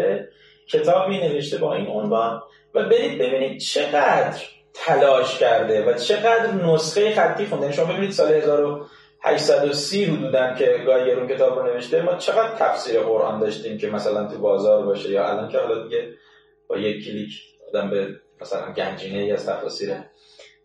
کتابی 0.68 1.18
نوشته 1.18 1.58
با 1.58 1.74
این 1.74 1.86
عنوان 1.86 2.42
و 2.74 2.88
برید 2.88 3.18
ببینید 3.18 3.60
چقدر 3.60 4.42
تلاش 4.74 5.38
کرده 5.38 5.84
و 5.84 5.94
چقدر 5.94 6.52
نسخه 6.52 7.14
خطی 7.14 7.46
خونده. 7.46 7.64
یعنی 7.64 7.76
شما 7.76 7.92
ببینید 7.92 8.10
سال 8.10 8.32
1830 8.32 10.04
حدودن 10.04 10.54
که 10.58 10.82
گایگر 10.86 11.18
اون 11.18 11.28
کتاب 11.28 11.58
رو 11.58 11.66
نوشته. 11.66 12.02
ما 12.02 12.14
چقدر 12.14 12.54
تفسیر 12.58 13.00
قرآن 13.00 13.40
داشتیم 13.40 13.78
که 13.78 13.90
مثلا 13.90 14.28
تو 14.28 14.38
بازار 14.38 14.86
باشه 14.86 15.10
یا 15.10 15.28
الان 15.28 15.48
که 15.48 15.58
حالا 15.58 15.82
دیگه 15.82 16.08
با 16.68 16.76
یک 16.78 17.04
کلیک 17.04 17.30
آدم 17.68 17.90
به 17.90 18.08
مثلا 18.40 18.72
گنجینه 18.72 19.18
ای 19.18 19.32
از 19.32 19.46
تفاسیر 19.46 19.94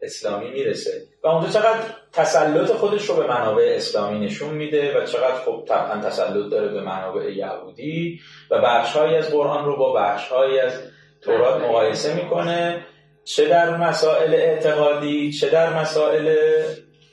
اسلامی 0.02 0.50
می‌رسه. 0.50 1.02
و 1.28 1.30
اونجا 1.30 1.50
چقدر 1.50 1.80
تسلط 2.14 2.72
خودش 2.72 3.06
رو 3.06 3.16
به 3.16 3.28
منابع 3.28 3.74
اسلامی 3.76 4.26
نشون 4.26 4.50
میده 4.50 4.98
و 4.98 5.06
چقدر 5.06 5.36
خب 5.36 5.64
طبعا 5.68 6.02
تسلط 6.02 6.52
داره 6.52 6.68
به 6.68 6.82
منابع 6.82 7.32
یهودی 7.32 8.20
و 8.52 8.62
بخشهایی 8.62 9.16
از 9.16 9.32
قرآن 9.32 9.66
رو 9.66 9.78
با 9.78 9.94
بخشهایی 9.94 10.60
از 10.60 10.74
تورات 11.22 11.64
مقایسه 11.64 12.14
می‌کنه. 12.14 12.86
چه 13.24 13.50
در 13.50 13.78
مسائل 13.78 14.34
اعتقادی 14.34 15.32
چه 15.32 15.50
در 15.50 15.80
مسائل 15.80 16.36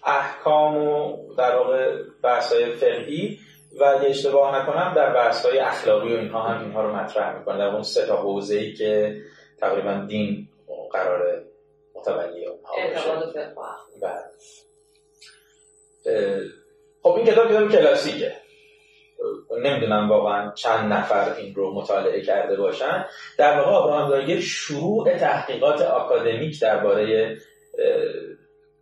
احکام 0.06 0.76
و 0.76 1.16
در 1.38 1.56
واقع 1.56 1.92
بحث‌های 2.22 2.66
فقهی 2.66 3.38
و 3.80 3.84
اگه 3.84 4.08
اشتباه 4.08 4.62
نکنم 4.62 4.92
در 4.96 5.14
بحث‌های 5.14 5.58
اخلاقی 5.58 6.14
و 6.14 6.16
اینها 6.16 6.42
هم 6.42 6.60
اینها 6.60 6.82
رو 6.82 6.96
مطرح 6.96 7.38
می‌کنه. 7.38 7.58
در 7.58 7.68
اون 7.68 7.82
سه 7.82 8.06
تا 8.06 8.16
حوزه‌ای 8.16 8.72
که 8.72 9.16
تقریبا 9.60 10.04
دین 10.08 10.48
قرار 10.92 11.42
متولی 12.04 12.46
بله. 14.02 14.24
خب 17.02 17.12
این 17.12 17.26
کتاب 17.26 17.50
کتاب 17.50 17.72
کلاسیکه. 17.72 18.32
نمی‌دونم 19.62 20.08
واقعا 20.08 20.52
چند 20.54 20.92
نفر 20.92 21.34
این 21.34 21.54
رو 21.54 21.74
مطالعه 21.74 22.20
کرده 22.20 22.56
باشن. 22.56 23.06
در 23.38 23.58
واقع 23.58 23.70
آبراهام 23.70 24.08
گایگر 24.08 24.40
شروع 24.40 25.16
تحقیقات 25.16 25.82
آکادمیک 25.82 26.60
درباره 26.60 27.36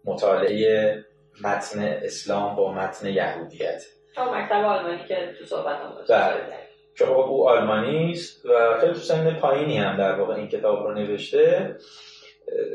مطالعه 0.05 1.05
متن 1.45 1.83
اسلام 1.83 2.57
با 2.57 2.73
متن 2.73 3.07
یهودیت. 3.07 3.83
مکتب 4.19 4.65
آلمانی 4.65 5.05
که 5.09 5.35
تو 5.39 5.45
صحبت 5.45 5.77
هم 5.77 5.95
بله. 6.09 6.59
که 6.99 7.07
خب 7.07 7.13
او 7.13 7.49
آلمانی 7.49 8.13
است 8.13 8.47
و 8.47 8.79
خیلی 8.81 8.93
تو 8.93 8.99
سن 8.99 9.41
پایینی 9.41 9.79
هم 9.79 9.97
در 9.97 10.13
واقع 10.13 10.35
این 10.35 10.49
کتاب 10.49 10.87
رو 10.87 10.95
نوشته. 10.95 11.77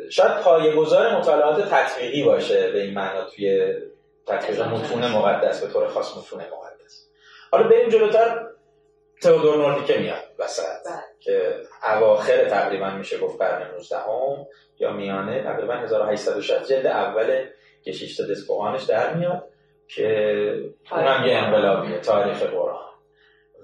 شاید 0.09 0.41
پایه‌گذار 0.41 1.17
مطالعات 1.17 1.69
تطبیقی 1.69 2.23
باشه 2.23 2.71
به 2.71 2.81
این 2.81 2.93
معنا 2.93 3.23
توی 3.23 3.73
تطبیق 4.27 4.61
متون 4.61 5.07
مقدس 5.07 5.61
به 5.63 5.73
طور 5.73 5.87
خاص 5.87 6.17
متون 6.17 6.39
مقدس. 6.39 7.07
حالا 7.51 7.67
بریم 7.67 7.89
جلوتر. 7.89 8.47
تئودور 9.21 9.57
نوردیکه 9.57 9.99
میاد 9.99 10.23
وسط 10.39 10.63
بله. 10.85 11.03
که 11.19 11.55
اواخر 11.83 12.45
تقریبا 12.45 12.89
میشه 12.89 13.17
گفت 13.17 13.41
قرن 13.41 13.71
19 13.71 13.97
هم 13.97 14.47
یا 14.79 14.91
میانه 14.91 15.43
تقریبا 15.43 15.73
1860 15.73 16.67
جلد 16.67 16.87
اول 16.87 17.45
کشیشت 17.85 18.31
دسپوهانش 18.31 18.83
در 18.83 19.13
میاد 19.13 19.43
که 19.87 20.05
اونم 20.91 21.25
یه 21.25 21.37
انقلابیه 21.37 21.99
تاریخ 21.99 22.43
قرآن. 22.43 22.87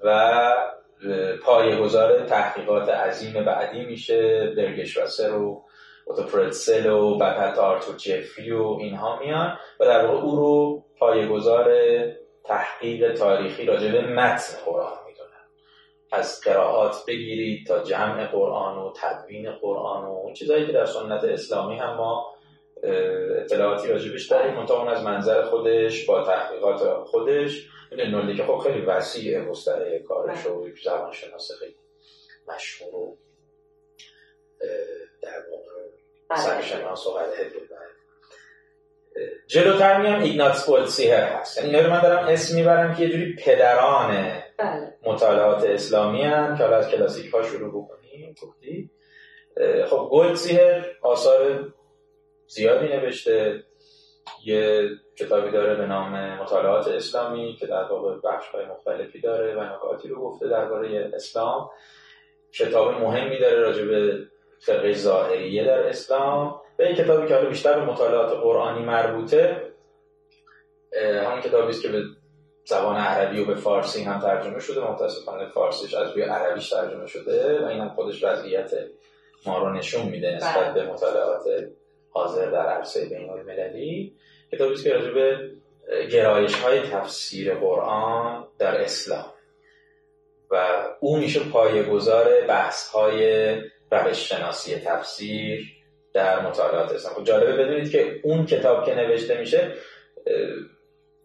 و 0.04 0.54
پایه‌گذار 1.43 2.26
تحقیقات 2.26 2.89
عظیم 2.89 3.45
بعدی 3.45 3.86
میشه 3.86 4.47
برگشواسر 4.58 5.34
و 5.34 5.66
اوتوپرتسل 6.06 6.89
و 6.89 7.18
بعد 7.18 7.38
حتی 7.38 7.62
آرتور 7.62 7.95
جفری 7.95 8.51
و 8.51 8.78
اینها 8.80 9.20
میان 9.20 9.58
و 9.80 9.86
در 9.86 10.06
واقع 10.06 10.24
او 10.24 10.36
رو 10.36 10.84
پایه‌گذار 10.99 11.74
تحقیق 12.43 13.14
تاریخی 13.14 13.66
راجع 13.66 13.91
به 13.91 14.01
متن 14.01 14.58
قرآن 14.66 14.97
می‌دونن. 15.08 15.30
از 16.12 16.41
قرائات 16.41 16.95
بگیرید 17.08 17.68
تا 17.68 17.84
جمع 17.84 18.28
قرآن 18.28 18.78
و 18.78 18.93
تدوین 18.95 19.51
قرآن 19.51 20.06
و 20.06 20.10
اون 20.10 20.34
چیزهایی 20.34 20.66
که 20.66 20.72
در 20.72 20.86
سنت 20.86 21.24
اسلامی 21.24 21.76
هم 21.76 21.97
ما 21.97 22.34
اطلاعاتی 23.38 23.88
راجبش 23.88 24.28
داریم. 24.28 24.56
منطقه 24.56 24.80
اون 24.80 24.88
از 24.88 25.04
منظر 25.04 25.43
خودش 25.43 26.06
با 26.06 26.24
تحقیقات 26.24 27.04
خودش. 27.04 27.70
نولی 27.97 28.38
که 28.38 28.43
خب 28.43 28.58
خیلی 28.58 28.82
وسیعه 28.82 29.41
مستره 29.41 29.99
کارش 29.99 30.45
و 30.45 30.68
زبان 30.84 31.12
شناس 31.12 31.51
خیلی 31.60 31.76
مشهور 32.47 32.95
و 32.95 33.18
در 35.22 35.43
واقع 35.51 35.72
سرشناس 36.36 37.08
و 37.08 37.12
جلوتر 39.48 40.02
میام 40.02 40.22
ایگناتس 40.22 40.66
بولسیهر 40.66 41.24
هست. 41.24 41.58
یعنی 41.58 41.70
اینا 41.70 41.88
رو 41.88 41.94
من 41.94 42.02
دارم 42.02 42.28
اسم 42.28 42.56
می‌برم 42.56 42.96
که 42.96 43.04
یه 43.04 43.10
جوری 43.10 43.36
پدران 43.36 44.42
بله. 44.58 44.94
مطالعات 45.04 45.64
اسلامی 45.64 46.24
هم 46.24 46.58
که 46.58 46.64
حالا 46.64 46.78
از 46.78 46.90
کلاسیک 46.90 47.34
ها 47.34 47.44
شروع 47.44 47.70
بکنیم 47.70 48.36
گفتی. 48.42 48.90
خب 49.90 50.10
گلدزیهر 50.12 50.86
آثار 51.02 51.74
زیادی 52.48 52.88
نوشته. 52.88 53.64
یه 54.46 54.90
کتابی 55.18 55.52
داره 55.52 55.76
به 55.76 55.86
نام 55.86 56.40
مطالعات 56.42 56.88
اسلامی 56.88 57.58
که 57.60 57.68
در 57.68 57.84
واقع 57.84 58.16
بخش 58.24 58.48
های 58.48 58.66
مختلفی 58.66 59.22
داره 59.22 59.56
و 59.56 59.76
نکاتی 59.76 60.08
رو 60.08 60.22
گفته 60.22 60.48
درباره 60.48 61.12
اسلام. 61.14 61.70
کتاب 62.54 63.02
مهمی 63.02 63.40
داره 63.40 63.60
راجع 63.60 63.86
به 63.86 64.18
فرقه 64.66 64.93
ظاهریه 64.93 65.66
در 65.66 65.88
اسلام. 65.88 66.61
و 66.80 66.84
یک 66.84 66.97
کتابی 66.97 67.28
که 67.28 67.36
حالا 67.36 67.49
بیشتر 67.49 67.80
به 67.80 67.86
مطالعات 67.86 68.32
قرآنی 68.32 68.86
مربوطه 68.86 69.74
همون 71.26 71.41
کتابی 71.41 71.70
است 71.70 71.82
که 71.82 71.88
به 71.88 72.03
زبان 72.66 72.95
عربی 72.95 73.39
و 73.39 73.45
به 73.45 73.55
فارسی 73.55 74.03
هم 74.03 74.20
ترجمه 74.20 74.59
شده. 74.59 74.91
متاسفانه 74.91 75.49
فارسیش 75.49 75.93
از 75.93 76.11
روی 76.11 76.24
عربیش 76.24 76.70
ترجمه 76.70 77.07
شده 77.07 77.64
و 77.64 77.66
این 77.66 77.82
هم 77.82 77.89
خودش 77.89 78.24
وضعیت 78.24 78.72
ما 79.45 79.57
رو 79.57 79.74
نشون 79.74 80.05
میده 80.05 80.36
نسبت 80.36 80.74
به 80.74 80.86
مطالعات 80.86 81.43
حاضر 82.09 82.51
در 82.51 82.66
عرصه 82.66 83.09
بین 83.09 83.30
المللی. 83.30 84.16
کتابی 84.51 84.76
که 84.76 84.93
راجع 84.93 85.11
به 85.11 85.51
گرایش 86.11 86.55
های 86.55 86.80
تفسیر 86.80 87.55
قرآن 87.55 88.47
در 88.59 88.82
اسلام. 88.82 89.26
و 90.51 90.86
او 90.99 91.18
میشه 91.18 91.39
پایه‌گذار 91.49 92.41
بحث 92.47 92.89
های 92.89 93.55
روش 93.94 94.30
شناسی 94.30 94.76
تفسیر 94.76 95.74
در 96.14 96.39
مطالعات 96.39 96.91
اسلام. 96.91 97.16
خب 97.16 97.24
جالبه 97.24 97.64
بدونید 97.64 97.91
که 97.91 98.20
اون 98.24 98.46
کتاب 98.46 98.86
که 98.86 98.96
نوشته 98.96 99.39
میشه 99.39 99.72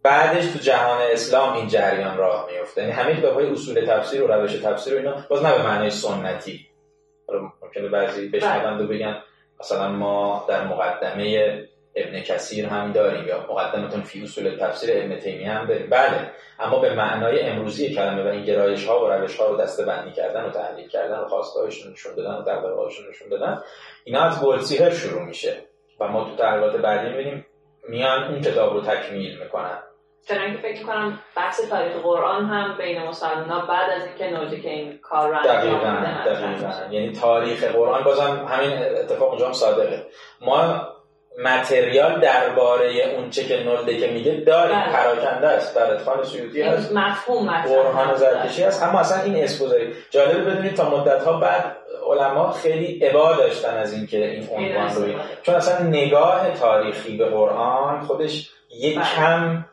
بعدش 0.02 0.46
تو 0.46 0.58
جهان 0.58 0.98
اسلام 1.02 1.52
این 1.52 1.68
جریان 1.68 2.16
راه 2.16 2.48
میفته. 2.52 2.80
یعنی 2.80 2.92
همه 2.92 3.16
کتاب 3.16 3.34
های 3.34 3.50
اصول 3.50 3.86
تفسیر 3.86 4.22
و 4.22 4.26
روش 4.26 4.52
تفسیر 4.52 4.94
و 4.94 4.96
اینا 4.96 5.24
باز 5.28 5.44
نه 5.44 5.52
به 5.52 5.62
معنی 5.62 5.90
سنتی. 5.90 6.66
ممکنه 7.62 7.88
بعضی 7.88 8.28
بشنوند 8.28 8.80
و 8.80 8.86
بگن 8.86 9.22
مثلا 9.60 9.88
ما 9.88 10.46
در 10.48 10.64
مقدمه 10.64 11.68
ابن 12.04 12.20
کثیر 12.20 12.66
هم 12.66 12.92
داریم 12.92 13.28
یا 13.28 13.46
مقدمتون 13.50 14.02
فی 14.02 14.22
اصول 14.22 14.56
تفسیر 14.60 14.98
ابن 14.98 15.18
تیمیه 15.18 15.50
هم 15.50 15.66
داریم. 15.66 15.90
بله. 15.90 16.30
اما 16.58 16.78
به 16.78 16.94
معنای 16.94 17.40
امروزی 17.40 17.94
کلمه 17.94 18.24
و 18.24 18.26
این 18.26 18.44
گرایش 18.44 18.86
ها 18.86 19.04
و 19.04 19.08
روش 19.08 19.36
ها 19.36 19.46
رو 19.46 19.56
دسته 19.56 19.84
بندی 19.84 20.12
کردن 20.12 20.44
و 20.44 20.50
تحلیل 20.50 20.88
کردن 20.88 21.18
و 21.18 21.28
خواستهایشون 21.28 21.92
نشون 21.92 22.14
دادن 22.14 22.34
و 22.34 22.42
در 22.42 22.60
نشون 23.10 23.28
دادن 23.28 23.62
اینا 24.04 24.22
از 24.22 24.44
گلسیهر 24.44 24.90
شروع 24.90 25.22
میشه 25.22 25.56
و 26.00 26.08
ما 26.08 26.24
تو 26.24 26.36
تحلیلات 26.36 26.76
بعدی 26.76 27.10
می‌بینیم 27.10 27.46
میان 27.88 28.24
اون 28.24 28.40
کتاب 28.40 28.72
رو 28.72 28.80
تکمیل 28.80 29.38
می‌کنن. 29.38 29.78
چنانکه 30.28 30.62
که 30.62 30.62
فکر 30.62 30.86
کنم 30.86 31.18
بحث 31.36 31.68
تاریخ 31.70 31.92
قرآن 32.02 32.44
هم 32.44 32.78
بین 32.78 33.02
مسلمان 33.02 33.66
بعد 33.66 33.90
از 33.90 34.06
اینکه 34.06 34.38
نوجه 34.38 34.60
که 34.60 34.70
این 34.70 34.98
کار 34.98 35.30
رو 35.30 35.36
انجام 35.36 36.92
یعنی 36.92 37.12
تاریخ 37.12 37.64
قرآن 37.64 38.04
بازم 38.04 38.46
همین 38.48 38.78
اتفاق 38.78 39.28
اونجا 39.28 39.46
هم 39.46 39.52
صادقه. 39.52 40.06
ما 40.40 40.88
متریال 41.44 42.20
درباره 42.20 43.14
اون 43.16 43.30
چه 43.30 43.44
که 43.44 43.64
نولده 43.64 43.96
که 43.96 44.06
میگه 44.06 44.32
داریم 44.46 44.76
بله. 44.76 44.92
پراکنده 44.92 45.48
است. 45.48 45.76
در 45.76 45.94
اتخان 45.94 46.24
سیوطی 46.24 46.62
هست. 46.62 46.92
مفهوم 46.92 47.62
قرآن 47.62 48.14
زرکشی 48.14 48.62
هست. 48.62 48.82
اما 48.82 49.00
اصلا 49.00 49.22
این 49.22 49.44
اسپوزاری 49.44 49.92
جالب 50.10 50.50
بدونید 50.50 50.74
تا 50.74 50.90
مدت 50.90 51.22
ها 51.22 51.32
بعد 51.40 51.76
علما 52.10 52.52
خیلی 52.52 53.06
عبا 53.06 53.32
داشتن 53.32 53.76
از 53.76 53.92
اینکه 53.92 54.26
این 54.26 54.48
عنوان 54.50 54.94
رو 54.94 55.20
چون 55.42 55.54
اصلا 55.54 55.86
نگاه 55.86 56.50
تاریخی 56.50 57.16
به 57.16 57.24
قرآن 57.24 58.00
خودش 58.00 58.50
یک 58.70 58.98
کم 59.16 59.64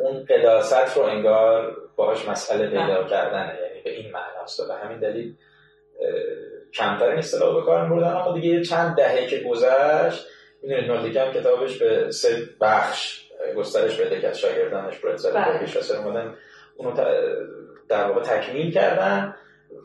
اون 0.00 0.24
قداست 0.24 0.96
رو 0.96 1.02
انگار 1.02 1.76
باهاش 1.96 2.28
مسئله 2.28 2.66
پیدا 2.66 3.04
کردنه. 3.04 3.58
یعنی 3.62 3.82
به 3.84 3.90
این 3.90 4.12
معناست 4.12 4.60
و 4.60 4.72
همین 4.72 4.98
دلیل 4.98 5.34
کمتر 6.74 7.08
این 7.08 7.18
اصطلاح 7.18 7.54
به 7.54 7.62
کار 7.62 7.88
بردن 7.88 8.16
اما 8.16 8.32
دیگه 8.32 8.64
چند 8.64 8.96
دهه 8.96 9.26
که 9.26 9.38
گذشت 9.38 10.26
می‌دونید 10.62 10.90
نوردیکم 10.90 11.32
کتابش 11.32 11.78
به 11.78 12.10
سه 12.10 12.42
بخش 12.60 13.28
گسترش 13.56 14.00
بده 14.00 14.20
که 14.20 14.28
از 14.28 14.38
شاگردانش 14.38 14.98
پروفسور 14.98 15.32
پروفسور 15.32 15.96
اومدن 15.96 16.34
اونو 16.76 16.94
در 17.88 18.08
واقع 18.08 18.20
تکمیل 18.20 18.72
کردن 18.72 19.34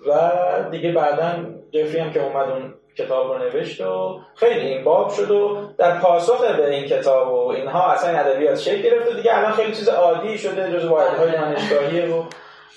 و 0.07 0.31
دیگه 0.71 0.91
بعدا 0.91 1.45
جفری 1.71 1.99
هم 1.99 2.11
که 2.11 2.23
اومد 2.23 2.49
اون 2.49 2.73
کتاب 2.97 3.31
رو 3.31 3.37
نوشت 3.37 3.81
و 3.81 4.19
خیلی 4.35 4.59
این 4.59 4.83
باب 4.83 5.09
شد 5.09 5.31
و 5.31 5.69
در 5.77 5.99
پاسخ 5.99 6.45
به 6.45 6.69
این 6.69 6.85
کتاب 6.85 7.33
و 7.33 7.47
اینها 7.47 7.91
اصلا 7.91 8.19
ادبیات 8.19 8.59
شکل 8.59 8.81
گرفت 8.81 9.11
و 9.11 9.13
دیگه 9.13 9.37
الان 9.37 9.51
خیلی 9.51 9.75
چیز 9.75 9.89
عادی 9.89 10.37
شده 10.37 10.71
جز 10.71 10.85
واحدهای 10.85 11.31
دانشگاهی 11.31 12.11
و 12.11 12.23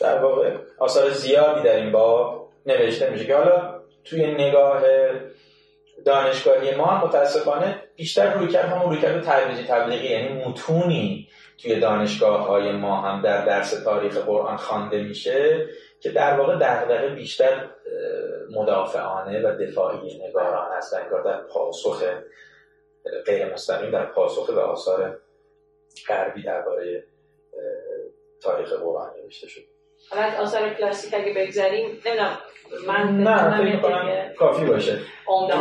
در 0.00 0.18
واقع 0.18 0.50
آثار 0.78 1.10
زیادی 1.10 1.62
در 1.62 1.76
این 1.76 1.92
باب 1.92 2.48
نوشته 2.66 3.10
میشه 3.10 3.24
که 3.24 3.36
حالا 3.36 3.80
توی 4.04 4.26
نگاه 4.26 4.82
دانشگاهی 6.04 6.74
ما 6.74 6.84
هم 6.84 7.06
متاسفانه 7.06 7.82
بیشتر 7.96 8.34
روی 8.34 8.48
کرد 8.48 8.64
همون 8.64 8.90
روی 8.90 9.00
کرد 9.00 9.22
تدریجی 9.22 9.64
تبلیغی 9.64 10.08
یعنی 10.08 10.44
متونی 10.44 11.28
توی 11.58 11.80
دانشگاه 11.80 12.46
های 12.46 12.72
ما 12.72 13.00
هم 13.00 13.22
در 13.22 13.44
درس 13.44 13.70
تاریخ 13.84 14.16
قرآن 14.16 14.56
خوانده 14.56 15.02
میشه 15.02 15.66
که 16.00 16.10
در 16.10 16.40
واقع 16.40 16.58
دغدغه 16.58 17.08
بیشتر 17.08 17.68
مدافعانه 18.50 19.40
و 19.40 19.56
دفاعی 19.56 20.28
نگاران 20.28 20.76
هست 20.76 20.94
انگار 20.94 21.22
در 21.22 21.42
پاسخ 21.42 22.02
غیر 23.26 23.52
مستقیم 23.52 23.90
در 23.90 24.06
پاسخ 24.06 24.50
به 24.50 24.60
آثار 24.60 25.18
غربی 26.08 26.42
درباره 26.42 27.04
تاریخ 28.42 28.72
قرآن 28.72 29.10
نوشته 29.22 29.48
شد 29.48 29.75
حالا 30.10 30.42
آثار 30.42 30.68
کلاسیک 30.68 31.14
اگه 31.14 31.32
بگذاریم 31.32 31.86
نمی‌دونم 31.86 32.38
من 32.86 33.18
نه 33.18 33.58
فکر 33.58 33.80
کنم 33.80 34.32
کافی 34.38 34.64
باشه. 34.64 35.00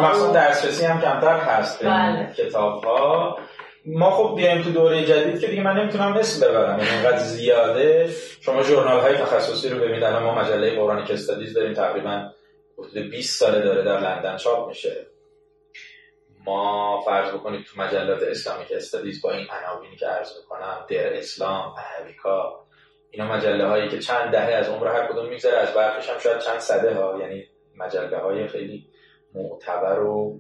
مخصوصا 0.02 0.32
درسرسی 0.32 0.86
هم 0.86 1.02
کمتر 1.02 1.38
هست 1.38 1.86
بله. 1.86 2.34
کتاب 2.38 2.84
ها 2.84 3.38
ما 3.86 4.12
خب 4.12 4.36
بیایم 4.36 4.64
تو 4.64 4.72
دوره 4.72 5.06
جدید 5.06 5.42
که 5.42 5.48
دیگه 5.48 5.64
من 5.64 5.78
نمی‌تونم 5.78 6.14
اسم 6.14 6.48
ببرم. 6.48 6.80
یعنی 6.80 6.92
اینقدر 6.92 7.18
زیاده. 7.18 8.10
شما 8.42 8.64
ژورنال 8.64 9.00
های 9.00 9.18
تخصصی 9.18 9.70
رو 9.70 9.80
ببینید. 9.80 10.04
الان 10.04 10.24
ما 10.24 10.36
مجله 10.36 10.76
قرآن 10.76 11.00
استادیز 11.00 11.54
داریم. 11.54 11.74
تقریبا 11.74 12.30
حدود 12.78 12.98
20 12.98 13.40
ساله 13.40 13.62
داره 13.62 13.84
در 13.84 14.00
لندن 14.00 14.38
چاپ 14.38 14.68
میشه. 14.68 15.06
ما 16.46 17.02
فرض 17.06 17.32
بکنید 17.32 17.66
تو 17.66 17.82
مجلات 17.82 18.24
اسلامیک 18.24 18.68
استادیز 18.72 19.22
با 19.22 19.32
این 19.32 19.48
عناوینی 19.50 19.96
که 19.96 20.08
عرض 20.08 20.32
می‌کنم 20.38 20.86
در 20.90 21.18
اسلام 21.18 21.76
امریکا 22.00 22.65
اینا 23.16 23.34
مجله 23.34 23.68
هایی 23.68 23.90
که 23.90 24.00
چند 24.00 24.32
دهه 24.32 24.54
از 24.54 24.70
عمر 24.70 24.88
هر 24.88 25.08
کدوم 25.08 25.30
میگذره 25.30 25.58
از 25.58 25.74
برخش 25.74 26.10
هم 26.10 26.20
شاید 26.20 26.40
چند 26.40 26.60
صده 26.60 26.96
ها. 26.96 27.20
یعنی 27.20 27.44
مجله 27.78 28.18
های 28.18 28.48
خیلی 28.48 28.88
معتبر 29.36 30.00
و 30.00 30.40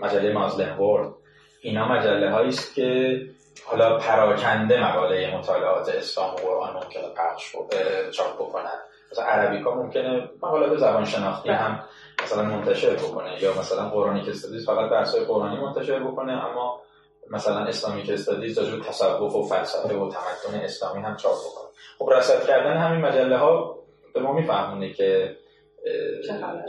مجله 0.00 0.32
مازلن 0.32 0.78
ورد. 0.78 1.12
اینا 1.60 1.88
مجله 1.88 2.30
هایی 2.30 2.48
است 2.48 2.74
که 2.74 3.20
حالا 3.64 3.98
پراکنده 3.98 4.84
مقاله 4.84 5.36
مطالعات 5.36 5.88
اسلام 5.88 6.34
و 6.34 6.36
قرآن 6.36 6.74
ممکنه 6.74 7.08
پخش 7.16 7.56
چاپ 8.10 8.34
بکنن 8.34 8.78
مثلا 9.12 9.24
عربیکا 9.24 9.74
ممکنه 9.74 10.28
مقالات 10.42 10.78
زبان 10.78 11.04
شناختی 11.04 11.48
بله. 11.48 11.58
هم 11.58 11.84
مثلا 12.22 12.42
منتشر 12.42 12.90
بکنه 12.90 13.42
یا 13.42 13.50
مثلا 13.58 13.88
قرآنی 13.88 14.30
استادیز 14.30 14.66
فقط 14.66 14.90
درس 14.90 15.16
قرآنی 15.16 15.56
منتشر 15.56 15.98
بکنه 15.98 16.32
اما 16.32 16.80
مثلا 17.32 17.58
اسلامی 17.58 18.02
استادیز 18.12 18.58
راجع 18.58 18.84
تصوف 18.84 19.34
و 19.34 19.42
فلسفه 19.42 19.94
و 19.94 20.10
تمدن 20.10 20.60
اسلامی 20.60 21.02
هم 21.02 21.16
چاپ 21.16 21.32
بکنه 21.32 21.70
خب 21.98 22.10
رصد 22.10 22.46
کردن 22.46 22.76
همین 22.76 23.00
مجله 23.00 23.36
ها 23.36 23.78
به 24.14 24.20
ما 24.20 24.32
میفهمونه 24.32 24.92
که 24.92 25.36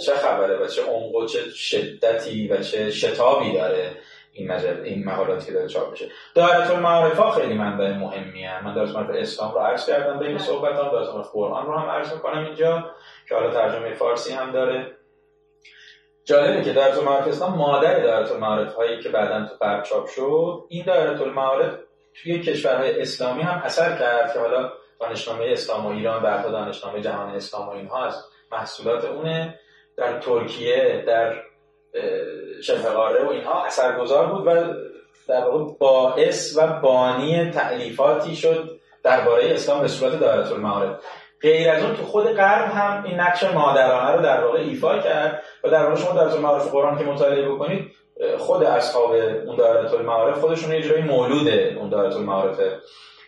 چه 0.06 0.14
خبره. 0.14 0.58
و 0.58 0.68
چه 0.68 0.82
عمق 0.84 1.16
و 1.16 1.26
چه 1.26 1.40
شدتی 1.50 2.48
و 2.48 2.62
چه 2.62 2.92
شتابی 2.92 3.54
داره 3.54 3.92
این 4.34 4.52
مجله 4.52 4.84
این 4.84 5.06
مقالاتی 5.06 5.46
که 5.46 5.52
داره 5.52 5.68
چاپ 5.68 5.92
میشه. 5.92 6.10
دایره 6.36 6.72
المعارف 6.72 7.18
ها 7.18 7.32
خیلی 7.32 7.54
منبع 7.54 7.92
مهمی 7.92 8.44
هست 8.44 8.66
من 8.66 8.74
دایره 8.74 8.90
المعارف 8.90 9.22
اسلام 9.22 9.54
رو 9.54 9.60
عرض 9.60 9.86
کردم 9.86 10.20
بین 10.20 10.38
صحبتام 10.38 10.92
دایره 10.92 11.08
المعارف 11.08 11.32
قرآن 11.32 11.66
رو 11.66 11.78
هم 11.78 11.90
عرض 11.90 12.14
می‌کنم 12.14 12.46
اینجا 12.46 12.92
که 13.30 13.36
حالا 13.36 13.52
ترجمه 13.52 13.94
فارسی 13.94 14.34
هم 14.34 14.52
داره. 14.52 14.98
جالبه 16.26 16.64
که 16.64 16.74
دایره 16.74 16.98
المعارف 16.98 17.28
اسلام 17.28 17.58
مادر 17.58 18.00
دایره 18.00 18.32
المعارف 18.32 18.74
هایی 18.74 19.02
که 19.04 19.10
بعدا 19.10 19.46
تو 19.46 19.56
غرب 19.56 19.84
شد 19.84 20.64
این 20.70 20.86
دایره 20.86 21.22
المعارف 21.22 21.74
توی 22.14 22.40
کشورهای 22.40 23.02
اسلامی 23.02 23.42
هم 23.42 23.62
اثر 23.66 23.98
کرد 23.98 24.34
که 24.34 24.40
حالا 24.40 24.72
دانشنامه 25.00 25.46
اسلام 25.48 25.86
و 25.86 25.90
ایران 25.90 26.24
بعد 26.24 26.52
دانشنامه 26.52 27.02
جهان 27.02 27.36
اسلام 27.36 27.68
و 27.68 27.72
اینها 27.72 28.06
از 28.06 28.26
محصولات 28.52 29.06
اونه. 29.06 29.60
در 29.98 30.20
ترکیه 30.20 31.04
در 31.08 31.36
شبه 32.64 32.90
قاره 32.90 33.26
و 33.26 33.30
اینها 33.30 33.66
اثرگذار 33.66 34.26
بود 34.26 34.48
و 34.48 34.74
در 35.28 35.46
واقع 35.46 35.74
باعث 35.80 36.58
و 36.58 36.68
بانی 36.68 37.52
تعلیفاتی 37.52 38.36
شد 38.36 38.80
درباره 39.04 39.54
اسلام 39.54 39.82
به 39.82 39.88
صورت 39.88 40.20
دایره 40.20 40.52
المعارف. 40.52 41.00
غیر 41.44 41.70
از 41.70 41.84
اون 41.84 41.96
تو 41.96 42.04
خود 42.04 42.26
غرب 42.26 42.72
هم 42.72 43.04
این 43.04 43.20
نقش 43.20 43.44
مادرانه 43.44 44.12
رو 44.12 44.22
در 44.22 44.44
واقع 44.44 44.60
ایفا 44.60 45.00
کرد 45.00 45.44
و 45.64 45.70
در 45.70 45.86
واقع 45.86 46.02
شما 46.02 46.14
در 46.14 46.28
المعارف 46.28 46.72
قرآن 46.72 46.98
که 46.98 47.04
مطالعه 47.04 47.50
بکنید 47.50 47.92
خود 48.38 48.64
اصحاب 48.64 49.12
اون 49.46 49.56
دایره 49.56 49.94
المعارف 49.94 50.40
خودشون 50.40 50.74
یه 50.74 50.82
جوری 50.82 51.02
مولود 51.02 51.48
اون 51.48 51.90
دایره 51.90 52.16
المعارف 52.16 52.60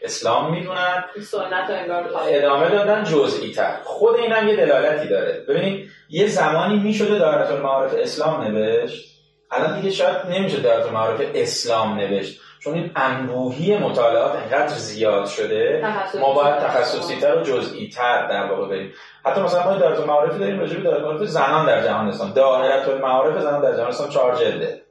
اسلام 0.01 0.51
می‌دونن. 0.51 1.05
سنت 1.21 1.69
انگار 1.69 2.09
ادامه 2.27 2.69
دادن 2.69 3.03
جزئی 3.03 3.51
تر 3.51 3.75
خود 3.83 4.15
این 4.15 4.31
هم 4.31 4.47
یه 4.47 4.55
دلالتی 4.55 5.07
داره. 5.07 5.45
ببینید 5.49 5.89
یه 6.09 6.27
زمانی 6.27 6.79
می‌شده 6.79 7.19
دارت 7.19 7.51
المعارف 7.51 7.93
اسلام 7.97 8.41
نوشت 8.41 9.15
الان 9.51 9.81
دیگه 9.81 9.91
شاید 9.91 10.17
نمیشه 10.29 10.59
دارت 10.59 10.85
المعارف 10.85 11.21
اسلام 11.33 11.99
نوشت. 11.99 12.41
چون 12.65 12.73
این 12.73 12.91
انبوهی 12.95 13.77
مطالعات 13.77 14.35
انقدر 14.35 14.67
زیاد 14.67 15.25
شده 15.25 15.83
ما 16.19 16.33
باید 16.33 16.55
تخصصی 16.55 17.19
تر 17.19 17.37
و 17.37 17.43
جزئی 17.43 17.89
تر 17.89 18.27
در 18.27 18.51
واقع 18.51 18.67
بریم. 18.67 18.93
حتی 19.25 19.41
مثلا 19.41 19.63
ما 19.63 19.77
دارت 19.77 19.99
المعارفی 19.99 20.39
داریم 20.39 20.59
راجع 20.59 20.77
به 20.77 20.83
دارت 20.83 20.97
المعارف 20.97 21.23
زنان 21.27 21.65
در 21.65 21.83
جهان 21.83 22.07
اسلام 22.07 22.31
دائره 22.33 22.89
المعارف 22.89 23.41
زنان 23.41 23.61
در 23.61 23.73
جهان 23.73 23.87
اسلام 23.87 24.09
چهار 24.09 24.35
جلده. 24.35 24.81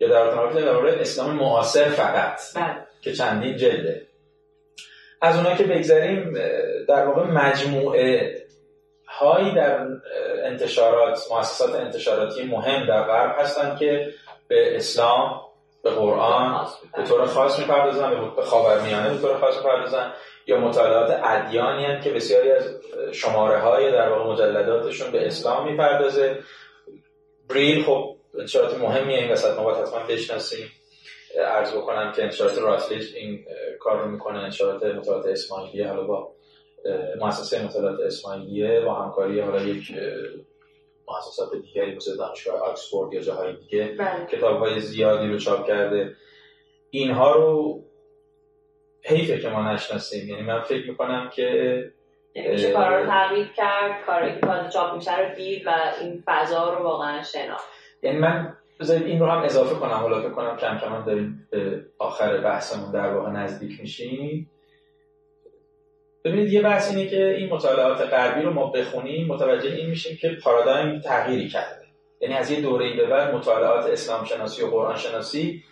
یا 0.00 0.08
دارت 0.08 0.32
المعارف 0.32 0.56
در 0.56 1.00
اسلام 1.00 1.30
معاصر 1.30 1.84
فقط 1.84 2.40
بله. 2.54 2.76
که 3.00 3.12
چندین 3.12 3.56
جلده. 3.56 4.06
از 5.22 5.36
اونایی 5.36 5.56
که 5.56 5.64
بگذاریم 5.64 6.34
در 6.88 7.06
واقع 7.06 7.22
مجموعه 7.24 8.36
هایی 9.08 9.52
در 9.52 9.86
انتشارات 10.44 11.18
مؤسسات 11.32 11.74
انتشاراتی 11.74 12.42
مهم 12.42 12.86
در 12.86 13.02
غرب 13.02 13.40
هستند 13.40 13.78
که 13.78 14.08
به 14.48 14.76
اسلام 14.76 15.49
به 15.82 15.90
قرآن 15.90 16.66
به 16.96 17.04
طور 17.04 17.26
خاص 17.26 17.58
می‌پردازن 17.58 18.30
به 18.36 18.42
خاورمیانه 18.42 19.10
به 19.10 19.18
طور 19.18 19.38
خاص 19.38 19.56
می‌پردازن 19.56 20.12
یا 20.46 20.60
مطالعات 20.60 21.20
ادیانی 21.24 22.00
که 22.00 22.10
بسیاری 22.10 22.50
از 22.50 22.64
شماره 23.12 23.58
های 23.58 23.92
در 23.92 24.08
واقع 24.08 24.32
مجلداتشون 24.32 25.10
به 25.10 25.26
اسلام 25.26 25.70
می‌پردازه. 25.70 26.38
بریل 27.48 27.84
خب 27.84 28.16
انتشارات 28.38 28.80
مهمی 28.80 29.14
این 29.14 29.32
وسط 29.32 29.56
ما 29.56 29.64
باید 29.64 29.78
حتما 29.78 30.06
بشناسیم. 30.08 30.70
عرض 31.44 31.72
بکنم 31.72 32.12
که 32.12 32.22
انتشارات 32.22 32.58
راتلیج 32.58 33.16
این 33.16 33.44
کار 33.80 33.98
رو 33.98 34.10
می‌کنه 34.10 34.38
انتشارات 34.38 34.84
مطالعات 34.84 35.26
اسماعیلیه 35.26 35.88
حالا 35.88 36.02
با 36.02 36.32
مؤسسه 37.20 37.64
مطالعات 37.64 38.00
اسماعیلیه 38.00 38.80
با 38.80 38.94
همکاری 38.94 39.40
حالا 39.40 39.62
یک 39.62 39.92
مؤسسات 41.10 41.62
دیگری 41.62 41.96
مثل 41.96 42.16
دانشگاه 42.16 42.60
آکسفورد 42.60 43.12
یا 43.12 43.20
جاهای 43.20 43.56
دیگه. 43.56 43.94
بله. 43.98 44.26
کتاب 44.26 44.58
های 44.58 44.80
زیادی 44.80 45.28
رو 45.28 45.38
چاپ 45.38 45.66
کرده. 45.66 46.14
اینها 46.90 47.32
رو 47.32 47.82
حیفه 49.04 49.40
که 49.40 49.48
ما 49.48 49.72
نشناسیم. 49.72 50.28
یعنی 50.28 50.42
من 50.42 50.60
فکر 50.60 50.90
می‌کنم 50.90 51.30
که 51.34 51.44
یعنی 52.34 52.48
میشه 52.48 52.72
کارا 52.72 53.00
رو 53.00 53.06
تغییر 53.06 53.48
کرد 53.56 54.04
کاری 54.06 54.34
که 54.34 54.40
تازه 54.40 54.68
چاپ 54.68 54.94
میشه 54.94 55.18
رو 55.18 55.34
دید 55.34 55.66
و 55.66 55.70
این 56.00 56.22
فضا 56.26 56.74
رو 56.74 56.84
واقعا 56.84 57.22
شناخت. 57.22 57.68
یعنی 58.02 58.18
من 58.18 58.56
بذارید 58.80 59.06
این 59.06 59.20
رو 59.20 59.26
هم 59.26 59.42
اضافه 59.42 59.74
کنم. 59.74 59.90
حالا 59.90 60.20
فکر 60.20 60.30
کنم 60.30 60.56
کم 60.56 60.78
کم 60.78 61.04
داریم 61.04 61.48
به 61.50 61.84
آخر 61.98 62.40
بحثمون 62.40 62.92
در 62.92 63.14
واقع 63.14 63.30
نزدیک 63.30 63.80
میشیم. 63.80 64.50
ببینید 66.24 66.52
یه 66.52 66.62
بحث 66.62 66.90
اینه 66.90 67.10
که 67.10 67.26
این 67.26 67.52
مطالعات 67.52 68.00
غربی 68.00 68.42
رو 68.42 68.52
ما 68.52 68.66
بخونیم 68.66 69.26
متوجه 69.26 69.70
این 69.70 69.90
میشیم 69.90 70.16
که 70.20 70.36
پارادایم 70.44 71.00
تغییری 71.00 71.48
کرده 71.48 71.86
یعنی 72.20 72.34
از 72.34 72.50
یه 72.50 72.60
دوره 72.60 72.96
به 72.96 73.06
بعد 73.06 73.34
مطالعات 73.34 73.86
اسلام 73.86 74.24
شناسی 74.24 74.62
و 74.62 74.70
قرآن 74.70 74.96
شناسی 74.96 75.64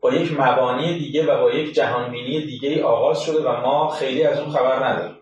با 0.00 0.12
یک 0.12 0.40
مبانی 0.40 0.98
دیگه 0.98 1.26
و 1.26 1.40
با 1.40 1.50
یک 1.50 1.74
جهانبینی 1.74 2.46
دیگه 2.46 2.84
آغاز 2.84 3.20
شده 3.20 3.48
و 3.48 3.60
ما 3.60 3.88
خیلی 3.88 4.24
از 4.24 4.40
اون 4.40 4.50
خبر 4.50 4.84
نداریم 4.84 5.16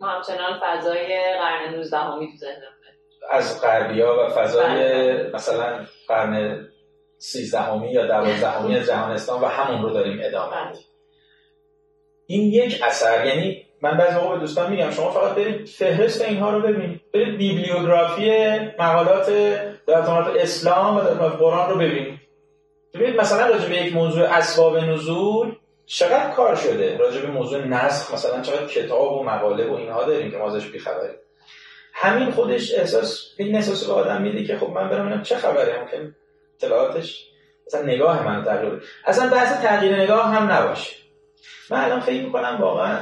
ما 0.00 0.08
همچنان 0.08 0.60
فضای 0.62 1.34
قرن 1.38 1.74
19 1.74 1.96
همی 1.96 2.28
تو 2.40 2.46
از 3.30 3.62
غربیا 3.62 4.16
و 4.20 4.28
فضای 4.28 4.64
بله. 4.64 5.30
مثلا 5.34 5.86
قرن 6.08 6.66
13 7.18 7.58
همی 7.60 7.92
یا 7.92 8.06
12 8.06 8.48
همی 8.48 8.80
جهان 8.80 9.12
اسلام 9.12 9.42
و 9.42 9.46
همون 9.46 9.82
رو 9.82 9.90
داریم 9.90 10.18
ادامه 10.22 10.50
بله. 10.50 10.78
این 12.30 12.52
یک 12.52 12.82
اثر 12.82 13.26
یعنی 13.26 13.66
من 13.82 13.96
بعضی 13.96 14.16
موقع 14.18 14.34
به 14.34 14.40
دوستان 14.40 14.70
میگم 14.70 14.90
شما 14.90 15.10
فقط 15.10 15.34
برید 15.34 15.66
فهرست 15.68 16.22
اینها 16.22 16.50
رو 16.50 16.62
ببینید. 16.62 17.00
برید 17.14 17.36
بیبلیوگرافی 17.36 18.30
مقالات 18.78 19.30
در 19.86 20.40
اسلام 20.40 20.96
و 20.96 21.00
در 21.00 21.28
قرآن 21.28 21.70
رو 21.70 21.76
ببینید. 21.76 22.20
ببینید 22.94 23.20
مثلا 23.20 23.46
راجع 23.46 23.68
به 23.68 23.76
یک 23.76 23.94
موضوع 23.94 24.24
اسباب 24.24 24.78
نزول 24.78 25.56
چقدر 25.86 26.30
کار 26.30 26.54
شده؟ 26.54 26.96
راجع 26.96 27.20
به 27.20 27.26
موضوع 27.26 27.64
نسخ 27.64 28.14
مثلا 28.14 28.40
چقدر 28.40 28.66
کتاب 28.66 29.12
و 29.12 29.22
مقاله 29.22 29.66
و 29.66 29.74
اینها 29.74 30.04
داریم 30.04 30.30
که 30.30 30.36
ما 30.36 30.46
ازش 30.46 30.66
بیخبریم. 30.66 31.16
همین 31.94 32.30
خودش 32.30 32.74
احساس 32.74 33.24
این 33.38 33.56
احساس 33.56 33.84
به 33.84 33.92
آدم 33.92 34.22
میده 34.22 34.44
که 34.44 34.58
خب 34.58 34.70
من 34.70 34.88
برم 34.90 35.22
چه 35.22 35.36
خبره؟ 35.36 35.80
ممکن 35.80 36.14
اطلاعاتش 36.56 37.26
مثلا 37.66 37.82
نگاه 37.82 38.26
من 38.26 38.44
تغییر 38.44 38.82
اصلا 39.06 39.30
بحث 39.30 39.62
تغییر 39.62 39.96
نگاه 39.96 40.34
هم 40.34 40.52
نباشه. 40.52 41.00
من 41.70 41.84
الان 41.84 42.00
فکر 42.00 42.22
می‌کنم 42.22 42.58
واقعا 42.60 43.00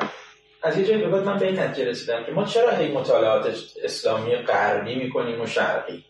از 0.63 0.79
یه 0.79 0.85
جایی 0.85 1.03
به 1.03 1.21
من 1.21 1.39
به 1.39 1.47
این 1.47 1.59
نتیجه 1.59 1.91
رسیدم 1.91 2.25
که 2.25 2.33
ما 2.33 2.45
چرا 2.45 2.71
هی 2.71 2.93
مطالعات 2.93 3.55
اسلامی 3.85 4.37
غربی 4.37 4.95
می‌کنیم 4.95 5.41
و 5.41 5.47
شرقی؟ 5.47 6.05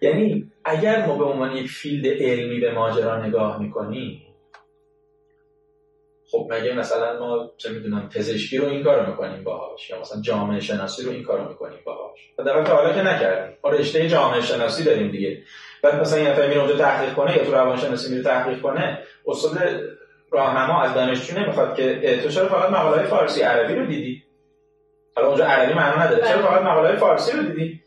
یعنی 0.00 0.52
اگر 0.64 1.06
ما 1.06 1.18
به 1.18 1.24
عنوان 1.24 1.56
یک 1.56 1.70
فیلد 1.70 2.06
علمی 2.22 2.60
به 2.60 2.72
ماجرا 2.72 3.26
نگاه 3.26 3.62
می‌کنیم 3.62 4.22
خب 6.30 6.48
مگه 6.50 6.72
مثلا 6.72 7.18
ما 7.18 7.50
چه 7.56 7.70
می‌دونم 7.70 8.08
پزشکی 8.08 8.58
رو 8.58 8.68
این 8.68 8.84
کارو 8.84 9.10
می‌کنیم 9.10 9.44
باهاش 9.44 9.90
یا 9.90 10.00
مثلا 10.00 10.22
جامعه 10.22 10.60
شناسی 10.60 11.02
رو 11.02 11.10
این 11.10 11.22
کارو 11.22 11.48
می‌کنیم 11.48 11.78
باهاش؟ 11.84 12.18
در 12.38 12.62
حالا 12.62 12.92
که 12.92 13.02
نکردیم. 13.02 13.56
ما 13.64 13.70
رشته 13.70 14.08
جامعه 14.08 14.40
شناسی 14.40 14.84
داریم 14.84 15.10
دیگه. 15.10 15.42
بعد 15.82 16.00
مثلا 16.00 16.18
یه 16.18 16.30
نفر 16.30 16.46
میره 16.46 16.60
اونجا 16.60 16.76
تحقیق 16.76 17.14
کنه 17.14 17.36
یا 17.36 17.44
تو 17.44 17.52
روانشناسی 17.52 18.10
میره 18.10 18.22
تحقیق 18.22 18.60
کنه 18.60 18.98
استاد 19.26 19.58
راهنما 20.32 20.82
از 20.82 20.94
دانشجو 20.94 21.40
نمی‌خواد 21.40 21.74
که 21.76 22.20
تو 22.22 22.28
چرا 22.28 22.48
فقط 22.48 22.70
مقاله 22.70 23.02
فارسی 23.02 23.42
عربی 23.42 23.74
رو 23.74 23.86
دیدی؟ 23.86 24.22
حالا 25.16 25.28
اونجا 25.28 25.44
عربی 25.44 25.72
معنا 25.74 26.02
نداره. 26.04 26.22
چرا 26.22 26.36
بله. 26.36 26.46
فقط 26.46 26.62
مقاله 26.62 26.96
فارسی 26.96 27.36
رو 27.36 27.42
دیدی؟ 27.42 27.80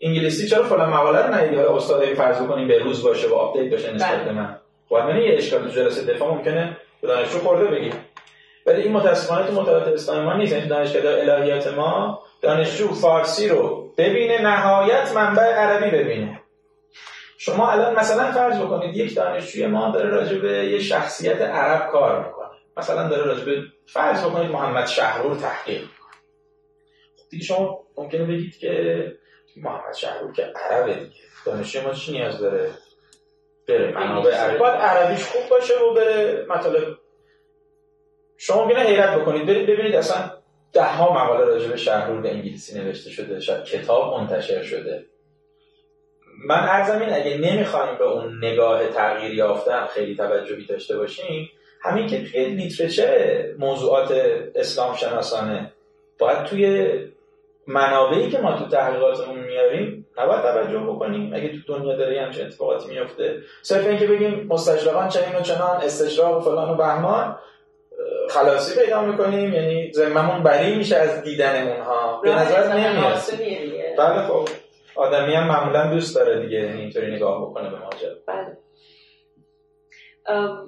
انگلیسی 0.00 0.48
چرا 0.48 0.62
فلان 0.62 0.90
مقاله 0.90 1.26
رو 1.26 1.34
ندیدی؟ 1.34 1.56
حالا 1.56 1.76
استاد 1.76 2.04
فرض 2.04 2.38
کنیم 2.38 2.68
به 2.68 2.78
روز 2.78 3.02
باشه 3.04 3.28
و 3.28 3.34
update 3.34 3.72
بشه 3.72 3.92
نسبت 3.92 4.10
بله. 4.10 4.24
به 4.24 4.32
من. 4.32 4.56
خب 4.88 4.96
من 4.96 5.22
یه 5.22 5.34
اشکال 5.34 5.62
تو 5.62 5.68
جلسه 5.68 6.14
دفاع 6.14 6.34
ممکنه 6.34 6.76
به 7.02 7.08
دانشجو 7.08 7.38
خرده 7.38 7.64
بگی. 7.64 7.90
ولی 8.66 8.82
این 8.82 8.92
متاسفانه 8.92 9.46
تو 9.46 9.52
مطالعات 9.52 9.88
اسلامی 9.88 10.24
ما 10.24 10.36
نیست. 10.36 10.52
یعنی 10.52 10.68
دانشگاه 10.68 11.12
الهیات 11.18 11.74
ما 11.74 12.22
دانشجو 12.42 12.88
فارسی 12.88 13.48
رو 13.48 13.92
ببینه 13.98 14.42
نهایت 14.42 15.12
منبع 15.14 15.42
عربی 15.42 15.90
ببینه. 15.90 16.41
شما 17.44 17.70
الان 17.70 17.94
مثلا 17.94 18.32
فرض 18.32 18.60
بکنید 18.60 18.96
یک 18.96 19.14
دانشجوی 19.16 19.66
ما 19.66 19.90
داره 19.90 20.08
راجع 20.10 20.38
به 20.38 20.48
یه 20.48 20.78
شخصیت 20.78 21.40
عرب 21.40 21.90
کار 21.90 22.26
می‌کنه. 22.26 22.48
مثلا 22.76 23.08
داره 23.08 23.24
راجع 23.24 23.44
به 23.44 23.62
فرض 23.86 24.24
بکنید 24.24 24.50
محمد 24.50 24.86
شهرور 24.86 25.36
تحقیق 25.36 25.80
می‌کنه. 25.80 26.12
خب 27.16 27.28
دیگه 27.30 27.44
شما 27.44 27.80
ممکنه 27.96 28.24
بگید 28.24 28.58
که 28.58 29.12
محمد 29.56 29.94
شهرور 29.94 30.32
که 30.32 30.52
عربه 30.56 30.94
دیگه. 30.94 31.20
دانشجوی 31.46 31.82
ما 31.86 31.92
چی 31.92 32.12
نیاز 32.12 32.40
داره 32.40 32.70
بره 33.68 33.92
منابع 33.92 34.34
عربی؟ 34.34 34.58
باید 34.58 34.74
عربیش 34.74 35.24
خوب 35.24 35.42
باشه 35.50 35.74
و 35.74 35.94
بره 35.94 36.46
مطالب. 36.48 36.98
شما 38.36 38.64
ممکنه 38.64 38.80
حیرت 38.80 39.18
بکنید. 39.18 39.46
برید 39.46 39.66
ببینید 39.66 39.94
اصلا 39.94 40.30
ده 40.72 40.84
ها 40.84 41.24
مقاله 41.24 41.44
راجع 41.44 41.68
به 41.68 41.76
شهرور 41.76 42.20
به 42.20 42.30
انگلیسی 42.30 42.78
نوشته 42.80 43.10
شده 43.10 43.40
شاید 43.40 43.64
کتاب 43.64 44.20
منتشر 44.20 44.62
شده. 44.62 45.11
من 46.48 46.58
عرضم 46.58 47.00
این 47.00 47.12
اگه 47.12 47.38
نمی‌خوایم 47.38 47.98
به 47.98 48.04
اون 48.04 48.44
نگاه 48.44 48.86
تغییر 48.86 49.34
یافتن 49.34 49.86
خیلی 49.86 50.16
توجهی 50.16 50.66
داشته 50.66 50.98
باشیم 50.98 51.50
همین 51.80 52.06
که 52.06 52.24
توی 52.24 52.44
لیترچر 52.44 53.44
موضوعات 53.58 54.14
اسلام 54.54 54.94
شناسانه 54.94 55.72
باید 56.18 56.44
توی 56.44 56.88
منابعی 57.66 58.30
که 58.30 58.38
ما 58.38 58.52
تو 58.52 58.66
تحقیقاتمون 58.66 59.38
میاریم 59.38 60.06
نباید 60.18 60.42
توجه 60.42 60.78
بکنیم. 60.78 61.34
اگه 61.34 61.48
تو 61.48 61.78
دنیا 61.78 61.96
داره 61.96 62.22
همچین 62.22 62.46
اتفاقاتی 62.46 62.88
میفته 62.88 63.36
صرف 63.62 63.86
اینکه 63.86 64.06
بگیم 64.06 64.46
مستشرقان 64.48 65.08
چنین 65.08 65.36
و 65.36 65.40
چنان 65.40 65.76
استشراق 65.76 66.36
و 66.36 66.40
فلان 66.40 66.70
و 66.70 66.74
بهمان 66.74 67.36
خلاصی 68.30 68.80
پیدا 68.80 69.02
می‌کنیم 69.02 69.54
یعنی 69.54 69.92
زممون 69.92 70.42
بری 70.42 70.74
میشه 70.74 70.96
از 70.96 71.22
دیدن 71.22 71.68
اونها 71.68 72.20
به 72.22 72.34
نظر 72.34 72.74
نمیاد. 72.74 73.14
بله 73.98 74.22
خب. 74.22 74.48
آدمی 74.96 75.34
هم 75.34 75.48
معمولا 75.48 75.90
دوست 75.90 76.16
داره 76.16 76.40
دیگه 76.40 76.58
اینطوری 76.58 77.16
نگاه 77.16 77.42
بکنه 77.42 77.70
به 77.70 77.78
ماجرا 77.78 78.14
بله. 78.26 78.56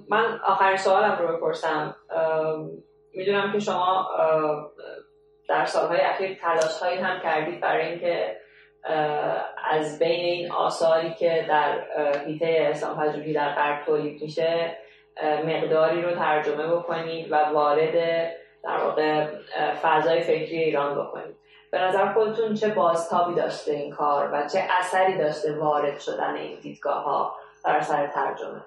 من 0.09 0.41
آخرین 0.45 0.77
سوالم 0.77 1.19
رو 1.19 1.37
بپرسم. 1.37 1.97
می‌دونم 3.15 3.53
که 3.53 3.59
شما 3.59 4.09
در 5.49 5.65
سالهای 5.65 6.01
اخیر 6.01 6.35
تلاش 6.35 6.79
هایی 6.83 6.99
هم 6.99 7.21
کردید 7.21 7.61
برای 7.61 7.87
اینکه 7.89 8.37
از 9.71 9.99
بین 9.99 10.25
این 10.25 10.53
آثاری 10.53 11.15
که 11.15 11.47
در 11.49 11.85
هیته 12.27 12.69
اسلام 12.71 12.97
پژوهی 12.97 13.33
در 13.33 13.55
غرب 13.55 13.85
تولید 13.85 14.23
میشه 14.23 14.77
مقداری 15.47 16.03
رو 16.03 16.15
ترجمه 16.15 16.67
بکنید 16.67 17.33
و 17.33 17.37
وارد 17.37 17.95
در 18.65 18.77
واقع 18.85 19.27
فضای 19.83 20.21
فکری 20.21 20.59
ایران 20.59 20.95
بکنید. 20.95 21.37
به 21.75 21.81
نظر 21.81 22.13
خودتون 22.13 22.55
چه 22.55 22.69
بازتابی 22.69 23.35
داشته 23.35 23.73
این 23.73 23.91
کار 23.91 24.31
و 24.33 24.49
چه 24.53 24.65
اثری 24.81 25.19
داشته 25.19 25.53
وارد 25.53 26.01
شدن 26.01 26.35
این 26.35 26.59
دیدگاه 26.63 27.05
ها 27.05 27.37
در 27.65 27.81
سر 27.81 28.07
ترجمه؟ 28.07 28.65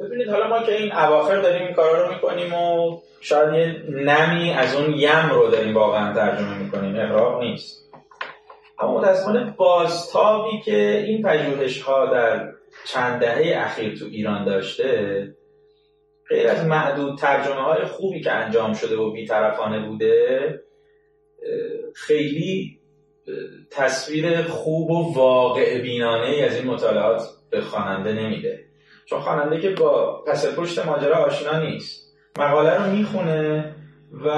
ببینید 0.00 0.28
حالا 0.28 0.48
ما 0.48 0.62
که 0.62 0.76
این 0.76 0.92
اواخر 0.92 1.40
داریم 1.40 1.66
این 1.66 1.74
کارا 1.74 2.06
رو 2.06 2.14
می‌کنیم 2.14 2.54
و 2.54 2.98
شاید 3.20 3.54
یه 3.54 3.82
نمی 3.88 4.52
از 4.52 4.74
اون 4.74 4.94
یم 4.96 5.30
رو 5.30 5.50
داریم 5.50 5.74
واقعا 5.74 6.14
ترجمه 6.14 6.58
می‌کنیم. 6.58 6.96
اقراب 6.96 7.42
نیست. 7.42 7.92
اما 8.78 8.98
متاسفانه 8.98 9.54
بازتابی 9.56 10.60
که 10.64 11.04
این 11.06 11.22
پژوهش 11.22 11.82
ها 11.82 12.06
در 12.06 12.52
چند 12.84 13.20
دهه 13.20 13.64
اخیر 13.64 13.98
تو 13.98 14.04
ایران 14.04 14.44
داشته 14.44 15.28
غیر 16.28 16.48
از 16.48 16.66
معدود 16.66 17.18
ترجمه 17.18 17.62
های 17.62 17.84
خوبی 17.84 18.20
که 18.20 18.32
انجام 18.32 18.72
شده 18.72 18.96
و 18.96 19.12
بیطرفانه 19.12 19.88
بوده 19.88 20.62
خیلی 21.94 22.78
تصویر 23.70 24.42
خوب 24.42 24.90
و 24.90 25.14
واقع 25.14 25.82
بینانه 25.82 26.26
ای 26.26 26.42
از 26.42 26.56
این 26.56 26.66
مطالعات 26.66 27.22
به 27.50 27.60
خواننده 27.60 28.12
نمیده. 28.12 28.64
چون 29.06 29.20
خواننده 29.20 29.60
که 29.60 29.70
با 29.70 30.24
پس 30.26 30.58
پشت 30.58 30.86
ماجرا 30.86 31.16
آشنا 31.16 31.60
نیست. 31.60 32.16
مقاله 32.38 32.84
رو 32.84 32.90
می‌خونه 32.90 33.74
و 34.24 34.28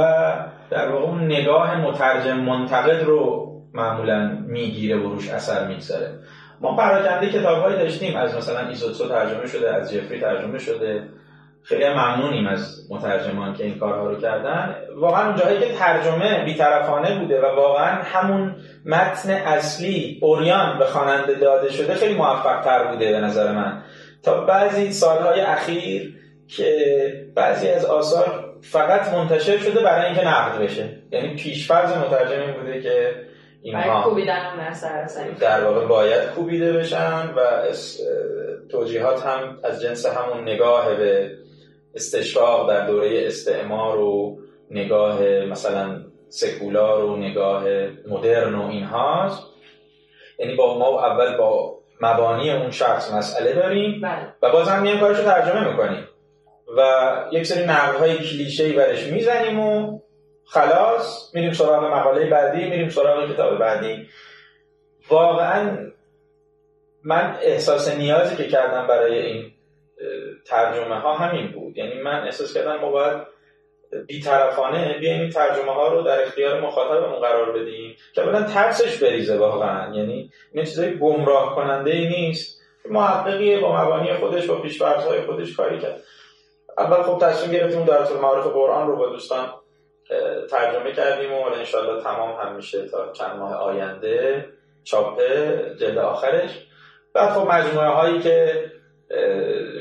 در 0.70 0.88
واقع 0.88 1.04
اون 1.04 1.24
نگاه 1.24 1.80
مترجم 1.80 2.36
منتقد 2.36 3.04
رو 3.04 3.50
معمولا 3.74 4.44
می‌گیره 4.46 4.96
و 4.96 5.08
روش 5.08 5.28
اثر 5.28 5.68
می‌گذاره. 5.68 6.18
ما 6.60 6.76
پراکنده 6.76 7.28
کتابهایی 7.28 7.76
داشتیم. 7.76 8.16
از 8.16 8.36
مثلا 8.36 8.68
ایزوتسو 8.68 9.08
ترجمه 9.08 9.46
شده 9.46 9.74
از 9.74 9.92
جفری 9.92 10.20
ترجمه 10.20 10.58
شده. 10.58 11.08
خیلی 11.64 11.88
ممنونیم 11.88 12.46
از 12.46 12.86
مترجمان 12.90 13.54
که 13.54 13.64
این 13.64 13.78
کارها 13.78 14.06
رو 14.06 14.20
کردن. 14.20 14.76
واقعا 14.96 15.26
اون 15.26 15.36
جایی 15.36 15.60
که 15.60 15.74
ترجمه 15.74 16.44
بیطرفانه 16.44 17.18
بوده 17.18 17.40
و 17.40 17.56
واقعا 17.56 18.02
همون 18.02 18.56
متن 18.86 19.30
اصلی 19.30 20.18
اوریان 20.22 20.78
به 20.78 20.84
خواننده 20.84 21.34
داده 21.34 21.72
شده 21.72 21.94
خیلی 21.94 22.14
موفق 22.14 22.60
تر 22.60 22.84
بوده 22.84 23.12
به 23.12 23.20
نظر 23.20 23.52
من. 23.52 23.82
تا 24.22 24.40
بعضی 24.40 24.92
سالهای 24.92 25.40
اخیر 25.40 26.14
که 26.48 26.74
بعضی 27.34 27.68
از 27.68 27.84
آثار 27.84 28.54
فقط 28.60 29.14
منتشر 29.14 29.58
شده 29.58 29.82
برای 29.82 30.06
اینکه 30.06 30.28
نقد 30.28 30.62
بشه. 30.62 30.88
یعنی 31.12 31.36
پیشفرض 31.36 31.96
مترجم 31.96 32.40
این 32.40 32.52
بوده 32.52 32.80
که 32.80 33.14
اینها 33.62 34.02
در 35.40 35.64
واقع 35.64 35.86
باید 35.86 36.30
کوبیده 36.30 36.72
بشن 36.72 37.28
و 37.36 37.40
توجیهات 38.70 39.26
هم 39.26 39.58
از 39.64 39.82
جنس 39.82 40.06
همون 40.06 40.42
نگاه 40.42 40.94
به 40.94 41.30
استشراق 41.94 42.68
در 42.68 42.86
دوره 42.86 43.26
استعمار 43.26 43.98
و 43.98 44.38
نگاه 44.70 45.22
مثلا 45.22 46.00
سکولار 46.28 47.04
و 47.04 47.16
نگاه 47.16 47.64
مدرن 48.08 48.54
و 48.54 48.68
اینهاست 48.68 49.42
یعنی 50.38 50.54
با 50.54 50.78
ما 50.78 51.06
اول 51.06 51.36
با 51.36 51.78
مبانی 52.00 52.50
اون 52.50 52.70
شخص 52.70 53.12
مسئله 53.12 53.52
داریم 53.52 54.00
بله. 54.00 54.34
و 54.42 54.52
باز 54.52 54.68
هم 54.68 54.82
میایم 54.82 55.00
کارش 55.00 55.18
رو 55.18 55.24
ترجمه 55.24 55.70
می‌کنیم. 55.70 56.08
و 56.76 56.82
یک 57.32 57.46
سری 57.46 57.64
نقل 57.66 57.98
های 57.98 58.18
کلیشه 58.18 58.72
برش 58.72 59.06
می‌زنیم 59.06 59.60
و 59.60 60.00
خلاص 60.44 61.34
میریم 61.34 61.52
سراغ 61.52 61.84
مقاله 61.84 62.30
بعدی 62.30 62.64
میریم 62.64 62.88
سراغ 62.88 63.32
کتاب 63.32 63.58
بعدی. 63.58 64.06
واقعا 65.10 65.78
من 67.04 67.36
احساس 67.42 67.96
نیازی 67.96 68.36
که 68.36 68.48
کردم 68.48 68.86
برای 68.86 69.18
این 69.18 69.53
ترجمه 70.44 71.00
ها 71.00 71.14
همین 71.14 71.52
بود. 71.52 71.78
یعنی 71.78 72.02
من 72.02 72.24
احساس 72.24 72.54
کردم 72.54 72.76
ما 72.76 72.90
باید 72.90 73.22
بیطرفانه 74.06 74.98
بیایم 75.00 75.20
این 75.20 75.30
ترجمه 75.30 75.72
ها 75.72 75.88
رو 75.88 76.02
در 76.02 76.22
اختیار 76.22 76.60
مخاطبمون 76.60 77.20
قرار 77.20 77.52
بدیم 77.52 77.96
که 78.14 78.22
اولا 78.22 78.42
ترسش 78.42 79.02
بریزه 79.02 79.38
واقعا. 79.38 79.94
یعنی 79.96 80.30
این 80.52 80.64
چیزای 80.64 80.98
گمراه 80.98 81.54
کننده 81.54 81.90
ای 81.90 82.08
نیست. 82.08 82.60
محققی 82.90 83.56
با 83.56 83.84
مبانی 83.84 84.14
خودش 84.14 84.46
با 84.46 84.62
های 85.08 85.20
خودش 85.20 85.56
کاری 85.56 85.78
کرد. 85.78 86.02
اول 86.78 87.02
خب 87.02 87.18
تصمیم 87.18 87.52
گرفتیم 87.52 87.84
در 87.84 88.04
طول 88.04 88.16
معارف 88.16 88.46
قرآن 88.46 88.86
رو 88.86 88.96
با 88.96 89.08
دوستان 89.08 89.48
ترجمه 90.50 90.92
کردیم 90.92 91.32
و 91.32 91.42
انشالله 91.42 92.02
تمام 92.02 92.40
هم 92.40 92.56
میشه 92.56 92.88
تا 92.88 93.12
چند 93.12 93.36
ماه 93.36 93.54
آینده. 93.54 94.48
چاپه 94.84 95.76
جلد 95.80 95.98
آخرش. 95.98 96.66
بعد 97.12 97.30
خب 97.30 97.50
مجموعه 97.50 97.88
هایی 97.88 98.20
که 98.20 98.64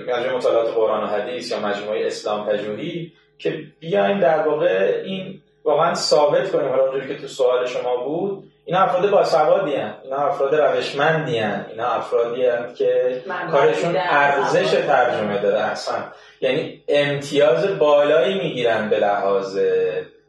مجموعه 0.07 0.35
مطالعات 0.35 0.73
قرآن 0.73 1.03
و 1.03 1.07
حدیث 1.07 1.51
یا 1.51 1.59
مجموعه 1.59 2.07
اسلام 2.07 2.45
پژوهی 2.49 3.11
که 3.39 3.63
بیایم 3.79 4.19
در 4.19 4.47
واقع 4.47 5.01
این 5.05 5.41
واقعا 5.63 5.93
ثابت 5.93 6.51
کنیم 6.51 6.69
حالا 6.69 6.83
اونجوری 6.83 7.15
که 7.15 7.21
تو 7.21 7.27
سوال 7.27 7.65
شما 7.65 7.97
بود 7.97 8.43
اینا 8.65 8.79
افراد 8.79 9.09
باسوادی 9.09 9.75
هن. 9.75 9.93
اینا 10.03 10.17
افراد 10.17 10.55
روشمندی 10.55 11.37
هن. 11.37 11.65
اینا 11.69 11.87
افرادی 11.87 12.45
هن 12.45 12.73
که 12.73 13.21
کارشون 13.51 13.95
ارزش 13.97 14.71
ترجمه 14.71 15.41
داره 15.41 15.59
اصلا 15.59 15.95
یعنی 16.41 16.83
امتیاز 16.87 17.79
بالایی 17.79 18.39
می‌گیرن 18.39 18.89
به 18.89 18.97
لحاظ 18.97 19.59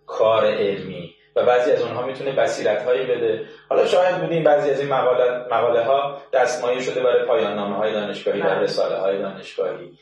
کار 0.07 0.47
علمی 0.47 1.04
و 1.37 1.45
بعضی 1.45 1.73
از 1.73 1.83
اونها 1.83 2.07
می‌تونه 2.07 2.33
بصیرت 2.33 2.83
هایی 2.83 3.07
بده. 3.07 3.45
حالا 3.69 3.87
شاید 3.87 4.21
بودیم 4.21 4.45
بعضی 4.45 4.71
از 4.71 4.81
این 4.81 4.89
مقاله, 4.89 5.47
مقاله 5.51 5.85
ها 5.85 6.23
دستمایه 6.33 6.83
شده 6.83 7.03
برای 7.03 7.27
پایان 7.27 7.55
نامه 7.55 7.77
های 7.77 7.93
دانشگاهی 7.93 8.41
و 8.41 8.45
بله. 8.45 8.59
رساله 8.59 8.97
های 8.97 9.19
دانشگاهی. 9.19 9.93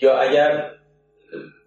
یا 0.00 0.18
اگر 0.18 0.70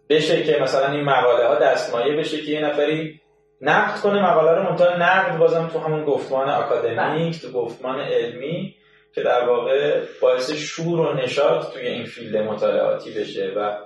بشه 0.09 0.43
که 0.43 0.59
مثلا 0.61 0.91
این 0.91 1.03
مقاله 1.03 1.47
ها 1.47 1.55
دستمایه 1.55 2.15
بشه 2.15 2.37
که 2.37 2.51
یه 2.51 2.61
نفری 2.61 3.21
نقد 3.61 3.99
کنه 4.01 4.31
مقاله 4.31 4.51
رو 4.51 4.63
منتها 4.63 4.97
نقد 4.97 5.37
بازم 5.37 5.67
تو 5.67 5.79
همون 5.79 6.05
گفتمان 6.05 6.49
اکادمیک 6.49 7.41
تو 7.41 7.51
گفتمان 7.51 7.99
علمی 7.99 8.75
که 9.15 9.21
در 9.21 9.49
واقع 9.49 10.01
باعث 10.21 10.51
شور 10.51 10.99
و 10.99 11.13
نشاط 11.13 11.73
توی 11.73 11.87
این 11.87 12.05
field 12.05 12.37
مطالعاتی 12.37 13.11
بشه 13.11 13.53
و 13.57 13.77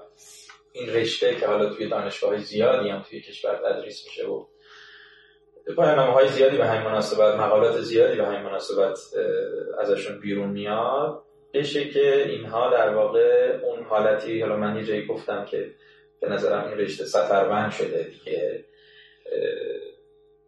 این 0.73 0.89
رشته 0.89 1.35
که 1.35 1.47
حالا 1.47 1.69
توی 1.69 1.89
دانشگاه 1.89 2.37
زیادی 2.37 2.89
هم 2.89 3.01
توی 3.09 3.21
کشور 3.21 3.55
تدریس 3.55 4.05
میشه 4.05 4.27
و 4.27 4.45
پایانامه 5.71 6.13
های 6.13 6.27
زیادی 6.27 6.57
به 6.57 6.65
همین 6.65 6.81
مناسبت 6.81 7.35
مقالات 7.35 7.81
زیادی 7.81 8.17
به 8.17 8.25
همین 8.25 8.41
مناسبت 8.41 8.97
ازشون 9.79 10.19
بیرون 10.19 10.49
میاد. 10.49 11.23
بشه 11.53 11.89
که 11.89 12.25
اینها 12.27 12.69
در 12.69 12.95
واقع 12.95 13.59
اون 13.63 13.83
حالتی 13.83 14.41
حالا 14.41 14.57
من 14.57 14.75
یه 14.75 14.83
جایی 14.83 15.05
گفتم 15.05 15.45
که 15.45 15.71
به 16.19 16.29
نظرم 16.29 16.67
این 16.67 16.77
رشته 16.77 17.05
سفربند 17.05 17.71
شده 17.71 18.03
دیگه 18.03 18.65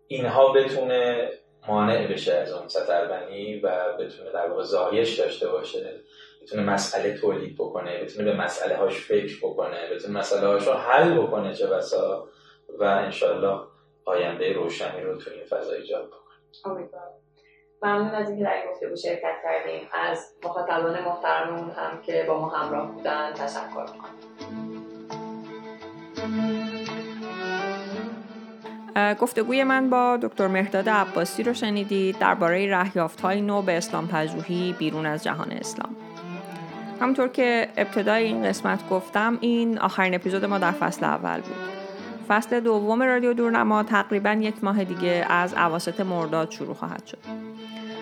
اینها 0.08 0.54
بتونه 0.54 1.30
مانع 1.68 2.08
بشه 2.08 2.34
از 2.34 2.52
اون 2.54 2.68
سطربنی 2.68 3.60
و 3.60 3.98
بتونه 4.00 4.32
در 4.32 4.48
واقع 4.48 4.64
زایش 4.64 5.20
داشته 5.20 5.48
باشه. 5.48 6.00
بتونه 6.42 6.64
مسئله 6.64 7.18
تولید 7.18 7.56
بکنه 7.56 8.04
بتونه 8.04 8.32
به 8.32 8.38
مسئله 8.38 8.76
هاش 8.76 8.94
فکر 8.94 9.38
بکنه 9.38 9.90
بتونه 9.94 10.20
مسئله 10.20 10.48
هاش 10.48 10.68
رو 10.68 10.74
حل 10.74 11.18
بکنه 11.18 11.54
چه 11.54 11.68
بسا. 11.68 12.28
و 12.80 12.84
انشالله 12.84 13.60
آینده 14.06 14.54
روشنی 14.54 15.02
رو 15.02 15.18
تو 15.18 15.32
این 15.32 15.44
فضا 15.44 15.74
ایجاد 15.74 16.08
بکنه 16.08 16.90
ممنون 17.82 18.16
از 18.16 18.30
اینکه 18.30 18.44
در 18.44 18.54
این 18.54 18.72
گفتگو 18.72 18.96
شرکت 18.96 19.36
کردیم. 19.44 19.90
از 19.94 20.36
مخاطبان 20.44 21.04
محترممون 21.04 21.70
هم 21.70 22.02
که 22.02 22.26
با 22.28 22.42
ما 22.42 22.50
همراه 22.50 22.92
بودن 22.92 23.34
تشکر 23.34 23.86
کنیم 23.86 24.36
گفتگوی 29.22 29.64
من 29.64 29.90
با 29.90 30.20
دکتر 30.22 30.48
مهداد 30.48 30.90
عباسی 30.90 31.44
رو 31.44 31.54
شنیدید. 31.54 32.20
درباره 32.20 32.72
رهیافت 32.72 33.22
های 33.22 33.42
نو 33.42 33.62
به 33.62 33.78
اسلام 33.78 34.08
پژوهی 34.08 34.76
بیرون 34.80 35.06
از 35.06 35.24
جهان 35.24 35.52
اسلام. 35.52 35.96
همونطور 37.02 37.28
که 37.28 37.70
ابتدای 37.78 38.24
این 38.24 38.44
قسمت 38.44 38.90
گفتم 38.90 39.38
این 39.42 39.80
آخرین 39.80 40.16
اپیزود 40.16 40.46
ما 40.46 40.58
در 40.58 40.72
فصل 40.72 41.06
اول 41.06 41.42
بود. 41.42 41.75
فصل 42.28 42.60
دوم 42.60 43.04
رادیو 43.04 43.34
دورنما 43.34 43.84
تقریبا 43.84 44.32
یک 44.32 44.64
ماه 44.64 44.84
دیگه 44.84 45.26
از 45.30 45.54
عواست 45.54 46.02
مرداد 46.02 46.52
شروع 46.52 46.74
خواهد 46.74 47.06
شد. 47.06 47.18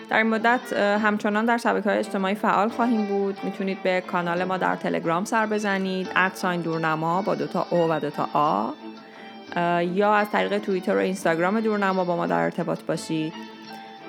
در 0.10 0.18
این 0.18 0.28
مدت 0.28 0.74
همچنان 0.74 1.46
در 1.46 1.58
شبکه 1.58 1.90
های 1.90 2.00
اجتماعی 2.00 2.36
فعال 2.36 2.70
خواهیم 2.70 3.06
بود. 3.06 3.38
می‌تونید 3.44 3.84
به 3.84 4.02
کانال 4.02 4.44
ما 4.44 4.58
در 4.58 4.76
تلگرام 4.76 5.26
سر 5.26 5.46
بزنید 5.46 6.10
ادساین 6.16 6.62
دورنما 6.62 7.22
با 7.22 7.36
دوتا 7.36 7.68
او 7.70 7.88
و 7.90 8.00
دوتا 8.00 8.30
آ 8.34 8.70
یا 9.82 10.14
از 10.14 10.30
طریق 10.32 10.58
توییتر 10.58 10.96
و 10.96 11.00
اینستاگرام 11.00 11.60
دورنما 11.60 12.04
با 12.04 12.16
ما 12.16 12.28
در 12.28 12.40
ارتباط 12.40 12.82
باشید. 12.82 13.34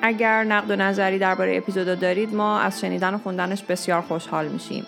اگر 0.02 0.44
نقد 0.44 0.70
و 0.70 0.76
نظری 0.76 1.18
درباره 1.18 1.56
اپیزودا 1.56 1.94
دارید 1.94 2.34
ما 2.34 2.60
از 2.60 2.80
شنیدن 2.80 3.14
و 3.14 3.18
خوندنش 3.18 3.62
بسیار 3.62 4.00
خوشحال 4.00 4.48
میشیم. 4.48 4.86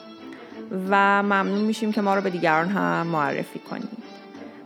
و 0.91 1.23
ممنون 1.23 1.61
میشیم 1.61 1.93
که 1.93 2.01
ما 2.01 2.15
رو 2.15 2.21
به 2.21 2.31
دیگران 2.31 2.69
هم 2.69 3.07
معرفی 3.07 3.59
کنید. 3.59 4.06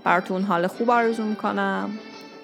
براتون 0.05 0.43
حال 0.43 0.67
خوب 0.67 0.91
آرزو 0.91 1.23
می‌کنم 1.23 1.91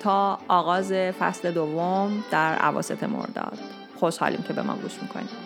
تا 0.01 0.39
آغاز 0.49 0.93
فصل 0.93 1.51
دوم 1.51 2.25
در 2.31 2.55
عواست 2.55 3.05
مرداد. 3.05 3.59
خوشحالیم 4.01 4.43
که 4.43 4.53
به 4.53 4.63
ما 4.63 4.75
گوش 4.75 5.03
می‌کنید. 5.03 5.46